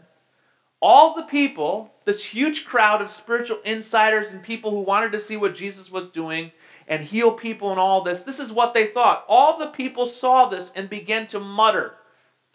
All 0.81 1.14
the 1.14 1.22
people, 1.22 1.94
this 2.05 2.24
huge 2.24 2.64
crowd 2.64 3.00
of 3.00 3.12
spiritual 3.12 3.61
insiders 3.64 4.33
and 4.33 4.42
people 4.42 4.72
who 4.72 4.81
wanted 4.81 5.12
to 5.12 5.20
see 5.20 5.37
what 5.37 5.55
Jesus 5.55 5.88
was 5.88 6.07
doing 6.09 6.50
and 6.88 7.00
heal 7.00 7.31
people 7.31 7.70
and 7.70 7.78
all 7.78 8.02
this, 8.02 8.22
this 8.22 8.40
is 8.40 8.50
what 8.50 8.74
they 8.74 8.88
thought. 8.88 9.24
All 9.28 9.57
the 9.57 9.68
people 9.68 10.05
saw 10.05 10.48
this 10.48 10.72
and 10.74 10.90
began 10.90 11.28
to 11.28 11.38
mutter. 11.38 11.94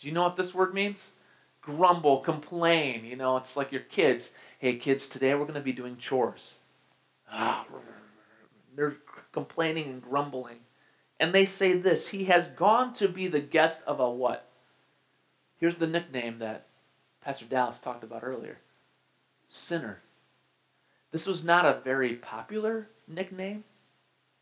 Do 0.01 0.07
you 0.07 0.13
know 0.13 0.23
what 0.23 0.35
this 0.35 0.53
word 0.53 0.73
means? 0.73 1.13
Grumble, 1.61 2.19
complain. 2.19 3.05
You 3.05 3.15
know, 3.15 3.37
it's 3.37 3.55
like 3.55 3.71
your 3.71 3.83
kids 3.83 4.31
hey, 4.57 4.75
kids, 4.75 5.07
today 5.07 5.33
we're 5.35 5.41
going 5.41 5.53
to 5.53 5.61
be 5.61 5.71
doing 5.71 5.97
chores. 5.97 6.55
Ah, 7.31 7.65
they're 8.75 8.97
complaining 9.31 9.85
and 9.85 10.01
grumbling. 10.01 10.59
And 11.19 11.33
they 11.33 11.45
say 11.45 11.73
this 11.73 12.07
He 12.07 12.25
has 12.25 12.47
gone 12.47 12.93
to 12.93 13.07
be 13.07 13.27
the 13.27 13.39
guest 13.39 13.81
of 13.85 13.99
a 13.99 14.09
what? 14.09 14.47
Here's 15.59 15.77
the 15.77 15.87
nickname 15.87 16.39
that 16.39 16.67
Pastor 17.21 17.45
Dallas 17.45 17.79
talked 17.79 18.03
about 18.03 18.23
earlier 18.23 18.59
sinner. 19.47 20.01
This 21.11 21.25
was 21.25 21.43
not 21.43 21.65
a 21.65 21.79
very 21.83 22.15
popular 22.15 22.89
nickname. 23.07 23.63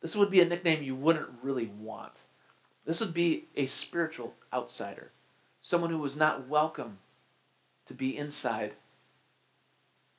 This 0.01 0.15
would 0.15 0.31
be 0.31 0.41
a 0.41 0.45
nickname 0.45 0.83
you 0.83 0.95
wouldn't 0.95 1.29
really 1.41 1.67
want. 1.67 2.21
This 2.85 2.99
would 2.99 3.13
be 3.13 3.45
a 3.55 3.67
spiritual 3.67 4.33
outsider, 4.51 5.11
someone 5.61 5.89
who 5.91 5.99
was 5.99 6.17
not 6.17 6.47
welcome 6.47 6.97
to 7.85 7.93
be 7.93 8.17
inside 8.17 8.73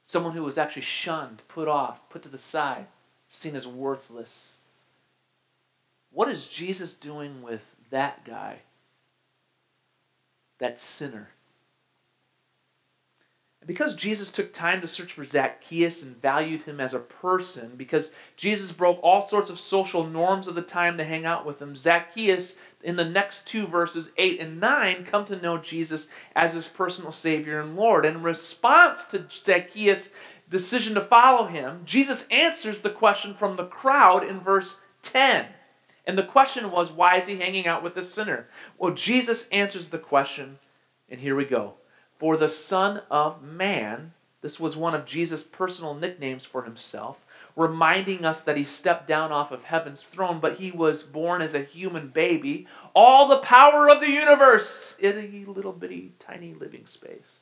Someone 0.09 0.35
who 0.35 0.45
was 0.45 0.57
actually 0.57 0.83
shunned, 0.83 1.43
put 1.49 1.67
off, 1.67 2.09
put 2.11 2.23
to 2.23 2.29
the 2.29 2.39
side, 2.39 2.87
seen 3.27 3.57
as 3.57 3.67
worthless. 3.67 4.59
What 6.13 6.29
is 6.29 6.47
Jesus 6.47 6.95
doing 6.95 7.43
with 7.43 7.63
that 7.91 8.25
guy? 8.25 8.61
That 10.61 10.79
sinner? 10.79 11.31
because 13.67 13.95
Jesus 13.95 14.31
took 14.31 14.53
time 14.53 14.81
to 14.81 14.89
search 14.89 15.13
for 15.13 15.25
Zacchaeus 15.25 16.03
and 16.03 16.21
valued 16.23 16.63
him 16.63 16.81
as 16.81 16.95
a 16.95 17.01
person, 17.01 17.73
because 17.77 18.13
Jesus 18.37 18.71
broke 18.71 19.01
all 19.03 19.27
sorts 19.27 19.51
of 19.51 19.59
social 19.59 20.07
norms 20.07 20.47
of 20.47 20.55
the 20.55 20.63
time 20.63 20.97
to 20.99 21.05
hang 21.05 21.27
out 21.27 21.45
with 21.45 21.61
him, 21.61 21.75
Zacchaeus, 21.75 22.55
in 22.87 22.95
the 22.95 23.05
next 23.05 23.49
two 23.49 23.67
verses, 23.67 24.13
8 24.17 24.41
and 24.41 24.61
9, 24.61 25.07
come 25.07 25.25
to 25.27 25.43
know 25.43 25.59
Jesus 25.59 26.07
as 26.37 26.53
his 26.53 26.69
personal 26.69 27.11
Savior 27.11 27.59
and 27.61 27.75
Lord. 27.75 28.07
In 28.07 28.23
response 28.23 29.07
to 29.07 29.27
Zacchaeus' 29.29 30.11
decision 30.49 30.95
to 30.95 31.01
follow 31.01 31.49
him, 31.49 31.83
Jesus 31.85 32.29
answers 32.31 32.83
the 32.83 32.91
question 32.91 33.35
from 33.35 33.57
the 33.57 33.67
crowd 33.67 34.23
in 34.23 34.39
verse 34.39 34.79
10. 35.03 35.47
And 36.07 36.17
the 36.17 36.23
question 36.23 36.71
was, 36.71 36.93
why 36.93 37.17
is 37.17 37.27
he 37.27 37.37
hanging 37.37 37.67
out 37.67 37.83
with 37.83 37.97
the 37.97 38.03
sinner? 38.03 38.47
Well, 38.79 38.95
Jesus 38.95 39.49
answers 39.49 39.89
the 39.89 39.99
question, 39.99 40.61
and 41.09 41.21
here 41.21 41.35
we 41.35 41.45
go. 41.45 41.75
For 42.21 42.37
the 42.37 42.49
Son 42.49 43.03
of 43.11 43.43
Man, 43.43 44.13
this 44.43 44.61
was 44.61 44.77
one 44.77 44.95
of 44.95 45.05
Jesus' 45.05 45.43
personal 45.43 45.95
nicknames 45.97 46.45
for 46.45 46.63
himself, 46.63 47.19
reminding 47.57 48.25
us 48.25 48.43
that 48.43 48.59
he 48.59 48.65
stepped 48.65 49.09
down 49.09 49.33
off 49.33 49.51
of 49.51 49.65
heaven's 49.65 50.03
throne, 50.03 50.39
but 50.39 50.59
he 50.59 50.71
was 50.71 51.03
born 51.03 51.41
as 51.41 51.55
a 51.55 51.65
human 51.65 52.09
baby. 52.09 52.67
All 52.95 53.27
the 53.27 53.39
power 53.39 53.89
of 53.89 54.01
the 54.01 54.11
universe 54.11 54.97
in 55.01 55.19
a 55.19 55.51
little 55.51 55.73
bitty, 55.73 56.13
tiny 56.21 56.53
living 56.53 56.87
space. 56.87 57.39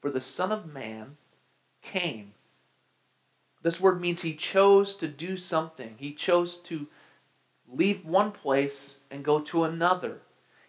For 0.00 0.10
the 0.10 0.20
Son 0.20 0.52
of 0.52 0.72
Man 0.72 1.16
came. 1.80 2.34
This 3.62 3.80
word 3.80 3.98
means 3.98 4.20
he 4.20 4.34
chose 4.34 4.94
to 4.96 5.08
do 5.08 5.38
something, 5.38 5.94
he 5.98 6.12
chose 6.12 6.58
to 6.58 6.86
leave 7.66 8.04
one 8.04 8.30
place 8.30 8.98
and 9.10 9.24
go 9.24 9.40
to 9.40 9.64
another. 9.64 10.20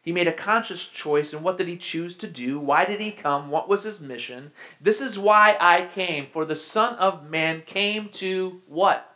He 0.05 0.11
made 0.11 0.27
a 0.27 0.33
conscious 0.33 0.85
choice, 0.85 1.33
and 1.33 1.41
what 1.41 1.57
did 1.57 1.67
he 1.67 1.77
choose 1.77 2.15
to 2.17 2.27
do? 2.27 2.59
Why 2.59 2.85
did 2.85 3.01
he 3.01 3.11
come? 3.11 3.49
What 3.49 3.67
was 3.67 3.81
his 3.81 3.99
mission? 3.99 4.51
This 4.79 5.01
is 5.01 5.17
why 5.17 5.57
I 5.59 5.87
came. 5.87 6.27
For 6.31 6.45
the 6.45 6.55
Son 6.55 6.93
of 6.95 7.27
Man 7.27 7.63
came 7.65 8.09
to 8.09 8.61
what? 8.67 9.09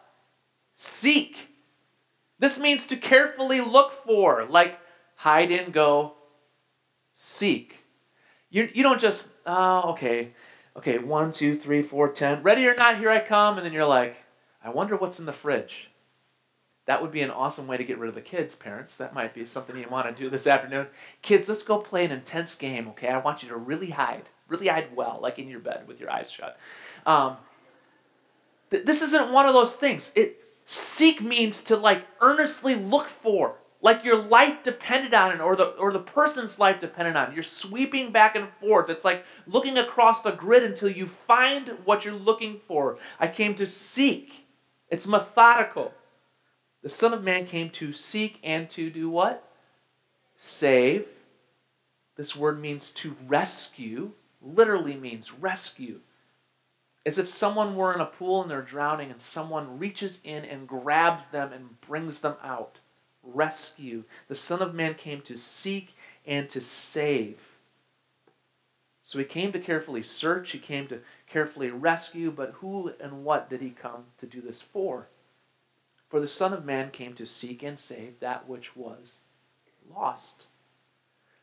Seek. 0.74 1.50
This 2.40 2.60
means 2.60 2.88
to 2.88 2.96
carefully 2.96 3.62
look 3.62 3.92
for, 3.92 4.46
like 4.50 4.80
hide 5.14 5.52
and 5.52 5.72
go, 5.72 6.16
seek. 7.12 7.76
You, 8.50 8.68
you 8.74 8.82
don't 8.82 9.00
just, 9.00 9.30
oh, 9.46 9.92
okay, 9.92 10.34
okay, 10.76 10.98
one, 10.98 11.32
two, 11.32 11.54
three, 11.54 11.84
four, 11.84 12.10
ten, 12.10 12.42
ready 12.42 12.66
or 12.68 12.74
not, 12.74 12.98
here 12.98 13.12
I 13.12 13.20
come, 13.20 13.58
and 13.58 13.66
then 13.66 13.74
you're 13.74 13.86
like, 13.86 14.16
I 14.64 14.72
wonder 14.72 14.96
what's 14.96 15.20
in 15.20 15.28
the 15.28 15.34
fridge. 15.34 15.89
That 16.90 17.04
would 17.04 17.12
be 17.12 17.22
an 17.22 17.30
awesome 17.30 17.68
way 17.68 17.78
to 17.78 17.84
get 17.84 18.00
rid 18.00 18.10
of 18.10 18.16
the 18.16 18.22
kids, 18.22 18.56
parents. 18.56 18.96
That 18.96 19.14
might 19.14 19.36
be 19.36 19.46
something 19.46 19.78
you 19.78 19.88
want 19.92 20.08
to 20.08 20.24
do 20.24 20.28
this 20.28 20.48
afternoon. 20.48 20.88
Kids, 21.22 21.48
let's 21.48 21.62
go 21.62 21.78
play 21.78 22.04
an 22.04 22.12
intense 22.12 22.56
game, 22.56 22.88
okay? 22.88 23.10
I 23.10 23.20
want 23.20 23.44
you 23.44 23.50
to 23.50 23.58
really 23.58 23.92
hide, 23.92 24.24
really 24.48 24.70
hide 24.70 24.96
well, 24.96 25.20
like 25.22 25.38
in 25.38 25.48
your 25.48 25.60
bed 25.60 25.88
with 25.88 26.00
your 26.00 26.10
eyes 26.10 26.32
shut. 26.32 26.58
Um, 27.06 27.38
th- 28.72 28.86
this 28.86 29.04
isn't 29.04 29.32
one 29.32 29.46
of 29.46 29.54
those 29.54 29.76
things. 29.76 30.12
It 30.16 30.44
seek 30.66 31.22
means 31.22 31.62
to 31.66 31.78
like 31.78 32.08
earnestly 32.22 32.74
look 32.74 33.08
for, 33.08 33.58
like 33.84 34.04
your 34.04 34.18
life 34.18 34.64
depended 34.64 35.14
on 35.14 35.32
it, 35.32 35.42
or 35.42 35.56
the 35.56 35.66
or 35.76 35.94
the 35.94 36.00
person's 36.00 36.58
life 36.58 36.80
depended 36.80 37.16
on 37.16 37.30
it. 37.30 37.36
You're 37.36 37.44
sweeping 37.44 38.12
back 38.12 38.36
and 38.36 38.48
forth. 38.60 38.90
It's 38.90 39.06
like 39.06 39.26
looking 39.46 39.78
across 39.78 40.24
the 40.24 40.32
grid 40.32 40.64
until 40.64 40.90
you 40.90 41.06
find 41.06 41.68
what 41.86 42.04
you're 42.04 42.16
looking 42.16 42.60
for. 42.68 42.98
I 43.20 43.28
came 43.28 43.54
to 43.58 43.68
seek. 43.68 44.48
It's 44.90 45.06
methodical. 45.06 45.94
The 46.82 46.90
Son 46.90 47.14
of 47.14 47.24
Man 47.24 47.46
came 47.46 47.70
to 47.72 47.92
seek 47.92 48.40
and 48.44 48.70
to 48.70 48.90
do 48.90 49.10
what? 49.10 49.44
Save. 50.38 51.08
This 52.16 52.36
word 52.36 52.62
means 52.62 52.90
to 52.92 53.16
rescue, 53.28 54.12
literally 54.42 54.96
means 54.96 55.34
rescue. 55.34 56.00
As 57.06 57.18
if 57.18 57.28
someone 57.28 57.76
were 57.76 57.94
in 57.94 58.00
a 58.02 58.06
pool 58.06 58.42
and 58.42 58.50
they're 58.50 58.62
drowning 58.62 59.12
and 59.12 59.20
someone 59.20 59.80
reaches 59.80 60.22
in 60.24 60.46
and 60.46 60.68
grabs 60.68 61.28
them 61.28 61.52
and 61.52 61.82
brings 61.82 62.20
them 62.20 62.36
out. 62.44 62.80
Rescue. 63.24 64.04
The 64.30 64.36
Son 64.36 64.62
of 64.62 64.74
Man 64.74 64.96
came 64.96 65.22
to 65.22 65.38
seek 65.38 65.94
and 66.26 66.50
to 66.50 66.62
save. 66.62 67.40
So 69.04 69.20
he 69.20 69.26
came 69.26 69.52
to 69.52 69.60
carefully 69.60 70.04
search, 70.04 70.52
he 70.52 70.60
came 70.60 70.88
to 70.88 71.02
carefully 71.28 71.72
rescue, 71.72 72.32
but 72.32 72.52
who 72.52 72.94
and 73.02 73.26
what 73.26 73.50
did 73.50 73.60
he 73.60 73.72
come 73.72 74.06
to 74.20 74.26
do 74.26 74.40
this 74.40 74.62
for? 74.62 75.08
For 76.10 76.20
the 76.20 76.28
Son 76.28 76.54
of 76.54 76.66
Man 76.66 76.90
came 76.90 77.14
to 77.14 77.28
seek 77.28 77.62
and 77.62 77.78
save 77.78 78.20
that 78.20 78.50
which 78.50 78.76
was 78.76 79.18
lost. 79.96 80.48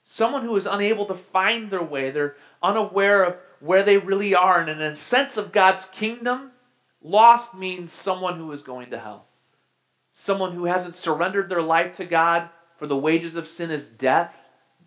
Someone 0.02 0.42
who 0.42 0.56
is 0.56 0.66
unable 0.66 1.06
to 1.06 1.14
find 1.14 1.70
their 1.70 1.82
way, 1.82 2.10
they're 2.10 2.36
unaware 2.62 3.24
of 3.24 3.36
where 3.60 3.82
they 3.82 3.98
really 3.98 4.34
are, 4.34 4.60
and 4.60 4.68
in 4.68 4.80
a 4.80 4.96
sense 4.96 5.36
of 5.36 5.52
God's 5.52 5.84
kingdom, 5.86 6.50
lost 7.00 7.54
means 7.54 7.92
someone 7.92 8.38
who 8.38 8.52
is 8.52 8.62
going 8.62 8.90
to 8.90 8.98
hell. 8.98 9.26
Someone 10.12 10.52
who 10.52 10.64
hasn't 10.64 10.96
surrendered 10.96 11.48
their 11.48 11.62
life 11.62 11.96
to 11.96 12.04
God, 12.04 12.48
for 12.76 12.86
the 12.86 12.96
wages 12.96 13.36
of 13.36 13.48
sin 13.48 13.70
is 13.70 13.88
death. 13.88 14.36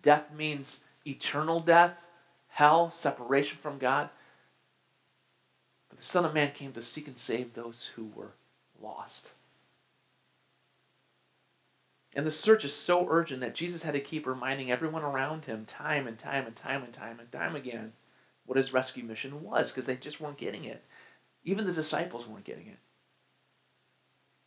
Death 0.02 0.32
means 0.34 0.80
eternal 1.06 1.60
death, 1.60 2.06
hell, 2.48 2.90
separation 2.90 3.58
from 3.62 3.78
God. 3.78 4.08
But 5.88 5.98
the 5.98 6.04
Son 6.04 6.24
of 6.24 6.34
Man 6.34 6.52
came 6.52 6.72
to 6.72 6.82
seek 6.82 7.06
and 7.06 7.18
save 7.18 7.54
those 7.54 7.90
who 7.94 8.10
were 8.14 8.32
lost. 8.80 9.32
And 12.14 12.26
the 12.26 12.30
search 12.30 12.64
is 12.64 12.74
so 12.74 13.06
urgent 13.08 13.40
that 13.40 13.54
Jesus 13.54 13.82
had 13.82 13.94
to 13.94 14.00
keep 14.00 14.26
reminding 14.26 14.70
everyone 14.70 15.02
around 15.02 15.44
him 15.44 15.64
time 15.64 16.08
and 16.08 16.18
time 16.18 16.46
and 16.46 16.56
time 16.56 16.82
and 16.82 16.92
time 16.92 17.20
and 17.20 17.30
time 17.30 17.54
again 17.54 17.92
what 18.46 18.56
his 18.56 18.72
rescue 18.72 19.04
mission 19.04 19.42
was 19.42 19.70
because 19.70 19.86
they 19.86 19.94
just 19.94 20.20
weren't 20.20 20.36
getting 20.36 20.64
it. 20.64 20.82
Even 21.44 21.64
the 21.64 21.72
disciples 21.72 22.26
weren't 22.26 22.44
getting 22.44 22.66
it. 22.66 22.78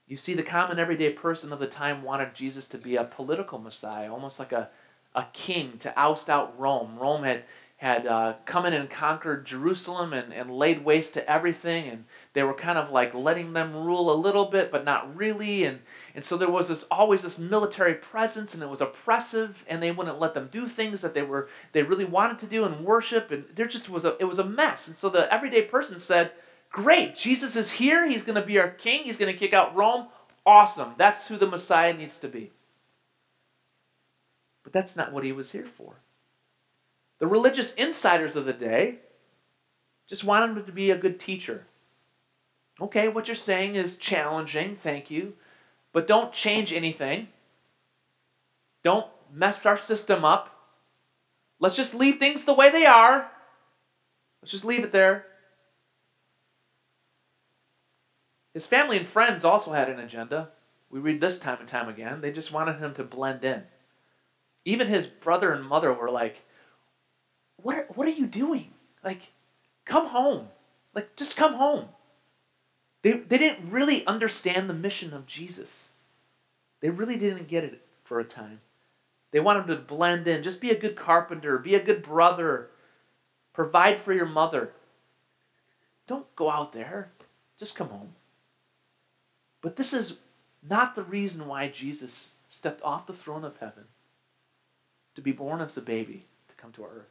You 0.07 0.17
see, 0.17 0.33
the 0.33 0.43
common 0.43 0.77
everyday 0.77 1.11
person 1.11 1.53
of 1.53 1.59
the 1.59 1.67
time 1.67 2.03
wanted 2.03 2.35
Jesus 2.35 2.67
to 2.67 2.77
be 2.77 2.97
a 2.97 3.05
political 3.05 3.59
Messiah, 3.59 4.11
almost 4.11 4.39
like 4.39 4.51
a, 4.51 4.69
a 5.15 5.25
king 5.31 5.77
to 5.79 5.97
oust 5.97 6.29
out 6.29 6.59
Rome. 6.59 6.99
Rome 6.99 7.23
had 7.23 7.43
had 7.77 8.05
uh, 8.07 8.33
come 8.45 8.65
in 8.65 8.73
and 8.73 8.89
conquered 8.89 9.45
Jerusalem 9.45 10.13
and, 10.13 10.33
and 10.33 10.51
laid 10.51 10.85
waste 10.85 11.13
to 11.15 11.29
everything, 11.29 11.87
and 11.89 12.05
they 12.33 12.43
were 12.43 12.53
kind 12.53 12.77
of 12.77 12.91
like 12.91 13.13
letting 13.13 13.53
them 13.53 13.75
rule 13.75 14.11
a 14.11 14.15
little 14.15 14.45
bit, 14.45 14.71
but 14.71 14.85
not 14.85 15.15
really. 15.15 15.65
And, 15.65 15.79
and 16.15 16.23
so 16.23 16.37
there 16.37 16.49
was 16.49 16.67
this 16.67 16.83
always 16.91 17.23
this 17.23 17.39
military 17.39 17.95
presence, 17.95 18.53
and 18.53 18.61
it 18.61 18.69
was 18.69 18.81
oppressive, 18.81 19.65
and 19.67 19.81
they 19.81 19.91
wouldn't 19.91 20.19
let 20.19 20.33
them 20.33 20.49
do 20.51 20.67
things 20.67 21.01
that 21.01 21.13
they 21.13 21.23
were 21.23 21.49
they 21.71 21.81
really 21.81 22.05
wanted 22.05 22.39
to 22.39 22.45
do 22.45 22.65
and 22.65 22.85
worship, 22.85 23.31
and 23.31 23.45
there 23.55 23.67
just 23.67 23.89
was 23.89 24.05
a 24.05 24.15
it 24.19 24.25
was 24.25 24.39
a 24.39 24.43
mess. 24.43 24.87
And 24.87 24.95
so 24.95 25.09
the 25.09 25.31
everyday 25.33 25.63
person 25.63 25.97
said, 25.97 26.31
"Great, 26.71 27.15
Jesus 27.15 27.55
is 27.55 27.71
here. 27.71 28.07
He's 28.07 28.23
going 28.23 28.39
to 28.39 28.45
be 28.45 28.59
our 28.59 28.69
king. 28.69 29.03
He's 29.03 29.17
going 29.17 29.33
to 29.33 29.39
kick 29.39 29.53
out 29.53 29.75
Rome. 29.75 30.07
Awesome. 30.45 30.93
That's 30.97 31.27
who 31.27 31.37
the 31.37 31.47
Messiah 31.47 31.93
needs 31.93 32.17
to 32.19 32.27
be." 32.27 32.51
But 34.63 34.71
that's 34.71 34.95
not 34.95 35.11
what 35.11 35.23
he 35.23 35.31
was 35.31 35.51
here 35.51 35.65
for. 35.65 35.95
The 37.19 37.27
religious 37.27 37.73
insiders 37.73 38.35
of 38.35 38.45
the 38.45 38.53
day 38.53 38.99
just 40.07 40.23
wanted 40.23 40.57
him 40.57 40.65
to 40.65 40.71
be 40.71 40.91
a 40.91 40.97
good 40.97 41.19
teacher. 41.19 41.65
Okay, 42.81 43.07
what 43.07 43.27
you're 43.27 43.35
saying 43.35 43.75
is 43.75 43.97
challenging, 43.97 44.75
thank 44.75 45.11
you, 45.11 45.33
but 45.93 46.07
don't 46.07 46.33
change 46.33 46.73
anything. 46.73 47.29
Don't 48.83 49.07
mess 49.31 49.65
our 49.65 49.77
system 49.77 50.25
up. 50.25 50.49
Let's 51.59 51.75
just 51.75 51.95
leave 51.95 52.17
things 52.17 52.43
the 52.43 52.53
way 52.53 52.69
they 52.69 52.85
are. 52.85 53.31
Let's 54.41 54.51
just 54.51 54.65
leave 54.65 54.83
it 54.83 54.91
there. 54.91 55.25
His 58.53 58.67
family 58.67 58.97
and 58.97 59.07
friends 59.07 59.45
also 59.45 59.71
had 59.71 59.89
an 59.89 59.99
agenda. 59.99 60.49
We 60.89 60.99
read 60.99 61.21
this 61.21 61.39
time 61.39 61.59
and 61.59 61.67
time 61.67 61.89
again. 61.89 62.21
They 62.21 62.31
just 62.31 62.51
wanted 62.51 62.79
him 62.79 62.93
to 62.95 63.03
blend 63.03 63.43
in. 63.43 63.63
Even 64.65 64.87
his 64.87 65.07
brother 65.07 65.51
and 65.53 65.65
mother 65.65 65.93
were 65.93 66.11
like, 66.11 66.43
what 67.57 67.75
are, 67.75 67.87
what 67.95 68.07
are 68.07 68.11
you 68.11 68.27
doing? 68.27 68.73
Like, 69.03 69.31
come 69.85 70.07
home. 70.07 70.49
Like, 70.93 71.15
just 71.15 71.35
come 71.35 71.55
home. 71.55 71.87
They, 73.03 73.11
they 73.11 73.37
didn't 73.37 73.69
really 73.69 74.05
understand 74.07 74.69
the 74.69 74.73
mission 74.73 75.13
of 75.13 75.27
Jesus. 75.27 75.89
They 76.79 76.89
really 76.89 77.17
didn't 77.17 77.47
get 77.47 77.63
it 77.63 77.81
for 78.03 78.19
a 78.19 78.25
time. 78.25 78.61
They 79.31 79.39
wanted 79.39 79.67
to 79.67 79.75
blend 79.75 80.27
in. 80.27 80.41
Just 80.41 80.61
be 80.61 80.71
a 80.71 80.79
good 80.79 80.95
carpenter, 80.95 81.57
be 81.57 81.75
a 81.75 81.83
good 81.83 82.01
brother, 82.01 82.69
provide 83.53 83.99
for 83.99 84.13
your 84.13 84.25
mother. 84.25 84.71
Don't 86.07 86.33
go 86.35 86.49
out 86.49 86.73
there. 86.73 87.11
Just 87.59 87.75
come 87.75 87.89
home. 87.89 88.13
But 89.61 89.75
this 89.75 89.93
is 89.93 90.17
not 90.67 90.95
the 90.95 91.03
reason 91.03 91.47
why 91.47 91.67
Jesus 91.67 92.31
stepped 92.47 92.81
off 92.83 93.07
the 93.07 93.13
throne 93.13 93.43
of 93.43 93.57
heaven 93.57 93.85
to 95.15 95.21
be 95.21 95.31
born 95.31 95.61
as 95.61 95.77
a 95.77 95.81
baby 95.81 96.25
to 96.49 96.55
come 96.55 96.71
to 96.73 96.83
our 96.83 96.89
earth. 96.89 97.09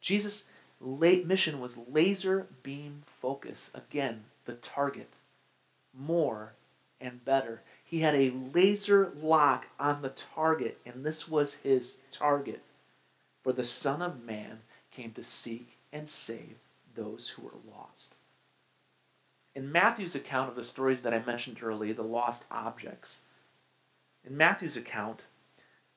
Jesus' 0.00 0.44
mission 0.82 1.60
was 1.60 1.76
laser 1.76 2.46
beam 2.62 3.02
focus. 3.20 3.70
Again, 3.74 4.24
the 4.44 4.54
target. 4.54 5.08
More 5.94 6.54
and 7.00 7.24
better. 7.24 7.62
He 7.84 8.00
had 8.00 8.14
a 8.14 8.30
laser 8.30 9.12
lock 9.20 9.66
on 9.78 10.02
the 10.02 10.10
target, 10.10 10.78
and 10.86 11.04
this 11.04 11.28
was 11.28 11.54
his 11.62 11.98
target. 12.10 12.62
For 13.42 13.52
the 13.52 13.64
Son 13.64 14.00
of 14.00 14.24
Man 14.24 14.60
came 14.90 15.12
to 15.12 15.24
seek 15.24 15.76
and 15.92 16.08
save 16.08 16.56
those 16.94 17.28
who 17.28 17.42
were 17.42 17.58
lost. 17.70 18.14
In 19.54 19.70
Matthew's 19.70 20.14
account 20.14 20.48
of 20.48 20.56
the 20.56 20.64
stories 20.64 21.02
that 21.02 21.12
I 21.12 21.22
mentioned 21.24 21.62
earlier, 21.62 21.92
the 21.92 22.02
lost 22.02 22.44
objects, 22.50 23.18
in 24.24 24.36
Matthew's 24.36 24.76
account 24.76 25.24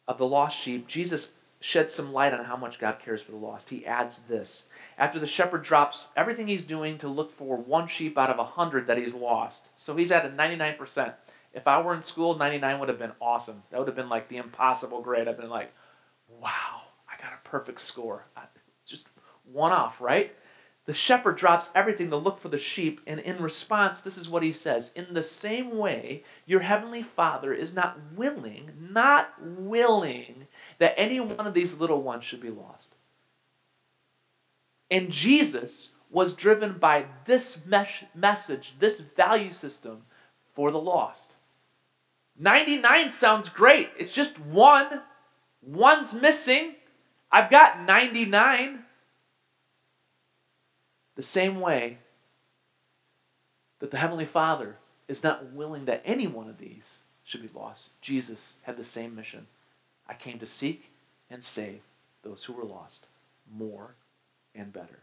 of 0.08 0.18
the 0.18 0.28
lost 0.28 0.58
sheep, 0.58 0.88
Jesus 0.88 1.32
sheds 1.66 1.96
some 1.96 2.14
light 2.14 2.32
on 2.32 2.46
how 2.46 2.56
much 2.56 2.78
God 2.78 3.00
cares 3.00 3.24
for 3.24 3.32
the 3.32 3.38
lost. 3.38 3.72
He 3.72 3.88
adds 3.88 4.20
this. 4.30 4.66
After 5.00 5.18
the 5.18 5.26
shepherd 5.26 5.64
drops 5.64 6.10
everything 6.16 6.46
he's 6.48 6.64
doing 6.64 7.00
to 7.00 7.08
look 7.08 7.32
for 7.32 7.58
one 7.58 7.88
sheep 7.88 8.20
out 8.20 8.30
of 8.30 8.38
a 8.38 8.46
hundred 8.46 8.86
that 8.86 9.00
he's 9.00 9.16
lost, 9.16 9.70
so 9.76 9.96
he's 9.96 10.12
at 10.12 10.26
a 10.26 10.30
99%. 10.30 11.16
If 11.54 11.68
I 11.68 11.82
were 11.82 11.96
in 11.96 12.04
school, 12.04 12.38
99 12.38 12.80
would 12.80 12.90
have 12.90 13.00
been 13.00 13.14
awesome. 13.20 13.64
That 13.72 13.80
would 13.80 13.88
have 13.88 13.96
been 13.96 14.10
like 14.10 14.30
the 14.30 14.38
impossible 14.38 15.02
grade. 15.02 15.28
I've 15.28 15.40
been 15.40 15.50
like, 15.50 15.74
wow, 16.40 16.84
I 17.10 17.20
got 17.20 17.34
a 17.34 17.50
perfect 17.50 17.82
score. 17.82 18.28
Just 18.86 19.08
one 19.52 19.72
off, 19.72 20.00
right? 20.00 20.36
The 20.86 20.94
shepherd 20.94 21.36
drops 21.36 21.72
everything 21.74 22.12
to 22.12 22.16
look 22.16 22.38
for 22.38 22.50
the 22.50 22.60
sheep, 22.60 23.02
and 23.08 23.20
in 23.20 23.42
response, 23.42 24.02
this 24.02 24.20
is 24.20 24.30
what 24.30 24.44
he 24.44 24.54
says 24.54 24.92
In 24.96 25.16
the 25.16 25.24
same 25.24 25.78
way, 25.80 26.24
your 26.46 26.60
heavenly 26.60 27.02
Father 27.02 27.56
is 27.56 27.74
not 27.74 27.98
willing, 28.16 28.72
not 28.80 29.34
willing, 29.42 30.45
that 30.80 31.00
any 31.00 31.20
one 31.20 31.48
of 31.48 31.54
these 31.54 31.80
little 31.80 32.02
ones 32.02 32.24
should 32.24 32.42
be 32.42 32.50
lost. 32.50 32.90
And 34.92 35.12
Jesus 35.12 35.90
was 36.10 36.34
driven 36.34 36.78
by 36.78 37.06
this 37.26 37.66
mes- 37.66 38.06
message, 38.14 38.76
this 38.80 39.00
value 39.00 39.52
system 39.52 40.04
for 40.54 40.72
the 40.72 40.80
lost. 40.80 41.34
99 42.38 43.12
sounds 43.12 43.50
great. 43.50 43.90
It's 43.98 44.12
just 44.12 44.40
one. 44.40 45.02
One's 45.62 46.14
missing. 46.14 46.76
I've 47.32 47.50
got 47.50 47.82
99. 47.82 48.84
The 51.16 51.24
same 51.24 51.60
way 51.60 51.98
that 53.80 53.92
the 53.92 53.98
Heavenly 53.98 54.26
Father 54.26 54.78
is 55.08 55.24
not 55.24 55.52
willing 55.52 55.86
that 55.86 56.02
any 56.06 56.28
one 56.28 56.50
of 56.50 56.58
these 56.58 57.00
should 57.24 57.42
be 57.42 57.50
lost. 57.54 57.90
Jesus 58.02 58.54
had 58.64 58.78
the 58.78 58.84
same 58.84 59.16
mission. 59.16 59.48
I 60.08 60.14
came 60.14 60.40
to 60.40 60.48
seek 60.48 60.90
and 61.30 61.44
save 61.44 61.82
those 62.24 62.44
who 62.44 62.54
were 62.54 62.64
lost 62.64 63.06
more 63.52 63.96
and 64.54 64.72
better. 64.74 65.00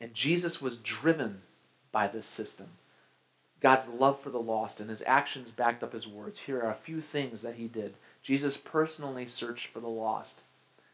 And 0.00 0.14
Jesus 0.14 0.62
was 0.62 0.76
driven 0.76 1.42
by 1.90 2.08
this 2.08 2.26
system. 2.26 2.68
God's 3.60 3.88
love 3.88 4.20
for 4.20 4.30
the 4.30 4.40
lost 4.40 4.80
and 4.80 4.88
his 4.88 5.02
actions 5.06 5.50
backed 5.50 5.82
up 5.82 5.92
his 5.92 6.06
words. 6.06 6.38
Here 6.38 6.60
are 6.60 6.70
a 6.70 6.74
few 6.74 7.00
things 7.00 7.42
that 7.42 7.56
he 7.56 7.66
did. 7.66 7.94
Jesus 8.22 8.56
personally 8.56 9.26
searched 9.26 9.66
for 9.68 9.80
the 9.80 9.88
lost. 9.88 10.40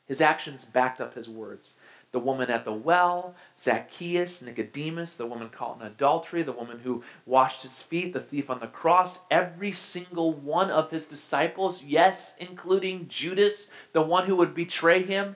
His 0.07 0.21
actions 0.21 0.65
backed 0.65 1.01
up 1.01 1.15
his 1.15 1.29
words 1.29 1.73
the 2.15 2.21
woman 2.21 2.49
at 2.49 2.65
the 2.65 2.73
well, 2.73 3.35
Zacchaeus, 3.59 4.41
Nicodemus, 4.41 5.15
the 5.15 5.27
woman 5.27 5.49
caught 5.49 5.81
in 5.81 5.87
adultery, 5.89 6.45
the 6.45 6.53
woman 6.53 6.79
who 6.79 7.03
washed 7.27 7.65
his 7.65 7.83
feet, 7.83 8.13
the 8.13 8.21
thief 8.21 8.49
on 8.49 8.61
the 8.61 8.69
cross, 8.69 9.19
every 9.33 9.73
single 9.73 10.33
one 10.33 10.71
of 10.71 10.93
his 10.93 11.07
disciples, 11.07 11.83
yes, 11.83 12.35
including 12.39 13.09
Judas, 13.09 13.69
the 13.93 14.01
one 14.01 14.29
who 14.29 14.37
would 14.37 14.55
betray 14.55 15.03
him. 15.03 15.35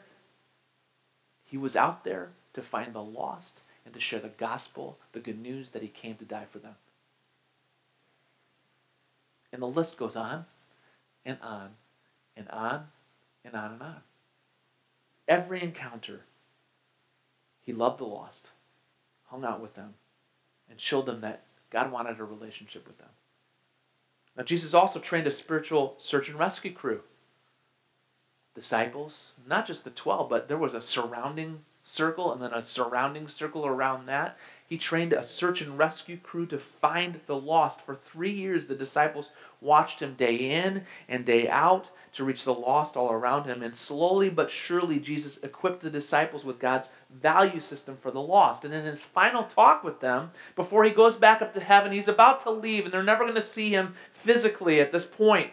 He 1.47 1.57
was 1.57 1.75
out 1.75 2.05
there 2.05 2.31
to 2.55 2.62
find 2.62 2.95
the 2.95 3.03
lost 3.03 3.61
and 3.85 3.93
to 3.93 3.99
share 3.99 4.21
the 4.21 4.29
gospel, 4.29 5.01
the 5.11 5.19
good 5.19 5.41
news 5.41 5.71
that 5.71 5.83
he 5.83 5.88
came 5.88 6.14
to 6.14 6.25
die 6.25 6.47
for 6.49 6.61
them. 6.61 6.77
And 9.53 9.61
the 9.61 9.67
list 9.67 9.99
goes 9.99 10.14
on 10.14 10.45
and 11.27 11.38
on 11.43 11.71
and 12.37 12.49
on 12.51 12.87
and 13.45 13.57
on 13.57 13.73
and 13.73 13.83
on. 13.83 13.97
Every 15.27 15.61
encounter 15.61 16.21
he 17.68 17.74
loved 17.74 17.98
the 17.98 18.04
lost, 18.04 18.48
hung 19.26 19.44
out 19.44 19.61
with 19.61 19.74
them, 19.74 19.92
and 20.70 20.81
showed 20.81 21.04
them 21.04 21.20
that 21.20 21.42
God 21.68 21.92
wanted 21.92 22.18
a 22.18 22.24
relationship 22.24 22.87
with 22.87 22.96
them. 22.96 23.11
Now, 24.35 24.44
Jesus 24.44 24.72
also 24.72 24.98
trained 24.98 25.26
a 25.26 25.31
spiritual 25.31 25.94
search 25.98 26.31
and 26.31 26.38
rescue 26.38 26.72
crew. 26.72 27.02
Disciples, 28.54 29.33
not 29.46 29.66
just 29.66 29.85
the 29.85 29.90
12, 29.90 30.31
but 30.31 30.48
there 30.48 30.57
was 30.57 30.72
a 30.72 30.81
surrounding 30.81 31.59
circle 31.83 32.33
and 32.33 32.40
then 32.40 32.54
a 32.54 32.64
surrounding 32.64 33.28
circle 33.28 33.66
around 33.66 34.07
that. 34.07 34.38
He 34.66 34.78
trained 34.78 35.12
a 35.12 35.22
search 35.22 35.61
and 35.61 35.76
rescue 35.76 36.16
crew 36.16 36.46
to 36.46 36.59
find 36.59 37.20
the 37.26 37.37
lost. 37.37 37.83
For 37.83 37.94
three 37.94 38.33
years, 38.33 38.64
the 38.64 38.74
disciples 38.76 39.28
watched 39.61 40.00
him 40.00 40.14
day 40.14 40.37
in 40.37 40.87
and 41.07 41.26
day 41.26 41.50
out 41.50 41.90
to 42.12 42.25
reach 42.25 42.44
the 42.44 42.55
lost 42.55 42.97
all 42.97 43.12
around 43.12 43.44
him. 43.44 43.62
And 43.62 43.75
slowly 43.75 44.31
but 44.31 44.51
surely, 44.51 44.99
Jesus 44.99 45.38
equipped 45.38 45.83
the 45.83 45.90
disciples 45.90 46.44
with 46.44 46.59
God's 46.59 46.90
value 47.11 47.61
system 47.61 47.97
for 48.01 48.11
the 48.11 48.21
lost. 48.21 48.64
And 48.64 48.73
in 48.75 48.85
his 48.85 49.03
final 49.03 49.44
talk 49.44 49.85
with 49.85 50.01
them, 50.01 50.31
before 50.57 50.85
he 50.85 50.90
goes 50.90 51.16
back 51.16 51.42
up 51.42 51.53
to 51.55 51.61
heaven, 51.61 51.92
he's 51.92 52.09
about 52.09 52.40
to 52.42 52.51
leave, 52.51 52.85
and 52.85 52.92
they're 52.92 53.03
never 53.03 53.25
going 53.25 53.35
to 53.35 53.42
see 53.42 53.71
him 53.71 53.94
physically 54.12 54.81
at 54.81 54.92
this 54.92 55.05
point. 55.05 55.51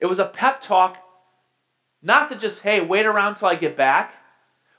It 0.00 0.06
was 0.06 0.18
a 0.18 0.26
pep 0.26 0.60
talk, 0.60 0.98
not 2.02 2.28
to 2.30 2.36
just, 2.36 2.62
hey, 2.62 2.80
wait 2.80 3.06
around 3.06 3.36
till 3.36 3.48
I 3.48 3.54
get 3.54 3.76
back. 3.76 4.14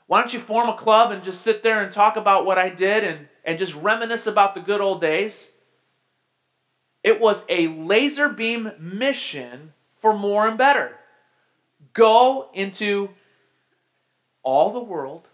Why 0.06 0.20
don't 0.20 0.34
you 0.34 0.40
form 0.40 0.68
a 0.68 0.76
club 0.76 1.12
and 1.12 1.22
just 1.22 1.42
sit 1.42 1.62
there 1.62 1.82
and 1.82 1.92
talk 1.92 2.16
about 2.16 2.44
what 2.44 2.58
I 2.58 2.68
did 2.68 3.04
and, 3.04 3.28
and 3.44 3.58
just 3.58 3.74
reminisce 3.74 4.26
about 4.26 4.54
the 4.54 4.60
good 4.60 4.80
old 4.80 5.00
days? 5.00 5.52
It 7.02 7.20
was 7.20 7.44
a 7.48 7.68
laser 7.68 8.28
beam 8.28 8.72
mission 8.78 9.72
for 10.02 10.12
more 10.12 10.48
and 10.48 10.58
better. 10.58 10.96
Go 11.94 12.50
into 12.52 13.10
all 14.42 14.72
the 14.72 14.80
world, 14.80 15.28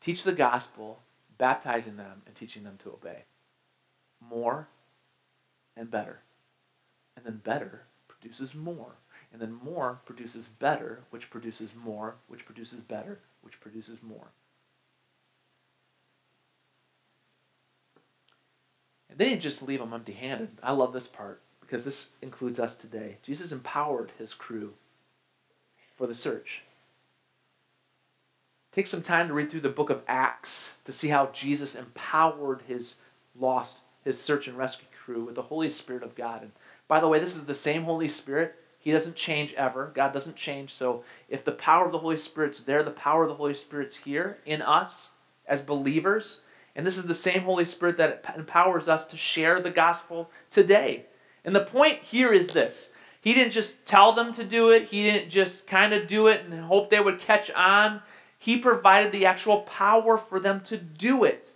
teach 0.00 0.22
the 0.22 0.32
gospel, 0.32 1.00
baptizing 1.36 1.96
them 1.96 2.22
and 2.24 2.34
teaching 2.34 2.62
them 2.62 2.78
to 2.84 2.90
obey. 2.90 3.24
More 4.20 4.68
and 5.76 5.90
better. 5.90 6.20
And 7.16 7.26
then 7.26 7.40
better 7.44 7.82
produces 8.08 8.54
more. 8.54 8.94
And 9.32 9.42
then 9.42 9.52
more 9.52 10.00
produces 10.06 10.46
better, 10.46 11.00
which 11.10 11.30
produces 11.30 11.74
more, 11.74 12.14
which 12.28 12.44
produces 12.44 12.80
better, 12.80 13.18
which 13.42 13.60
produces 13.60 14.02
more. 14.02 14.28
And 19.08 19.18
they 19.18 19.28
didn't 19.30 19.42
just 19.42 19.62
leave 19.62 19.80
them 19.80 19.92
empty 19.92 20.12
handed. 20.12 20.50
I 20.62 20.72
love 20.72 20.92
this 20.92 21.08
part 21.08 21.42
because 21.70 21.84
this 21.84 22.10
includes 22.20 22.58
us 22.58 22.74
today. 22.74 23.16
Jesus 23.22 23.52
empowered 23.52 24.10
his 24.18 24.34
crew 24.34 24.72
for 25.96 26.08
the 26.08 26.16
search. 26.16 26.62
Take 28.72 28.88
some 28.88 29.02
time 29.02 29.28
to 29.28 29.34
read 29.34 29.52
through 29.52 29.60
the 29.60 29.68
book 29.68 29.88
of 29.88 30.02
Acts 30.08 30.74
to 30.84 30.92
see 30.92 31.08
how 31.08 31.26
Jesus 31.26 31.76
empowered 31.76 32.62
his 32.66 32.96
lost, 33.38 33.82
his 34.04 34.20
search 34.20 34.48
and 34.48 34.58
rescue 34.58 34.88
crew 35.04 35.22
with 35.22 35.36
the 35.36 35.42
Holy 35.42 35.70
Spirit 35.70 36.02
of 36.02 36.16
God. 36.16 36.42
And 36.42 36.50
by 36.88 36.98
the 36.98 37.06
way, 37.06 37.20
this 37.20 37.36
is 37.36 37.44
the 37.44 37.54
same 37.54 37.84
Holy 37.84 38.08
Spirit. 38.08 38.56
He 38.80 38.90
doesn't 38.90 39.14
change 39.14 39.52
ever. 39.52 39.92
God 39.94 40.12
doesn't 40.12 40.34
change. 40.34 40.74
So 40.74 41.04
if 41.28 41.44
the 41.44 41.52
power 41.52 41.86
of 41.86 41.92
the 41.92 41.98
Holy 41.98 42.16
Spirit's 42.16 42.64
there, 42.64 42.82
the 42.82 42.90
power 42.90 43.22
of 43.22 43.28
the 43.28 43.36
Holy 43.36 43.54
Spirit's 43.54 43.94
here 43.94 44.38
in 44.44 44.60
us 44.60 45.12
as 45.46 45.60
believers. 45.60 46.40
And 46.74 46.84
this 46.84 46.98
is 46.98 47.06
the 47.06 47.14
same 47.14 47.42
Holy 47.42 47.64
Spirit 47.64 47.96
that 47.98 48.34
empowers 48.36 48.88
us 48.88 49.06
to 49.06 49.16
share 49.16 49.60
the 49.60 49.70
gospel 49.70 50.30
today. 50.50 51.06
And 51.44 51.54
the 51.54 51.64
point 51.64 52.00
here 52.00 52.32
is 52.32 52.48
this 52.48 52.90
He 53.20 53.34
didn't 53.34 53.52
just 53.52 53.84
tell 53.86 54.12
them 54.12 54.32
to 54.34 54.44
do 54.44 54.70
it, 54.70 54.84
He 54.84 55.02
didn't 55.04 55.30
just 55.30 55.66
kind 55.66 55.92
of 55.92 56.06
do 56.06 56.28
it 56.28 56.44
and 56.44 56.60
hope 56.60 56.90
they 56.90 57.00
would 57.00 57.20
catch 57.20 57.50
on. 57.50 58.02
He 58.38 58.58
provided 58.58 59.12
the 59.12 59.26
actual 59.26 59.62
power 59.62 60.16
for 60.16 60.40
them 60.40 60.62
to 60.62 60.76
do 60.76 61.24
it. 61.24 61.46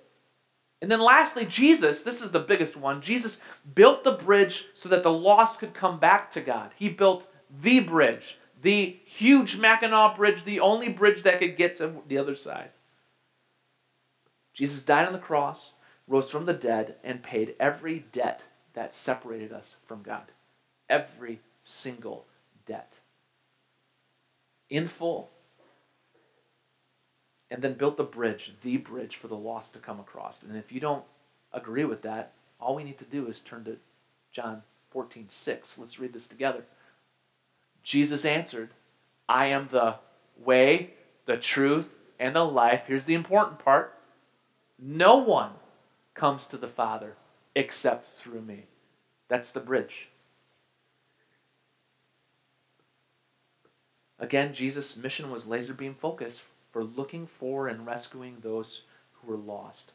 And 0.82 0.90
then 0.90 1.00
lastly, 1.00 1.46
Jesus, 1.46 2.02
this 2.02 2.20
is 2.20 2.30
the 2.30 2.40
biggest 2.40 2.76
one. 2.76 3.00
Jesus 3.00 3.40
built 3.74 4.04
the 4.04 4.12
bridge 4.12 4.66
so 4.74 4.90
that 4.90 5.02
the 5.02 5.12
lost 5.12 5.58
could 5.58 5.72
come 5.72 5.98
back 5.98 6.30
to 6.32 6.42
God. 6.42 6.72
He 6.76 6.90
built 6.90 7.26
the 7.62 7.80
bridge, 7.80 8.36
the 8.60 8.98
huge 9.06 9.56
Mackinac 9.56 10.16
Bridge, 10.16 10.44
the 10.44 10.60
only 10.60 10.90
bridge 10.90 11.22
that 11.22 11.38
could 11.38 11.56
get 11.56 11.76
to 11.76 12.02
the 12.06 12.18
other 12.18 12.36
side. 12.36 12.68
Jesus 14.52 14.82
died 14.82 15.06
on 15.06 15.14
the 15.14 15.18
cross, 15.18 15.72
rose 16.06 16.28
from 16.28 16.44
the 16.44 16.52
dead, 16.52 16.96
and 17.02 17.22
paid 17.22 17.54
every 17.58 18.00
debt 18.12 18.42
that 18.74 18.94
separated 18.94 19.52
us 19.52 19.76
from 19.86 20.02
God. 20.02 20.24
Every 20.88 21.40
single 21.62 22.26
debt. 22.66 22.94
In 24.68 24.88
full. 24.88 25.30
And 27.50 27.62
then 27.62 27.74
built 27.74 27.96
the 27.96 28.04
bridge, 28.04 28.52
the 28.62 28.76
bridge 28.76 29.16
for 29.16 29.28
the 29.28 29.36
lost 29.36 29.72
to 29.74 29.78
come 29.78 30.00
across. 30.00 30.42
And 30.42 30.56
if 30.56 30.72
you 30.72 30.80
don't 30.80 31.04
agree 31.52 31.84
with 31.84 32.02
that, 32.02 32.32
all 32.60 32.74
we 32.74 32.84
need 32.84 32.98
to 32.98 33.04
do 33.04 33.28
is 33.28 33.40
turn 33.40 33.64
to 33.64 33.76
John 34.32 34.62
14, 34.90 35.26
6. 35.28 35.78
Let's 35.78 35.98
read 35.98 36.12
this 36.12 36.26
together. 36.26 36.64
Jesus 37.82 38.24
answered, 38.24 38.70
I 39.28 39.46
am 39.46 39.68
the 39.70 39.96
way, 40.42 40.90
the 41.26 41.36
truth, 41.36 41.94
and 42.18 42.34
the 42.34 42.44
life. 42.44 42.84
Here's 42.86 43.04
the 43.04 43.14
important 43.14 43.58
part 43.58 43.94
no 44.78 45.18
one 45.18 45.50
comes 46.14 46.46
to 46.46 46.56
the 46.56 46.68
Father 46.68 47.14
except 47.54 48.18
through 48.18 48.42
me. 48.42 48.64
That's 49.28 49.50
the 49.50 49.60
bridge. 49.60 50.08
Again, 54.18 54.54
Jesus' 54.54 54.96
mission 54.96 55.30
was 55.30 55.46
laser 55.46 55.74
beam 55.74 55.94
focused 55.94 56.42
for 56.72 56.84
looking 56.84 57.26
for 57.26 57.68
and 57.68 57.86
rescuing 57.86 58.38
those 58.40 58.82
who 59.12 59.30
were 59.30 59.36
lost. 59.36 59.92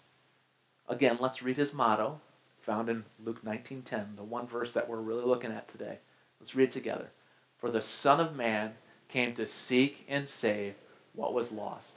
Again, 0.88 1.18
let's 1.20 1.42
read 1.42 1.58
his 1.58 1.74
motto 1.74 2.20
found 2.62 2.90
in 2.90 3.06
Luke 3.24 3.44
19:10, 3.44 4.16
the 4.16 4.24
one 4.24 4.46
verse 4.46 4.74
that 4.74 4.88
we're 4.88 5.02
really 5.02 5.24
looking 5.24 5.52
at 5.52 5.68
today. 5.68 6.00
Let's 6.40 6.56
read 6.56 6.70
it 6.70 6.72
together. 6.72 7.10
For 7.58 7.72
the 7.72 7.82
Son 7.82 8.20
of 8.20 8.36
Man 8.36 8.78
came 9.08 9.34
to 9.36 9.48
seek 9.48 10.06
and 10.08 10.30
save 10.30 10.76
what 11.14 11.34
was 11.34 11.52
lost. 11.52 11.96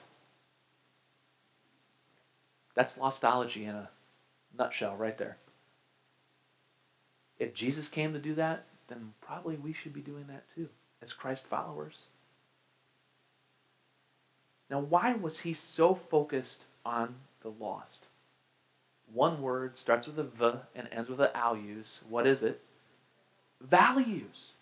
That's 2.75 2.97
lostology 2.97 3.65
in 3.65 3.75
a 3.75 3.91
nutshell 4.57 4.97
right 4.97 5.19
there. 5.19 5.37
If 7.43 7.55
Jesus 7.55 7.89
came 7.89 8.13
to 8.13 8.21
do 8.21 8.37
that, 8.37 8.67
then 8.87 9.15
probably 9.21 9.57
we 9.57 9.73
should 9.73 9.93
be 9.93 10.01
doing 10.01 10.27
that 10.29 10.45
too 10.55 10.69
as 11.03 11.13
Christ 11.13 11.49
followers. 11.49 12.07
Now, 14.71 14.79
why 14.79 15.15
was 15.15 15.41
he 15.41 15.53
so 15.53 15.97
focused 15.97 16.67
on 16.87 17.17
the 17.41 17.51
lost? 17.51 18.07
One 19.13 19.43
word 19.43 19.77
starts 19.77 20.07
with 20.07 20.21
a 20.21 20.23
V 20.23 20.59
and 20.77 20.89
ends 20.93 21.11
with 21.11 21.21
a 21.21 21.33
values. 21.35 22.03
What 22.09 22.29
is 22.29 22.45
it? 22.45 22.61
Values. 23.61 24.53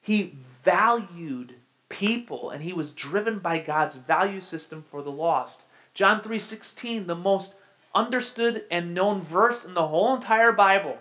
He 0.00 0.34
valued 0.64 1.54
people 1.88 2.50
and 2.50 2.64
he 2.64 2.72
was 2.72 2.90
driven 2.90 3.38
by 3.38 3.58
God's 3.58 3.94
value 3.94 4.40
system 4.40 4.84
for 4.90 5.00
the 5.00 5.12
lost. 5.12 5.62
John 5.94 6.20
3:16, 6.20 7.06
the 7.06 7.14
most 7.14 7.54
understood 7.94 8.64
and 8.68 8.94
known 8.94 9.22
verse 9.22 9.64
in 9.64 9.74
the 9.74 9.86
whole 9.86 10.16
entire 10.16 10.50
Bible. 10.50 10.98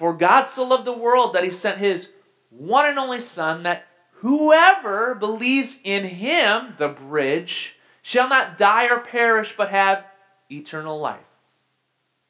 For 0.00 0.14
God 0.14 0.46
so 0.46 0.64
loved 0.64 0.86
the 0.86 0.94
world 0.94 1.34
that 1.34 1.44
he 1.44 1.50
sent 1.50 1.76
his 1.76 2.10
one 2.48 2.86
and 2.86 2.98
only 2.98 3.20
son 3.20 3.64
that 3.64 3.86
whoever 4.12 5.14
believes 5.14 5.78
in 5.84 6.06
him, 6.06 6.72
the 6.78 6.88
bridge, 6.88 7.76
shall 8.00 8.26
not 8.26 8.56
die 8.56 8.86
or 8.86 9.00
perish 9.00 9.54
but 9.58 9.68
have 9.68 10.06
eternal 10.50 10.98
life. 10.98 11.20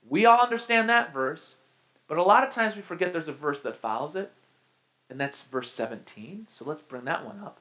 We 0.09 0.27
all 0.27 0.41
understand 0.41 0.91
that 0.91 1.15
verse, 1.15 1.55
but 2.09 2.19
a 2.19 2.25
lot 2.25 2.43
of 2.43 2.53
times 2.53 2.75
we 2.75 2.83
forget 2.83 3.13
there's 3.13 3.29
a 3.29 3.33
verse 3.33 3.63
that 3.63 3.77
follows 3.77 4.17
it, 4.17 4.33
and 5.09 5.21
that's 5.21 5.43
verse 5.43 5.73
17. 5.73 6.49
So 6.51 6.65
let's 6.65 6.83
bring 6.83 7.05
that 7.05 7.25
one 7.25 7.39
up. 7.39 7.61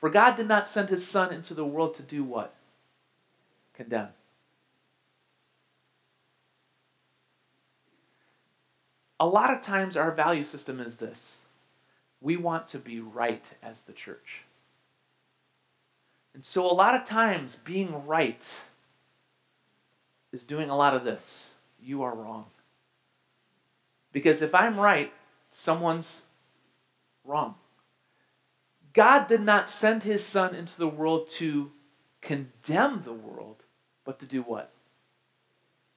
For 0.00 0.10
God 0.10 0.36
did 0.36 0.48
not 0.48 0.68
send 0.68 0.90
his 0.90 1.06
Son 1.06 1.32
into 1.32 1.54
the 1.54 1.64
world 1.64 1.94
to 1.94 2.02
do 2.02 2.24
what? 2.24 2.52
Condemn. 3.72 4.08
A 9.20 9.26
lot 9.26 9.52
of 9.52 9.60
times 9.60 9.96
our 9.96 10.10
value 10.10 10.44
system 10.44 10.80
is 10.80 10.96
this 10.96 11.38
we 12.20 12.36
want 12.36 12.66
to 12.68 12.78
be 12.78 13.00
right 13.00 13.48
as 13.62 13.82
the 13.82 13.92
church. 13.92 14.42
And 16.32 16.44
so, 16.44 16.68
a 16.68 16.72
lot 16.72 16.94
of 16.94 17.04
times, 17.04 17.56
being 17.56 18.06
right 18.06 18.42
is 20.32 20.42
doing 20.42 20.68
a 20.68 20.76
lot 20.76 20.94
of 20.94 21.04
this. 21.04 21.50
You 21.80 22.02
are 22.02 22.14
wrong. 22.14 22.46
Because 24.10 24.42
if 24.42 24.54
I'm 24.54 24.80
right, 24.80 25.12
someone's 25.50 26.22
wrong. 27.24 27.54
God 28.94 29.28
did 29.28 29.42
not 29.42 29.70
send 29.70 30.02
his 30.02 30.24
son 30.24 30.54
into 30.54 30.76
the 30.76 30.88
world 30.88 31.28
to 31.32 31.70
condemn 32.20 33.02
the 33.04 33.12
world, 33.12 33.62
but 34.04 34.18
to 34.20 34.26
do 34.26 34.42
what? 34.42 34.70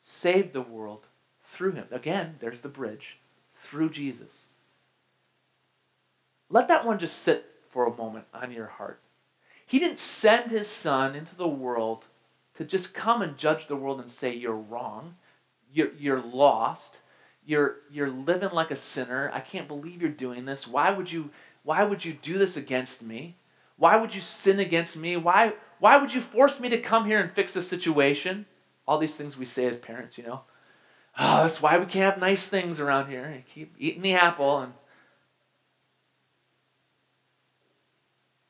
Save 0.02 0.54
the 0.54 0.62
world 0.62 1.07
through 1.48 1.72
him. 1.72 1.88
Again, 1.92 2.36
there's 2.40 2.62
the 2.62 2.70
bridge 2.70 3.18
through 3.56 3.90
Jesus. 3.90 4.46
Let 6.50 6.68
that 6.68 6.86
one 6.86 7.00
just 7.00 7.20
sit 7.20 7.46
for 7.72 7.88
a 7.88 7.96
moment 7.96 8.26
on 8.34 8.52
your 8.52 8.68
heart. 8.68 9.00
He 9.66 9.80
didn't 9.80 10.00
send 10.00 10.52
his 10.52 10.68
son 10.68 11.16
into 11.16 11.36
the 11.36 11.48
world 11.48 12.06
to 12.58 12.64
just 12.64 12.94
come 12.94 13.22
and 13.22 13.38
judge 13.38 13.68
the 13.68 13.76
world 13.76 14.00
and 14.00 14.10
say 14.10 14.34
you're 14.34 14.56
wrong, 14.56 15.16
you're, 15.74 15.94
you're 15.98 16.22
lost, 16.22 17.00
you're, 17.46 17.78
you're 17.92 18.10
living 18.10 18.52
like 18.52 18.72
a 18.72 18.76
sinner. 18.76 19.30
I 19.34 19.42
can't 19.42 19.68
believe 19.68 20.02
you're 20.02 20.12
doing 20.12 20.46
this. 20.46 20.68
Why 20.68 20.92
would 20.92 21.12
you, 21.12 21.30
why 21.64 21.84
would 21.84 22.04
you 22.04 22.14
do 22.14 22.38
this 22.38 22.58
against 22.58 23.04
me? 23.04 23.36
Why 23.78 23.98
would 23.98 24.16
you 24.16 24.22
sin 24.22 24.60
against 24.60 24.98
me? 24.98 25.18
Why, 25.18 25.54
why 25.80 25.98
would 25.98 26.14
you 26.14 26.22
force 26.22 26.60
me 26.60 26.70
to 26.70 26.80
come 26.80 27.06
here 27.06 27.20
and 27.20 27.32
fix 27.32 27.54
the 27.54 27.62
situation? 27.62 28.46
All 28.88 28.98
these 28.98 29.16
things 29.16 29.38
we 29.38 29.46
say 29.46 29.66
as 29.66 29.78
parents, 29.78 30.18
you 30.18 30.24
know. 30.24 30.42
Oh, 31.20 31.44
that's 31.44 31.62
why 31.62 31.78
we 31.78 31.86
can't 31.86 32.14
have 32.14 32.20
nice 32.20 32.48
things 32.48 32.80
around 32.80 33.10
here. 33.10 33.34
You 33.36 33.44
keep 33.54 33.76
eating 33.80 34.04
the 34.04 34.14
apple 34.14 34.60
and 34.60 34.74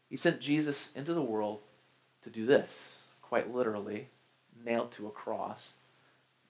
He 0.09 0.17
sent 0.17 0.39
Jesus 0.39 0.91
into 0.95 1.13
the 1.13 1.21
world 1.21 1.59
to 2.21 2.29
do 2.29 2.45
this, 2.45 3.07
quite 3.21 3.53
literally, 3.53 4.07
nailed 4.65 4.91
to 4.93 5.07
a 5.07 5.11
cross. 5.11 5.73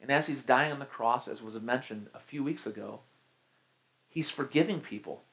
And 0.02 0.12
as 0.12 0.28
he's 0.28 0.44
dying 0.44 0.72
on 0.72 0.80
the 0.80 0.86
cross, 0.86 1.28
as 1.28 1.42
was 1.42 1.60
mentioned 1.60 2.08
a 2.14 2.20
few 2.20 2.44
weeks 2.44 2.68
ago, 2.68 3.00
he's 4.10 4.30
forgiving 4.30 4.80
people 4.80 5.24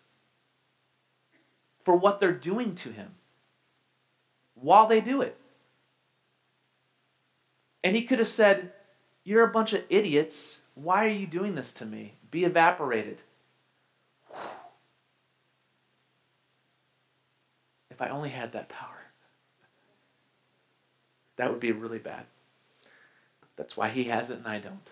for 1.85 1.97
what 1.97 2.19
they're 2.19 2.33
doing 2.33 2.75
to 2.77 2.91
him 2.91 3.15
while 4.55 4.87
they 4.87 5.01
do 5.01 5.21
it. 5.21 5.37
And 7.83 7.95
he 7.95 8.03
could 8.03 8.19
have 8.19 8.29
said, 8.29 8.73
You're 9.23 9.45
a 9.45 9.53
bunch 9.53 9.75
of 9.75 9.83
idiots. 9.91 10.61
Why 10.75 11.05
are 11.05 11.09
you 11.09 11.27
doing 11.27 11.55
this 11.55 11.73
to 11.75 11.87
me? 11.87 12.15
Be 12.31 12.45
evaporated. 12.45 13.21
If 17.91 18.03
I 18.03 18.09
only 18.09 18.31
had 18.31 18.53
that 18.53 18.69
power, 18.69 19.05
that 21.37 21.51
would 21.51 21.61
be 21.61 21.73
really 21.73 21.99
bad. 21.99 22.27
That's 23.57 23.77
why 23.77 23.89
he 23.89 24.05
has 24.05 24.31
it 24.31 24.39
and 24.39 24.49
I 24.49 24.59
don't. 24.59 24.91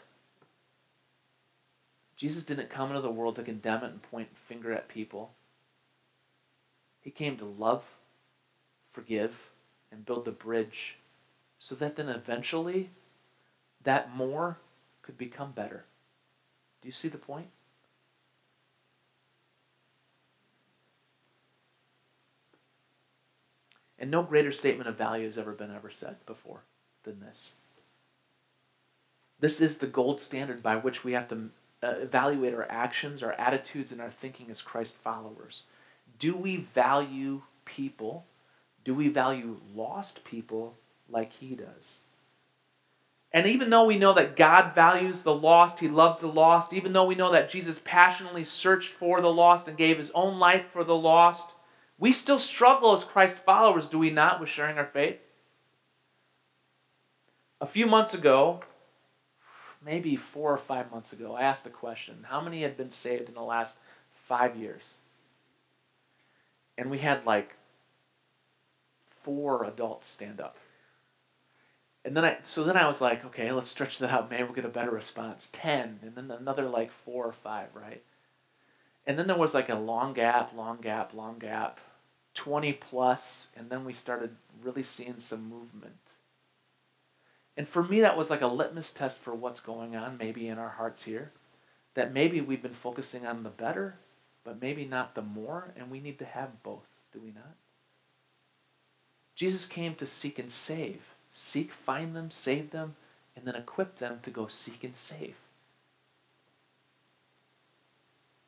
Jesus 2.16 2.44
didn't 2.44 2.70
come 2.70 2.90
into 2.90 3.00
the 3.00 3.10
world 3.10 3.34
to 3.36 3.42
condemn 3.42 3.82
it 3.82 3.90
and 3.90 4.02
point 4.02 4.28
finger 4.46 4.72
at 4.72 4.86
people. 4.86 5.32
He 7.00 7.10
came 7.10 7.36
to 7.38 7.44
love, 7.44 7.82
forgive, 8.92 9.36
and 9.90 10.06
build 10.06 10.24
the 10.24 10.30
bridge 10.30 10.96
so 11.58 11.74
that 11.74 11.96
then 11.96 12.08
eventually 12.08 12.90
that 13.82 14.14
more 14.14 14.56
could 15.02 15.18
become 15.18 15.52
better. 15.52 15.84
Do 16.80 16.88
you 16.88 16.92
see 16.92 17.08
the 17.08 17.18
point? 17.18 17.48
And 23.98 24.10
no 24.10 24.22
greater 24.22 24.50
statement 24.50 24.88
of 24.88 24.98
value 24.98 25.26
has 25.26 25.38
ever 25.38 25.52
been 25.52 25.74
ever 25.74 25.90
said 25.90 26.16
before 26.26 26.62
than 27.04 27.20
this. 27.20 27.54
This 29.38 29.60
is 29.60 29.78
the 29.78 29.86
gold 29.86 30.20
standard 30.20 30.62
by 30.62 30.76
which 30.76 31.04
we 31.04 31.12
have 31.12 31.28
to 31.28 31.50
uh, 31.82 31.94
evaluate 32.00 32.54
our 32.54 32.66
actions, 32.70 33.22
our 33.22 33.32
attitudes, 33.32 33.92
and 33.92 34.00
our 34.00 34.10
thinking 34.10 34.50
as 34.50 34.62
Christ 34.62 34.94
followers. 35.02 35.62
Do 36.18 36.36
we 36.36 36.56
value 36.56 37.42
people? 37.64 38.24
Do 38.84 38.94
we 38.94 39.08
value 39.08 39.60
lost 39.74 40.24
people 40.24 40.74
like 41.08 41.32
he 41.32 41.54
does? 41.54 41.98
And 43.34 43.46
even 43.46 43.70
though 43.70 43.84
we 43.84 43.98
know 43.98 44.12
that 44.14 44.36
God 44.36 44.74
values 44.74 45.22
the 45.22 45.34
lost, 45.34 45.78
He 45.78 45.88
loves 45.88 46.20
the 46.20 46.26
lost, 46.26 46.72
even 46.72 46.92
though 46.92 47.06
we 47.06 47.14
know 47.14 47.32
that 47.32 47.48
Jesus 47.48 47.80
passionately 47.84 48.44
searched 48.44 48.92
for 48.92 49.20
the 49.20 49.32
lost 49.32 49.68
and 49.68 49.76
gave 49.76 49.96
His 49.98 50.10
own 50.14 50.38
life 50.38 50.66
for 50.72 50.84
the 50.84 50.96
lost, 50.96 51.54
we 51.98 52.12
still 52.12 52.38
struggle 52.38 52.92
as 52.92 53.04
Christ 53.04 53.36
followers, 53.38 53.88
do 53.88 53.98
we 53.98 54.10
not, 54.10 54.40
with 54.40 54.48
sharing 54.48 54.76
our 54.76 54.86
faith? 54.86 55.18
A 57.60 57.66
few 57.66 57.86
months 57.86 58.12
ago, 58.12 58.60
maybe 59.84 60.16
four 60.16 60.52
or 60.52 60.58
five 60.58 60.90
months 60.90 61.12
ago, 61.12 61.34
I 61.34 61.42
asked 61.42 61.66
a 61.66 61.70
question 61.70 62.26
How 62.28 62.40
many 62.40 62.62
had 62.62 62.76
been 62.76 62.90
saved 62.90 63.28
in 63.28 63.34
the 63.34 63.40
last 63.40 63.76
five 64.14 64.56
years? 64.56 64.94
And 66.76 66.90
we 66.90 66.98
had 66.98 67.24
like 67.24 67.54
four 69.22 69.64
adults 69.64 70.10
stand 70.10 70.40
up. 70.40 70.56
And 72.04 72.16
then 72.16 72.24
I, 72.24 72.38
so 72.42 72.64
then 72.64 72.76
I 72.76 72.86
was 72.86 73.00
like, 73.00 73.24
okay, 73.26 73.52
let's 73.52 73.70
stretch 73.70 73.98
that 73.98 74.10
out. 74.10 74.30
Maybe 74.30 74.42
we'll 74.42 74.54
get 74.54 74.64
a 74.64 74.68
better 74.68 74.90
response. 74.90 75.48
Ten, 75.52 76.00
and 76.02 76.14
then 76.14 76.30
another 76.30 76.68
like 76.68 76.90
four 76.90 77.26
or 77.26 77.32
five, 77.32 77.68
right? 77.74 78.02
And 79.06 79.18
then 79.18 79.26
there 79.26 79.36
was 79.36 79.54
like 79.54 79.68
a 79.68 79.74
long 79.76 80.12
gap, 80.12 80.54
long 80.54 80.78
gap, 80.80 81.14
long 81.14 81.38
gap. 81.38 81.80
20 82.34 82.72
plus, 82.74 83.48
and 83.56 83.68
then 83.68 83.84
we 83.84 83.92
started 83.92 84.34
really 84.62 84.82
seeing 84.82 85.18
some 85.18 85.48
movement. 85.48 85.94
And 87.56 87.68
for 87.68 87.82
me, 87.82 88.00
that 88.00 88.16
was 88.16 88.30
like 88.30 88.40
a 88.40 88.46
litmus 88.46 88.92
test 88.92 89.18
for 89.18 89.34
what's 89.34 89.60
going 89.60 89.94
on, 89.94 90.16
maybe 90.16 90.48
in 90.48 90.58
our 90.58 90.70
hearts 90.70 91.02
here. 91.02 91.32
That 91.94 92.14
maybe 92.14 92.40
we've 92.40 92.62
been 92.62 92.72
focusing 92.72 93.26
on 93.26 93.42
the 93.42 93.50
better, 93.50 93.96
but 94.44 94.62
maybe 94.62 94.86
not 94.86 95.14
the 95.14 95.22
more, 95.22 95.74
and 95.76 95.90
we 95.90 96.00
need 96.00 96.18
to 96.20 96.24
have 96.24 96.62
both, 96.62 96.88
do 97.12 97.20
we 97.20 97.32
not? 97.32 97.54
Jesus 99.34 99.66
came 99.66 99.94
to 99.96 100.06
seek 100.06 100.38
and 100.38 100.50
save. 100.50 101.11
Seek, 101.32 101.72
find 101.72 102.14
them, 102.14 102.30
save 102.30 102.70
them, 102.70 102.94
and 103.34 103.46
then 103.46 103.56
equip 103.56 103.98
them 103.98 104.20
to 104.22 104.30
go 104.30 104.46
seek 104.46 104.84
and 104.84 104.94
save. 104.94 105.34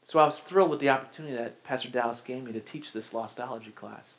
So 0.05 0.19
I 0.19 0.27
was 0.27 0.39
thrilled 0.39 0.71
with 0.71 0.81
the 0.81 0.91
opportunity 0.91 1.35
that 1.35 1.65
Pastor 1.65 1.89
Dallas 1.89 2.21
gave 2.21 2.45
me 2.45 2.53
to 2.53 2.61
teach 2.61 2.93
this 2.93 3.13
Lostology 3.13 3.75
class 3.75 4.17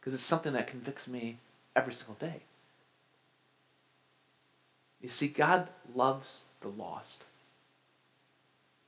because 0.00 0.14
it's 0.14 0.22
something 0.22 0.54
that 0.54 0.66
convicts 0.66 1.06
me 1.06 1.38
every 1.76 1.92
single 1.92 2.14
day. 2.14 2.40
You 5.02 5.08
see, 5.08 5.28
God 5.28 5.68
loves 5.94 6.42
the 6.62 6.68
lost. 6.68 7.24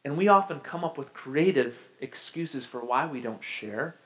And 0.04 0.16
we 0.16 0.28
often 0.28 0.60
come 0.60 0.84
up 0.84 0.96
with 0.96 1.12
creative 1.12 1.76
excuses 2.00 2.64
for 2.64 2.82
why 2.82 3.06
we 3.06 3.20
don't 3.20 3.44
share. 3.44 3.96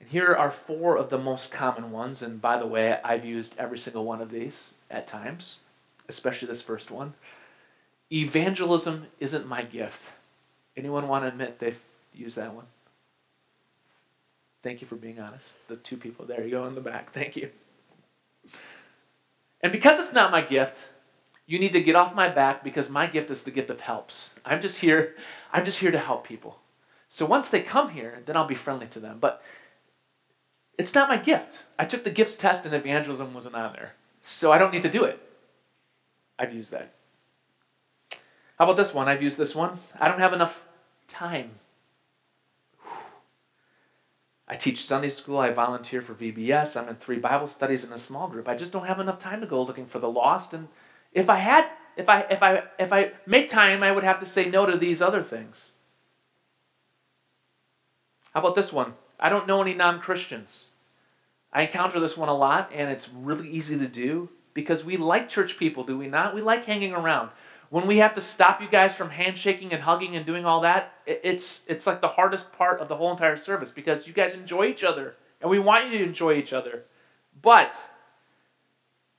And 0.00 0.08
here 0.08 0.34
are 0.34 0.50
four 0.50 0.96
of 0.96 1.10
the 1.10 1.18
most 1.18 1.50
common 1.50 1.90
ones. 1.90 2.22
And 2.22 2.40
by 2.40 2.58
the 2.58 2.66
way, 2.66 2.98
I've 3.02 3.24
used 3.24 3.54
every 3.58 3.78
single 3.78 4.04
one 4.04 4.20
of 4.20 4.30
these 4.30 4.74
at 4.90 5.06
times, 5.06 5.60
especially 6.08 6.48
this 6.48 6.62
first 6.62 6.90
one. 6.90 7.14
Evangelism 8.12 9.06
isn't 9.20 9.48
my 9.48 9.62
gift. 9.62 10.04
Anyone 10.76 11.08
want 11.08 11.24
to 11.24 11.28
admit 11.28 11.58
they've 11.58 11.80
used 12.14 12.36
that 12.36 12.54
one? 12.54 12.66
Thank 14.62 14.80
you 14.80 14.86
for 14.86 14.96
being 14.96 15.20
honest. 15.20 15.54
The 15.68 15.76
two 15.76 15.96
people 15.96 16.26
there 16.26 16.44
you 16.44 16.50
go 16.50 16.66
in 16.66 16.74
the 16.74 16.80
back. 16.80 17.12
Thank 17.12 17.36
you. 17.36 17.50
And 19.60 19.72
because 19.72 19.98
it's 19.98 20.12
not 20.12 20.30
my 20.30 20.40
gift, 20.40 20.88
you 21.46 21.58
need 21.58 21.72
to 21.72 21.82
get 21.82 21.96
off 21.96 22.14
my 22.14 22.28
back 22.28 22.62
because 22.62 22.88
my 22.88 23.06
gift 23.06 23.30
is 23.30 23.44
the 23.44 23.50
gift 23.50 23.70
of 23.70 23.80
helps. 23.80 24.34
I'm 24.44 24.60
just 24.60 24.80
here, 24.80 25.14
I'm 25.52 25.64
just 25.64 25.78
here 25.78 25.92
to 25.92 25.98
help 25.98 26.26
people. 26.26 26.58
So 27.08 27.24
once 27.24 27.48
they 27.48 27.60
come 27.60 27.90
here, 27.90 28.22
then 28.26 28.36
I'll 28.36 28.46
be 28.46 28.54
friendly 28.54 28.88
to 28.88 29.00
them. 29.00 29.18
But 29.20 29.42
it's 30.78 30.94
not 30.94 31.08
my 31.08 31.16
gift. 31.16 31.58
I 31.78 31.84
took 31.84 32.04
the 32.04 32.10
gifts 32.10 32.36
test 32.36 32.64
and 32.64 32.74
evangelism 32.74 33.34
wasn't 33.34 33.54
on 33.54 33.72
there. 33.72 33.94
So 34.20 34.52
I 34.52 34.58
don't 34.58 34.72
need 34.72 34.82
to 34.82 34.90
do 34.90 35.04
it. 35.04 35.20
I've 36.38 36.54
used 36.54 36.72
that. 36.72 36.92
How 38.58 38.64
about 38.64 38.76
this 38.76 38.94
one? 38.94 39.08
I've 39.08 39.22
used 39.22 39.38
this 39.38 39.54
one. 39.54 39.78
I 39.98 40.08
don't 40.08 40.20
have 40.20 40.32
enough 40.32 40.62
time. 41.08 41.50
I 44.48 44.54
teach 44.54 44.84
Sunday 44.84 45.08
school. 45.08 45.38
I 45.38 45.50
volunteer 45.50 46.00
for 46.00 46.14
VBS. 46.14 46.80
I'm 46.80 46.88
in 46.88 46.96
three 46.96 47.18
Bible 47.18 47.48
studies 47.48 47.84
in 47.84 47.92
a 47.92 47.98
small 47.98 48.28
group. 48.28 48.48
I 48.48 48.54
just 48.54 48.72
don't 48.72 48.86
have 48.86 49.00
enough 49.00 49.18
time 49.18 49.40
to 49.40 49.46
go 49.46 49.62
looking 49.62 49.86
for 49.86 49.98
the 49.98 50.10
lost. 50.10 50.52
And 50.52 50.68
if 51.12 51.28
I 51.28 51.36
had, 51.36 51.66
if 51.96 52.08
I, 52.08 52.20
if 52.30 52.42
I, 52.42 52.62
if 52.78 52.92
I 52.92 53.12
make 53.26 53.48
time, 53.48 53.82
I 53.82 53.92
would 53.92 54.04
have 54.04 54.20
to 54.20 54.26
say 54.26 54.48
no 54.48 54.66
to 54.66 54.76
these 54.76 55.02
other 55.02 55.22
things. 55.22 55.70
How 58.32 58.40
about 58.40 58.54
this 58.54 58.72
one? 58.72 58.94
I 59.18 59.28
don't 59.28 59.46
know 59.46 59.62
any 59.62 59.74
non 59.74 60.00
Christians. 60.00 60.68
I 61.52 61.62
encounter 61.62 62.00
this 62.00 62.16
one 62.16 62.28
a 62.28 62.36
lot, 62.36 62.70
and 62.74 62.90
it's 62.90 63.08
really 63.08 63.48
easy 63.48 63.78
to 63.78 63.86
do 63.86 64.28
because 64.52 64.84
we 64.84 64.96
like 64.96 65.28
church 65.28 65.58
people, 65.58 65.84
do 65.84 65.96
we 65.96 66.08
not? 66.08 66.34
We 66.34 66.42
like 66.42 66.64
hanging 66.64 66.92
around. 66.92 67.30
When 67.70 67.86
we 67.86 67.98
have 67.98 68.14
to 68.14 68.20
stop 68.20 68.60
you 68.60 68.68
guys 68.68 68.94
from 68.94 69.10
handshaking 69.10 69.72
and 69.72 69.82
hugging 69.82 70.16
and 70.16 70.24
doing 70.24 70.44
all 70.44 70.60
that, 70.60 70.92
it's, 71.04 71.62
it's 71.66 71.86
like 71.86 72.00
the 72.00 72.08
hardest 72.08 72.52
part 72.52 72.80
of 72.80 72.88
the 72.88 72.96
whole 72.96 73.10
entire 73.10 73.36
service 73.36 73.70
because 73.70 74.06
you 74.06 74.12
guys 74.12 74.34
enjoy 74.34 74.66
each 74.66 74.84
other, 74.84 75.16
and 75.40 75.50
we 75.50 75.58
want 75.58 75.86
you 75.90 75.98
to 75.98 76.04
enjoy 76.04 76.34
each 76.34 76.52
other. 76.52 76.84
But 77.42 77.76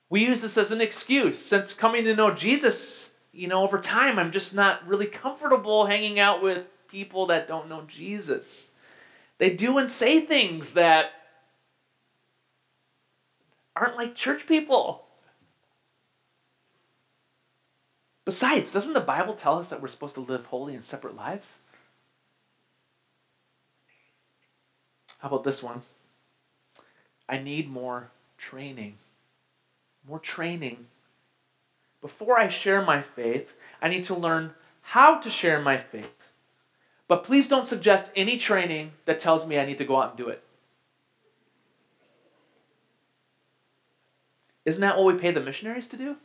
we 0.09 0.25
use 0.25 0.41
this 0.41 0.57
as 0.57 0.71
an 0.71 0.81
excuse. 0.81 1.43
Since 1.43 1.73
coming 1.73 2.05
to 2.05 2.15
know 2.15 2.31
Jesus, 2.31 3.11
you 3.31 3.47
know, 3.47 3.63
over 3.63 3.79
time, 3.79 4.17
I'm 4.17 4.31
just 4.31 4.55
not 4.55 4.87
really 4.87 5.07
comfortable 5.07 5.85
hanging 5.85 6.19
out 6.19 6.41
with 6.41 6.65
people 6.87 7.25
that 7.27 7.47
don't 7.47 7.69
know 7.69 7.83
Jesus. 7.87 8.71
They 9.37 9.51
do 9.51 9.77
and 9.77 9.89
say 9.91 10.21
things 10.21 10.73
that 10.73 11.11
aren't 13.75 13.97
like 13.97 14.15
church 14.15 14.47
people. 14.47 15.05
Besides, 18.25 18.71
doesn't 18.71 18.93
the 18.93 18.99
Bible 18.99 19.35
tell 19.35 19.57
us 19.57 19.69
that 19.69 19.81
we're 19.81 19.87
supposed 19.87 20.15
to 20.15 20.21
live 20.21 20.45
holy 20.47 20.75
and 20.75 20.83
separate 20.83 21.15
lives? 21.15 21.57
How 25.19 25.29
about 25.29 25.43
this 25.43 25.63
one? 25.63 25.81
I 27.29 27.37
need 27.37 27.69
more 27.69 28.09
training. 28.37 28.97
More 30.07 30.19
training. 30.19 30.87
Before 32.01 32.39
I 32.39 32.47
share 32.47 32.81
my 32.81 33.01
faith, 33.01 33.53
I 33.81 33.89
need 33.89 34.05
to 34.05 34.15
learn 34.15 34.51
how 34.81 35.19
to 35.19 35.29
share 35.29 35.61
my 35.61 35.77
faith. 35.77 36.16
But 37.07 37.23
please 37.23 37.47
don't 37.47 37.65
suggest 37.65 38.11
any 38.15 38.37
training 38.37 38.91
that 39.05 39.19
tells 39.19 39.45
me 39.45 39.57
I 39.57 39.65
need 39.65 39.77
to 39.77 39.85
go 39.85 40.01
out 40.01 40.09
and 40.09 40.17
do 40.17 40.29
it. 40.29 40.43
Isn't 44.65 44.81
that 44.81 44.97
what 44.97 45.05
we 45.05 45.19
pay 45.19 45.31
the 45.31 45.39
missionaries 45.39 45.87
to 45.87 45.97
do? 45.97 46.17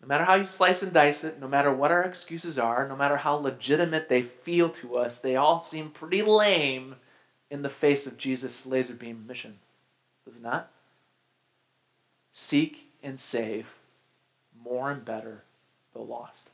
No 0.00 0.06
matter 0.06 0.24
how 0.24 0.34
you 0.34 0.46
slice 0.46 0.82
and 0.82 0.92
dice 0.92 1.24
it, 1.24 1.40
no 1.40 1.48
matter 1.48 1.72
what 1.72 1.90
our 1.90 2.02
excuses 2.02 2.58
are, 2.58 2.86
no 2.86 2.94
matter 2.94 3.16
how 3.16 3.34
legitimate 3.34 4.08
they 4.08 4.22
feel 4.22 4.68
to 4.68 4.98
us, 4.98 5.18
they 5.18 5.34
all 5.34 5.60
seem 5.60 5.90
pretty 5.90 6.22
lame 6.22 6.96
in 7.50 7.62
the 7.62 7.68
face 7.68 8.06
of 8.06 8.18
Jesus' 8.18 8.66
laser 8.66 8.94
beam 8.94 9.26
mission. 9.26 9.58
Does 10.24 10.36
it 10.36 10.42
not? 10.42 10.70
Seek 12.30 12.86
and 13.02 13.18
save 13.18 13.66
more 14.62 14.90
and 14.90 15.04
better 15.04 15.42
the 15.92 16.00
lost. 16.00 16.50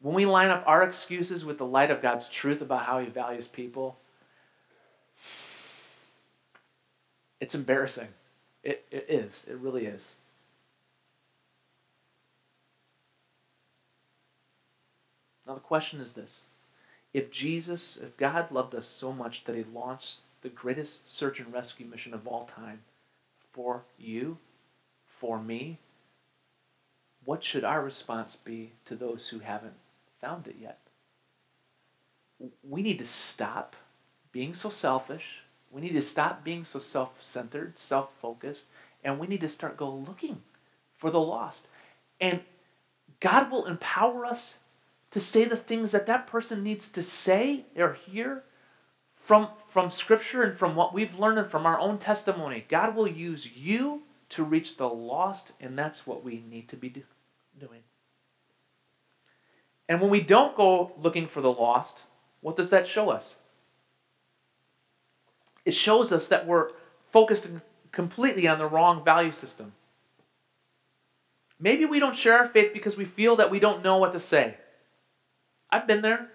When 0.00 0.14
we 0.14 0.26
line 0.26 0.50
up 0.50 0.62
our 0.66 0.82
excuses 0.82 1.44
with 1.44 1.58
the 1.58 1.66
light 1.66 1.90
of 1.90 2.02
God's 2.02 2.28
truth 2.28 2.60
about 2.60 2.84
how 2.84 2.98
He 3.00 3.06
values 3.06 3.48
people, 3.48 3.98
it's 7.40 7.54
embarrassing. 7.54 8.08
It, 8.62 8.84
it 8.90 9.06
is. 9.08 9.44
It 9.48 9.56
really 9.56 9.86
is. 9.86 10.16
Now, 15.46 15.54
the 15.54 15.60
question 15.60 16.00
is 16.00 16.12
this 16.12 16.44
If 17.14 17.30
Jesus, 17.30 17.96
if 17.96 18.16
God 18.16 18.50
loved 18.50 18.74
us 18.74 18.86
so 18.86 19.12
much 19.12 19.44
that 19.44 19.56
He 19.56 19.64
launched 19.64 20.18
the 20.42 20.48
greatest 20.48 21.10
search 21.12 21.40
and 21.40 21.52
rescue 21.52 21.86
mission 21.86 22.14
of 22.14 22.26
all 22.26 22.44
time 22.44 22.80
for 23.52 23.82
you, 23.98 24.38
for 25.06 25.40
me, 25.40 25.78
what 27.24 27.42
should 27.42 27.64
our 27.64 27.82
response 27.82 28.36
be 28.36 28.72
to 28.84 28.94
those 28.94 29.28
who 29.28 29.38
haven't 29.38 29.74
found 30.26 30.48
it 30.48 30.56
yet? 30.60 30.80
We 32.62 32.82
need 32.82 32.98
to 32.98 33.06
stop 33.06 33.76
being 34.32 34.54
so 34.54 34.70
selfish. 34.70 35.42
We 35.70 35.80
need 35.80 35.92
to 35.92 36.02
stop 36.02 36.44
being 36.44 36.64
so 36.64 36.78
self 36.78 37.22
centered, 37.22 37.78
self 37.78 38.10
focused, 38.20 38.66
and 39.04 39.18
we 39.18 39.26
need 39.26 39.40
to 39.40 39.48
start 39.48 39.76
go 39.76 39.90
looking 39.90 40.42
for 40.96 41.10
the 41.10 41.20
lost. 41.20 41.68
And 42.20 42.40
God 43.20 43.50
will 43.50 43.66
empower 43.66 44.26
us 44.26 44.56
to 45.12 45.20
say 45.20 45.44
the 45.44 45.56
things 45.56 45.92
that 45.92 46.06
that 46.06 46.26
person 46.26 46.62
needs 46.62 46.88
to 46.90 47.02
say 47.02 47.64
or 47.76 47.94
hear 47.94 48.42
from, 49.14 49.48
from 49.68 49.90
Scripture 49.90 50.42
and 50.42 50.56
from 50.56 50.74
what 50.74 50.92
we've 50.92 51.18
learned 51.18 51.38
and 51.38 51.50
from 51.50 51.66
our 51.66 51.78
own 51.78 51.98
testimony. 51.98 52.64
God 52.68 52.94
will 52.94 53.08
use 53.08 53.56
you 53.56 54.02
to 54.30 54.44
reach 54.44 54.76
the 54.76 54.88
lost, 54.88 55.52
and 55.60 55.78
that's 55.78 56.06
what 56.06 56.24
we 56.24 56.42
need 56.50 56.68
to 56.68 56.76
be 56.76 56.88
do, 56.88 57.02
doing. 57.58 57.80
And 59.88 60.00
when 60.00 60.10
we 60.10 60.20
don't 60.20 60.56
go 60.56 60.92
looking 61.00 61.26
for 61.26 61.40
the 61.40 61.52
lost, 61.52 62.02
what 62.40 62.56
does 62.56 62.70
that 62.70 62.88
show 62.88 63.10
us? 63.10 63.36
It 65.64 65.74
shows 65.74 66.12
us 66.12 66.28
that 66.28 66.46
we're 66.46 66.70
focused 67.12 67.48
completely 67.92 68.46
on 68.46 68.58
the 68.58 68.66
wrong 68.66 69.04
value 69.04 69.32
system. 69.32 69.72
Maybe 71.58 71.84
we 71.84 71.98
don't 71.98 72.16
share 72.16 72.38
our 72.38 72.48
faith 72.48 72.72
because 72.72 72.96
we 72.96 73.04
feel 73.04 73.36
that 73.36 73.50
we 73.50 73.58
don't 73.58 73.82
know 73.82 73.96
what 73.96 74.12
to 74.12 74.20
say. 74.20 74.56
I've 75.70 75.86
been 75.86 76.02
there. 76.02 76.28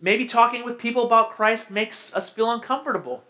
Maybe 0.00 0.26
talking 0.26 0.64
with 0.64 0.78
people 0.78 1.06
about 1.06 1.30
Christ 1.30 1.70
makes 1.70 2.14
us 2.14 2.28
feel 2.28 2.50
uncomfortable. 2.50 3.22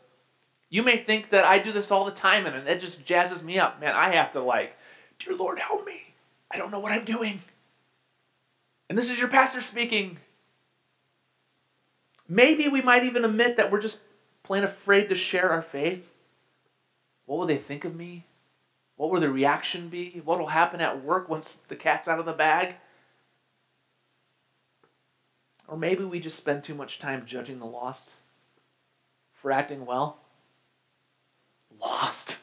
You 0.69 0.83
may 0.83 0.97
think 0.97 1.31
that 1.31 1.45
I 1.45 1.59
do 1.59 1.71
this 1.71 1.91
all 1.91 2.05
the 2.05 2.11
time 2.11 2.47
and 2.47 2.67
it 2.67 2.81
just 2.81 3.05
jazzes 3.05 3.43
me 3.43 3.59
up. 3.59 3.81
Man, 3.81 3.95
I 3.95 4.11
have 4.15 4.33
to 4.33 4.41
like, 4.41 4.77
Dear 5.19 5.37
Lord, 5.37 5.59
help 5.59 5.87
me. 5.87 6.03
I 6.51 6.57
don't 6.57 6.71
know 6.71 6.81
what 6.81 6.93
I'm 6.93 7.05
doing. 7.05 7.41
And 8.89 8.97
this 8.97 9.11
is 9.11 9.19
your 9.19 9.29
pastor 9.29 9.61
speaking. 9.61 10.19
Maybe 12.29 12.69
we 12.69 12.83
might 12.83 13.05
even 13.05 13.25
admit 13.25 13.57
that 13.57 13.71
we're 13.71 13.81
just 13.81 14.01
plain 14.43 14.65
afraid 14.65 15.09
to 15.09 15.15
share 15.15 15.51
our 15.51 15.63
faith. 15.63 16.07
What 17.27 17.39
will 17.39 17.47
they 17.47 17.59
think 17.59 17.85
of 17.85 17.97
me? 17.97 18.25
What 18.97 19.11
will 19.11 19.21
the 19.21 19.31
reaction 19.31 19.89
be? 19.89 20.23
What 20.25 20.39
will 20.39 20.47
happen 20.47 20.81
at 20.81 21.03
work 21.03 21.29
once 21.29 21.57
the 21.69 21.77
cat's 21.77 22.09
out 22.09 22.19
of 22.19 22.27
the 22.27 22.33
bag? 22.33 22.77
Or 25.69 25.77
maybe 25.77 26.05
we 26.05 26.21
just 26.21 26.37
spend 26.37 26.63
too 26.63 26.75
much 26.75 26.99
time 26.99 27.27
judging 27.27 27.59
the 27.59 27.67
lost 27.67 28.11
for 29.35 29.51
acting 29.51 29.85
well. 29.85 30.19
Lost. 31.81 32.39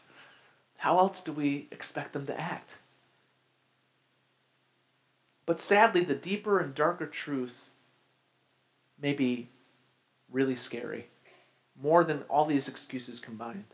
How 0.77 0.99
else 0.99 1.21
do 1.21 1.31
we 1.31 1.67
expect 1.71 2.13
them 2.13 2.27
to 2.27 2.39
act? 2.39 2.77
But 5.45 5.59
sadly, 5.59 6.03
the 6.03 6.15
deeper 6.15 6.59
and 6.59 6.73
darker 6.73 7.05
truth 7.05 7.69
may 9.01 9.13
be 9.13 9.49
really 10.31 10.55
scary, 10.55 11.07
more 11.81 12.03
than 12.03 12.23
all 12.29 12.45
these 12.45 12.67
excuses 12.67 13.19
combined. 13.19 13.65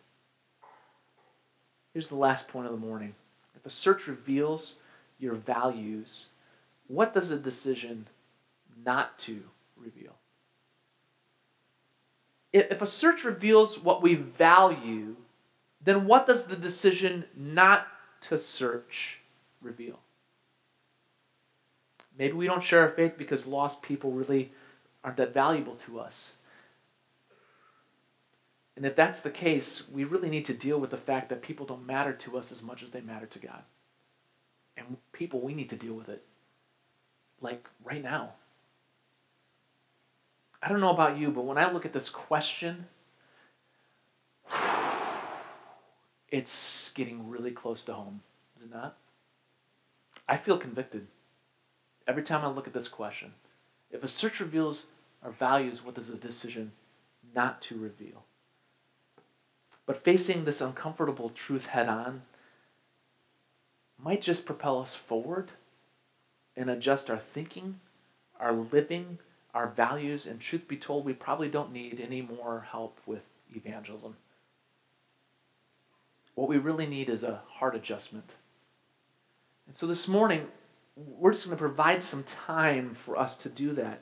Here's 1.93 2.09
the 2.09 2.15
last 2.15 2.47
point 2.47 2.65
of 2.65 2.71
the 2.71 2.85
morning. 2.85 3.13
If 3.55 3.65
a 3.65 3.69
search 3.69 4.07
reveals 4.07 4.75
your 5.19 5.35
values, 5.35 6.29
what 6.87 7.13
does 7.13 7.29
a 7.31 7.37
decision 7.37 8.07
not 8.85 9.17
to 9.19 9.43
reveal. 9.77 10.15
If 12.51 12.81
a 12.81 12.87
search 12.87 13.23
reveals 13.23 13.77
what 13.79 14.01
we 14.01 14.15
value, 14.15 15.15
then 15.83 16.05
what 16.05 16.25
does 16.25 16.45
the 16.45 16.55
decision 16.55 17.25
not 17.35 17.87
to 18.21 18.39
search 18.39 19.19
reveal? 19.61 19.99
Maybe 22.19 22.33
we 22.33 22.45
don't 22.45 22.61
share 22.61 22.81
our 22.81 22.89
faith 22.89 23.13
because 23.17 23.47
lost 23.47 23.81
people 23.81 24.11
really 24.11 24.51
aren't 25.05 25.17
that 25.17 25.33
valuable 25.33 25.75
to 25.87 26.01
us. 26.01 26.33
And 28.75 28.85
if 28.85 28.95
that's 28.95 29.21
the 29.21 29.31
case, 29.31 29.83
we 29.89 30.03
really 30.03 30.29
need 30.29 30.45
to 30.45 30.53
deal 30.53 30.79
with 30.79 30.89
the 30.89 30.97
fact 30.97 31.29
that 31.29 31.41
people 31.41 31.65
don't 31.65 31.87
matter 31.87 32.11
to 32.13 32.37
us 32.37 32.51
as 32.51 32.61
much 32.61 32.83
as 32.83 32.91
they 32.91 32.99
matter 32.99 33.25
to 33.25 33.39
God. 33.39 33.63
And 34.75 34.97
people, 35.13 35.39
we 35.39 35.53
need 35.53 35.69
to 35.69 35.75
deal 35.77 35.93
with 35.93 36.09
it. 36.09 36.23
like 37.41 37.65
right 37.85 38.03
now. 38.03 38.33
I 40.61 40.67
don't 40.67 40.81
know 40.81 40.89
about 40.89 41.17
you, 41.17 41.29
but 41.29 41.45
when 41.45 41.57
I 41.57 41.71
look 41.71 41.85
at 41.85 41.93
this 41.93 42.09
question, 42.09 42.85
it's 46.29 46.91
getting 46.91 47.29
really 47.29 47.51
close 47.51 47.83
to 47.85 47.93
home, 47.93 48.19
is 48.57 48.63
it 48.63 48.73
not? 48.73 48.97
I 50.27 50.35
feel 50.35 50.57
convicted 50.57 51.07
every 52.09 52.23
time 52.23 52.43
I 52.43 52.47
look 52.47 52.65
at 52.65 52.73
this 52.73 52.87
question. 52.87 53.33
If 53.91 54.03
a 54.03 54.07
search 54.07 54.39
reveals 54.39 54.85
our 55.23 55.29
values, 55.29 55.85
what 55.85 55.97
is 55.97 56.09
a 56.09 56.15
decision 56.15 56.71
not 57.35 57.61
to 57.63 57.77
reveal? 57.77 58.25
But 59.85 60.03
facing 60.03 60.43
this 60.43 60.59
uncomfortable 60.59 61.29
truth 61.29 61.67
head 61.67 61.87
on 61.87 62.23
might 64.03 64.23
just 64.23 64.47
propel 64.47 64.79
us 64.79 64.95
forward 64.95 65.51
and 66.57 66.67
adjust 66.69 67.11
our 67.11 67.17
thinking, 67.17 67.79
our 68.39 68.53
living, 68.53 69.19
our 69.53 69.67
values, 69.67 70.25
and 70.25 70.39
truth 70.39 70.67
be 70.67 70.77
told, 70.77 71.05
we 71.05 71.13
probably 71.13 71.47
don't 71.47 71.71
need 71.71 71.99
any 71.99 72.23
more 72.23 72.65
help 72.71 72.99
with 73.05 73.21
evangelism. 73.55 74.15
What 76.33 76.49
we 76.49 76.57
really 76.57 76.87
need 76.87 77.09
is 77.09 77.21
a 77.21 77.41
heart 77.47 77.75
adjustment. 77.75 78.33
And 79.67 79.77
so 79.77 79.85
this 79.85 80.07
morning, 80.07 80.47
we're 81.17 81.31
just 81.31 81.45
going 81.45 81.57
to 81.57 81.61
provide 81.61 82.03
some 82.03 82.23
time 82.23 82.93
for 82.93 83.17
us 83.17 83.35
to 83.37 83.49
do 83.49 83.73
that. 83.73 84.01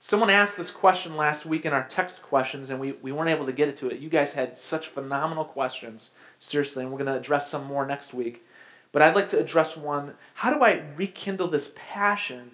Someone 0.00 0.30
asked 0.30 0.56
this 0.56 0.70
question 0.70 1.16
last 1.16 1.46
week 1.46 1.64
in 1.64 1.72
our 1.72 1.84
text 1.88 2.20
questions, 2.22 2.70
and 2.70 2.78
we, 2.78 2.92
we 2.92 3.10
weren't 3.10 3.30
able 3.30 3.46
to 3.46 3.52
get 3.52 3.68
it 3.68 3.76
to 3.78 3.88
it. 3.88 4.00
You 4.00 4.10
guys 4.10 4.34
had 4.34 4.58
such 4.58 4.88
phenomenal 4.88 5.44
questions, 5.44 6.10
seriously, 6.38 6.82
and 6.82 6.92
we're 6.92 6.98
going 6.98 7.12
to 7.12 7.18
address 7.18 7.50
some 7.50 7.64
more 7.64 7.86
next 7.86 8.12
week. 8.12 8.44
But 8.92 9.02
I'd 9.02 9.14
like 9.14 9.28
to 9.30 9.38
address 9.38 9.76
one 9.76 10.14
how 10.34 10.52
do 10.52 10.62
I 10.62 10.82
rekindle 10.96 11.48
this 11.48 11.72
passion, 11.74 12.52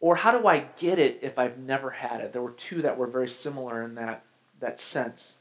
or 0.00 0.16
how 0.16 0.36
do 0.36 0.46
I 0.46 0.68
get 0.78 0.98
it 0.98 1.18
if 1.22 1.38
I've 1.38 1.58
never 1.58 1.90
had 1.90 2.20
it? 2.20 2.32
There 2.32 2.42
were 2.42 2.52
two 2.52 2.82
that 2.82 2.96
were 2.96 3.06
very 3.06 3.28
similar 3.28 3.82
in 3.82 3.94
that, 3.96 4.24
that 4.60 4.80
sense. 4.80 5.34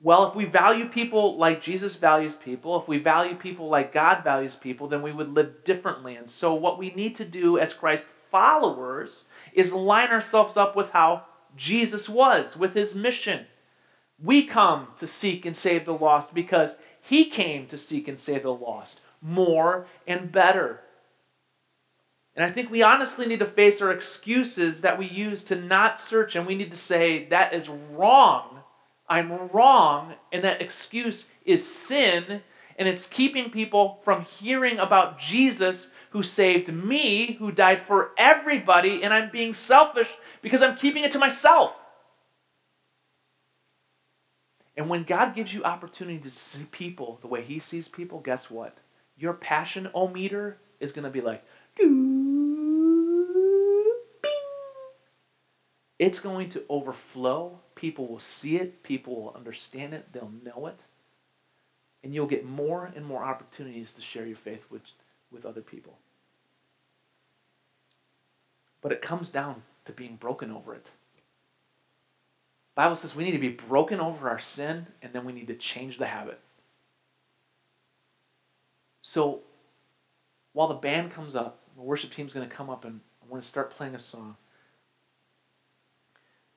Well, 0.00 0.28
if 0.28 0.36
we 0.36 0.44
value 0.44 0.86
people 0.86 1.36
like 1.38 1.60
Jesus 1.60 1.96
values 1.96 2.36
people, 2.36 2.80
if 2.80 2.86
we 2.86 2.98
value 2.98 3.34
people 3.34 3.68
like 3.68 3.92
God 3.92 4.22
values 4.22 4.54
people, 4.54 4.86
then 4.86 5.02
we 5.02 5.12
would 5.12 5.34
live 5.34 5.64
differently. 5.64 6.16
And 6.16 6.30
so, 6.30 6.54
what 6.54 6.78
we 6.78 6.90
need 6.90 7.16
to 7.16 7.24
do 7.24 7.58
as 7.58 7.72
Christ 7.72 8.06
followers 8.30 9.24
is 9.52 9.72
line 9.72 10.10
ourselves 10.10 10.56
up 10.56 10.76
with 10.76 10.90
how 10.90 11.24
Jesus 11.56 12.08
was, 12.08 12.56
with 12.56 12.74
his 12.74 12.94
mission. 12.94 13.46
We 14.22 14.44
come 14.44 14.88
to 14.98 15.06
seek 15.06 15.44
and 15.44 15.56
save 15.56 15.84
the 15.84 15.94
lost 15.94 16.32
because 16.32 16.76
he 17.00 17.24
came 17.24 17.66
to 17.68 17.78
seek 17.78 18.06
and 18.06 18.20
save 18.20 18.44
the 18.44 18.52
lost 18.52 19.00
more 19.20 19.86
and 20.06 20.30
better. 20.30 20.80
And 22.36 22.44
I 22.44 22.50
think 22.50 22.70
we 22.70 22.82
honestly 22.82 23.26
need 23.26 23.40
to 23.40 23.46
face 23.46 23.82
our 23.82 23.90
excuses 23.90 24.82
that 24.82 24.98
we 24.98 25.08
use 25.08 25.42
to 25.44 25.56
not 25.56 26.00
search, 26.00 26.36
and 26.36 26.46
we 26.46 26.54
need 26.54 26.70
to 26.70 26.76
say, 26.76 27.24
that 27.26 27.52
is 27.52 27.68
wrong. 27.68 28.57
I'm 29.08 29.48
wrong, 29.48 30.14
and 30.32 30.44
that 30.44 30.60
excuse 30.60 31.28
is 31.44 31.66
sin, 31.66 32.42
and 32.78 32.88
it's 32.88 33.06
keeping 33.06 33.50
people 33.50 34.00
from 34.02 34.22
hearing 34.22 34.78
about 34.78 35.18
Jesus 35.18 35.88
who 36.10 36.22
saved 36.22 36.72
me, 36.72 37.32
who 37.34 37.52
died 37.52 37.82
for 37.82 38.12
everybody, 38.16 39.02
and 39.02 39.12
I'm 39.12 39.30
being 39.30 39.54
selfish 39.54 40.08
because 40.42 40.62
I'm 40.62 40.76
keeping 40.76 41.04
it 41.04 41.12
to 41.12 41.18
myself. 41.18 41.72
And 44.76 44.88
when 44.88 45.02
God 45.02 45.34
gives 45.34 45.52
you 45.52 45.64
opportunity 45.64 46.18
to 46.20 46.30
see 46.30 46.64
people 46.70 47.18
the 47.20 47.26
way 47.26 47.42
He 47.42 47.58
sees 47.58 47.88
people, 47.88 48.20
guess 48.20 48.48
what? 48.48 48.78
Your 49.16 49.32
passion 49.32 49.90
o 49.92 50.06
meter 50.06 50.56
is 50.78 50.92
going 50.92 51.04
to 51.04 51.10
be 51.10 51.20
like, 51.20 51.44
it's 55.98 56.20
going 56.20 56.50
to 56.50 56.62
overflow. 56.70 57.58
People 57.78 58.08
will 58.08 58.18
see 58.18 58.56
it, 58.56 58.82
people 58.82 59.14
will 59.14 59.34
understand 59.36 59.94
it, 59.94 60.12
they'll 60.12 60.32
know 60.44 60.66
it. 60.66 60.80
And 62.02 62.12
you'll 62.12 62.26
get 62.26 62.44
more 62.44 62.90
and 62.96 63.06
more 63.06 63.22
opportunities 63.22 63.94
to 63.94 64.00
share 64.00 64.26
your 64.26 64.36
faith 64.36 64.66
with, 64.68 64.82
with 65.30 65.46
other 65.46 65.60
people. 65.60 65.96
But 68.80 68.90
it 68.90 69.00
comes 69.00 69.30
down 69.30 69.62
to 69.84 69.92
being 69.92 70.16
broken 70.16 70.50
over 70.50 70.74
it. 70.74 70.90
Bible 72.74 72.96
says 72.96 73.14
we 73.14 73.22
need 73.22 73.32
to 73.32 73.38
be 73.38 73.48
broken 73.48 74.00
over 74.00 74.28
our 74.28 74.40
sin 74.40 74.88
and 75.00 75.12
then 75.12 75.24
we 75.24 75.32
need 75.32 75.46
to 75.46 75.54
change 75.54 75.98
the 75.98 76.06
habit. 76.06 76.40
So 79.02 79.42
while 80.52 80.66
the 80.66 80.74
band 80.74 81.12
comes 81.12 81.36
up, 81.36 81.60
the 81.76 81.82
worship 81.82 82.12
team's 82.12 82.34
going 82.34 82.48
to 82.48 82.54
come 82.54 82.70
up 82.70 82.84
and 82.84 82.98
we're 83.22 83.36
going 83.36 83.42
to 83.42 83.48
start 83.48 83.70
playing 83.70 83.94
a 83.94 84.00
song. 84.00 84.36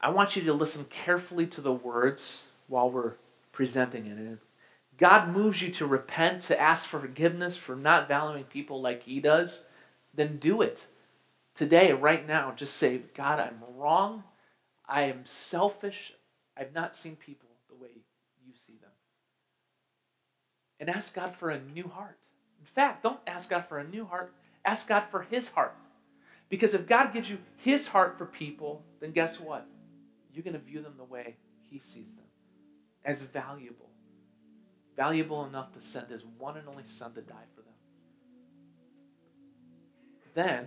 I 0.02 0.10
want 0.10 0.36
you 0.36 0.42
to 0.44 0.54
listen 0.54 0.86
carefully 0.86 1.46
to 1.48 1.62
the 1.62 1.72
words 1.72 2.46
while 2.68 2.90
we're 2.90 3.14
presenting 3.52 4.08
it. 4.08 4.18
And 4.18 4.40
God 4.98 5.30
moves 5.30 5.62
you 5.62 5.72
to 5.74 5.86
repent, 5.86 6.42
to 6.44 6.60
ask 6.60 6.88
for 6.88 7.00
forgiveness 7.00 7.56
for 7.56 7.76
not 7.76 8.08
valuing 8.08 8.46
people 8.46 8.82
like 8.82 9.04
He 9.04 9.20
does, 9.20 9.62
then 10.14 10.38
do 10.38 10.62
it. 10.62 10.88
Today, 11.54 11.94
right 11.94 12.28
now, 12.28 12.52
just 12.56 12.78
say, 12.78 13.02
God, 13.14 13.40
I'm 13.40 13.62
wrong. 13.78 14.24
I 14.88 15.04
am 15.04 15.22
selfish. 15.26 16.14
I've 16.58 16.74
not 16.74 16.96
seen 16.96 17.16
people 17.16 17.50
the 17.70 17.76
way 17.76 17.90
you 18.46 18.54
see 18.56 18.78
them. 18.82 18.90
And 20.80 20.90
ask 20.90 21.14
God 21.14 21.36
for 21.36 21.52
a 21.52 21.62
new 21.74 21.88
heart. 21.88 22.18
In 22.60 22.66
fact, 22.66 23.04
don't 23.04 23.20
ask 23.28 23.50
God 23.50 23.66
for 23.70 23.80
a 23.80 23.88
new 23.88 24.06
heart, 24.06 24.34
ask 24.66 24.88
God 24.88 25.04
for 25.12 25.22
His 25.30 25.50
heart. 25.50 25.76
Because 26.50 26.74
if 26.74 26.88
God 26.88 27.14
gives 27.14 27.30
you 27.30 27.38
His 27.58 27.88
heart 27.88 28.18
for 28.18 28.26
people, 28.26 28.84
then 29.00 29.12
guess 29.12 29.40
what? 29.40 29.68
You're 30.34 30.44
going 30.44 30.54
to 30.54 30.60
view 30.60 30.82
them 30.82 30.96
the 30.98 31.04
way 31.04 31.36
He 31.70 31.80
sees 31.80 32.14
them 32.14 32.26
as 33.06 33.22
valuable. 33.22 33.90
Valuable 34.96 35.46
enough 35.46 35.74
to 35.74 35.82
send 35.82 36.10
His 36.10 36.24
one 36.38 36.58
and 36.58 36.68
only 36.68 36.84
Son 36.86 37.14
to 37.14 37.22
die 37.22 37.46
for 37.56 37.62
them. 37.62 37.74
Then, 40.34 40.66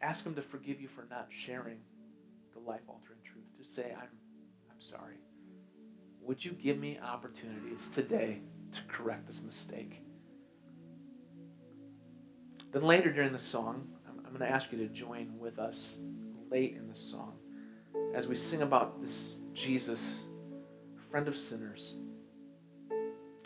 ask 0.00 0.24
Him 0.24 0.34
to 0.34 0.42
forgive 0.42 0.80
you 0.80 0.88
for 0.88 1.06
not 1.10 1.28
sharing 1.30 1.78
the 2.52 2.60
life 2.60 2.80
altering 2.88 3.20
truth. 3.24 3.44
Just 3.58 3.74
say, 3.74 3.94
I'm, 3.96 4.08
I'm 4.70 4.80
sorry. 4.80 5.16
Would 6.22 6.44
you 6.44 6.52
give 6.52 6.78
me 6.78 6.98
opportunities 7.02 7.88
today 7.88 8.40
to 8.72 8.80
correct 8.88 9.26
this 9.26 9.42
mistake? 9.42 10.00
Then 12.72 12.82
later 12.82 13.12
during 13.12 13.32
the 13.32 13.38
song, 13.38 13.88
I'm, 14.32 14.38
going 14.38 14.48
to 14.48 14.54
ask 14.54 14.72
you 14.72 14.78
to 14.78 14.86
join 14.86 15.38
with 15.38 15.58
us 15.58 15.96
late 16.50 16.74
in 16.78 16.88
the 16.88 16.96
song 16.96 17.34
as 18.14 18.26
we 18.26 18.34
sing 18.34 18.62
about 18.62 19.02
this 19.02 19.36
Jesus, 19.52 20.20
friend 21.10 21.28
of 21.28 21.36
sinners. 21.36 21.96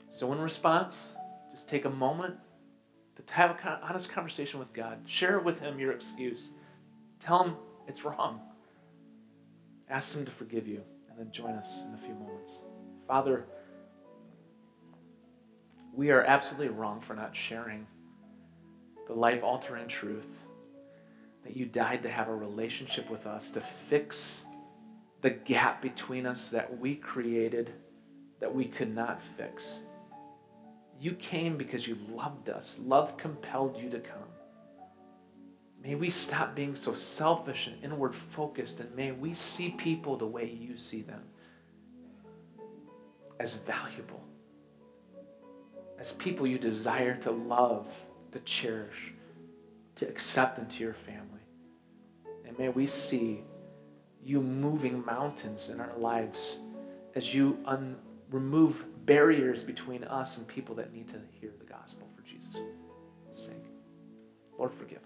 So, 0.08 0.32
in 0.32 0.38
response, 0.38 1.14
just 1.50 1.68
take 1.68 1.86
a 1.86 1.90
moment 1.90 2.36
to 3.16 3.34
have 3.34 3.50
an 3.50 3.78
honest 3.82 4.10
conversation 4.10 4.60
with 4.60 4.72
God. 4.72 5.00
Share 5.06 5.40
with 5.40 5.58
Him 5.58 5.80
your 5.80 5.90
excuse. 5.90 6.50
Tell 7.18 7.42
Him 7.42 7.56
it's 7.88 8.04
wrong. 8.04 8.40
Ask 9.90 10.14
Him 10.14 10.24
to 10.24 10.30
forgive 10.30 10.68
you, 10.68 10.82
and 11.10 11.18
then 11.18 11.32
join 11.32 11.54
us 11.54 11.80
in 11.88 11.94
a 11.94 11.98
few 11.98 12.14
moments. 12.14 12.60
Father, 13.08 13.44
we 15.92 16.12
are 16.12 16.22
absolutely 16.22 16.68
wrong 16.68 17.00
for 17.00 17.14
not 17.14 17.34
sharing 17.34 17.88
the 19.08 19.14
life 19.14 19.42
altering 19.42 19.88
truth 19.88 20.45
that 21.46 21.56
you 21.56 21.64
died 21.64 22.02
to 22.02 22.10
have 22.10 22.28
a 22.28 22.34
relationship 22.34 23.08
with 23.08 23.26
us, 23.26 23.50
to 23.52 23.60
fix 23.60 24.44
the 25.22 25.30
gap 25.30 25.80
between 25.80 26.26
us 26.26 26.48
that 26.48 26.78
we 26.78 26.96
created 26.96 27.72
that 28.40 28.54
we 28.54 28.64
could 28.64 28.94
not 28.94 29.22
fix. 29.36 29.80
You 31.00 31.12
came 31.12 31.56
because 31.56 31.86
you 31.86 31.96
loved 32.12 32.48
us. 32.48 32.78
Love 32.82 33.16
compelled 33.16 33.76
you 33.76 33.88
to 33.90 34.00
come. 34.00 34.18
May 35.82 35.94
we 35.94 36.10
stop 36.10 36.54
being 36.54 36.74
so 36.74 36.94
selfish 36.94 37.68
and 37.68 37.82
inward 37.84 38.14
focused, 38.14 38.80
and 38.80 38.94
may 38.96 39.12
we 39.12 39.34
see 39.34 39.70
people 39.70 40.16
the 40.16 40.26
way 40.26 40.46
you 40.46 40.76
see 40.76 41.02
them 41.02 41.22
as 43.38 43.54
valuable, 43.54 44.22
as 45.98 46.12
people 46.12 46.46
you 46.46 46.58
desire 46.58 47.14
to 47.18 47.30
love, 47.30 47.86
to 48.32 48.40
cherish, 48.40 49.12
to 49.96 50.08
accept 50.08 50.58
into 50.58 50.82
your 50.82 50.94
family. 50.94 51.25
May 52.58 52.68
we 52.70 52.86
see 52.86 53.42
you 54.24 54.40
moving 54.40 55.04
mountains 55.04 55.68
in 55.68 55.80
our 55.80 55.96
lives 55.98 56.60
as 57.14 57.34
you 57.34 57.58
un- 57.64 57.96
remove 58.30 58.84
barriers 59.06 59.62
between 59.62 60.04
us 60.04 60.38
and 60.38 60.48
people 60.48 60.74
that 60.74 60.92
need 60.92 61.08
to 61.08 61.20
hear 61.40 61.52
the 61.58 61.64
gospel 61.64 62.08
for 62.16 62.22
Jesus' 62.22 62.56
sake. 63.32 63.54
Lord, 64.58 64.72
forgive. 64.74 65.05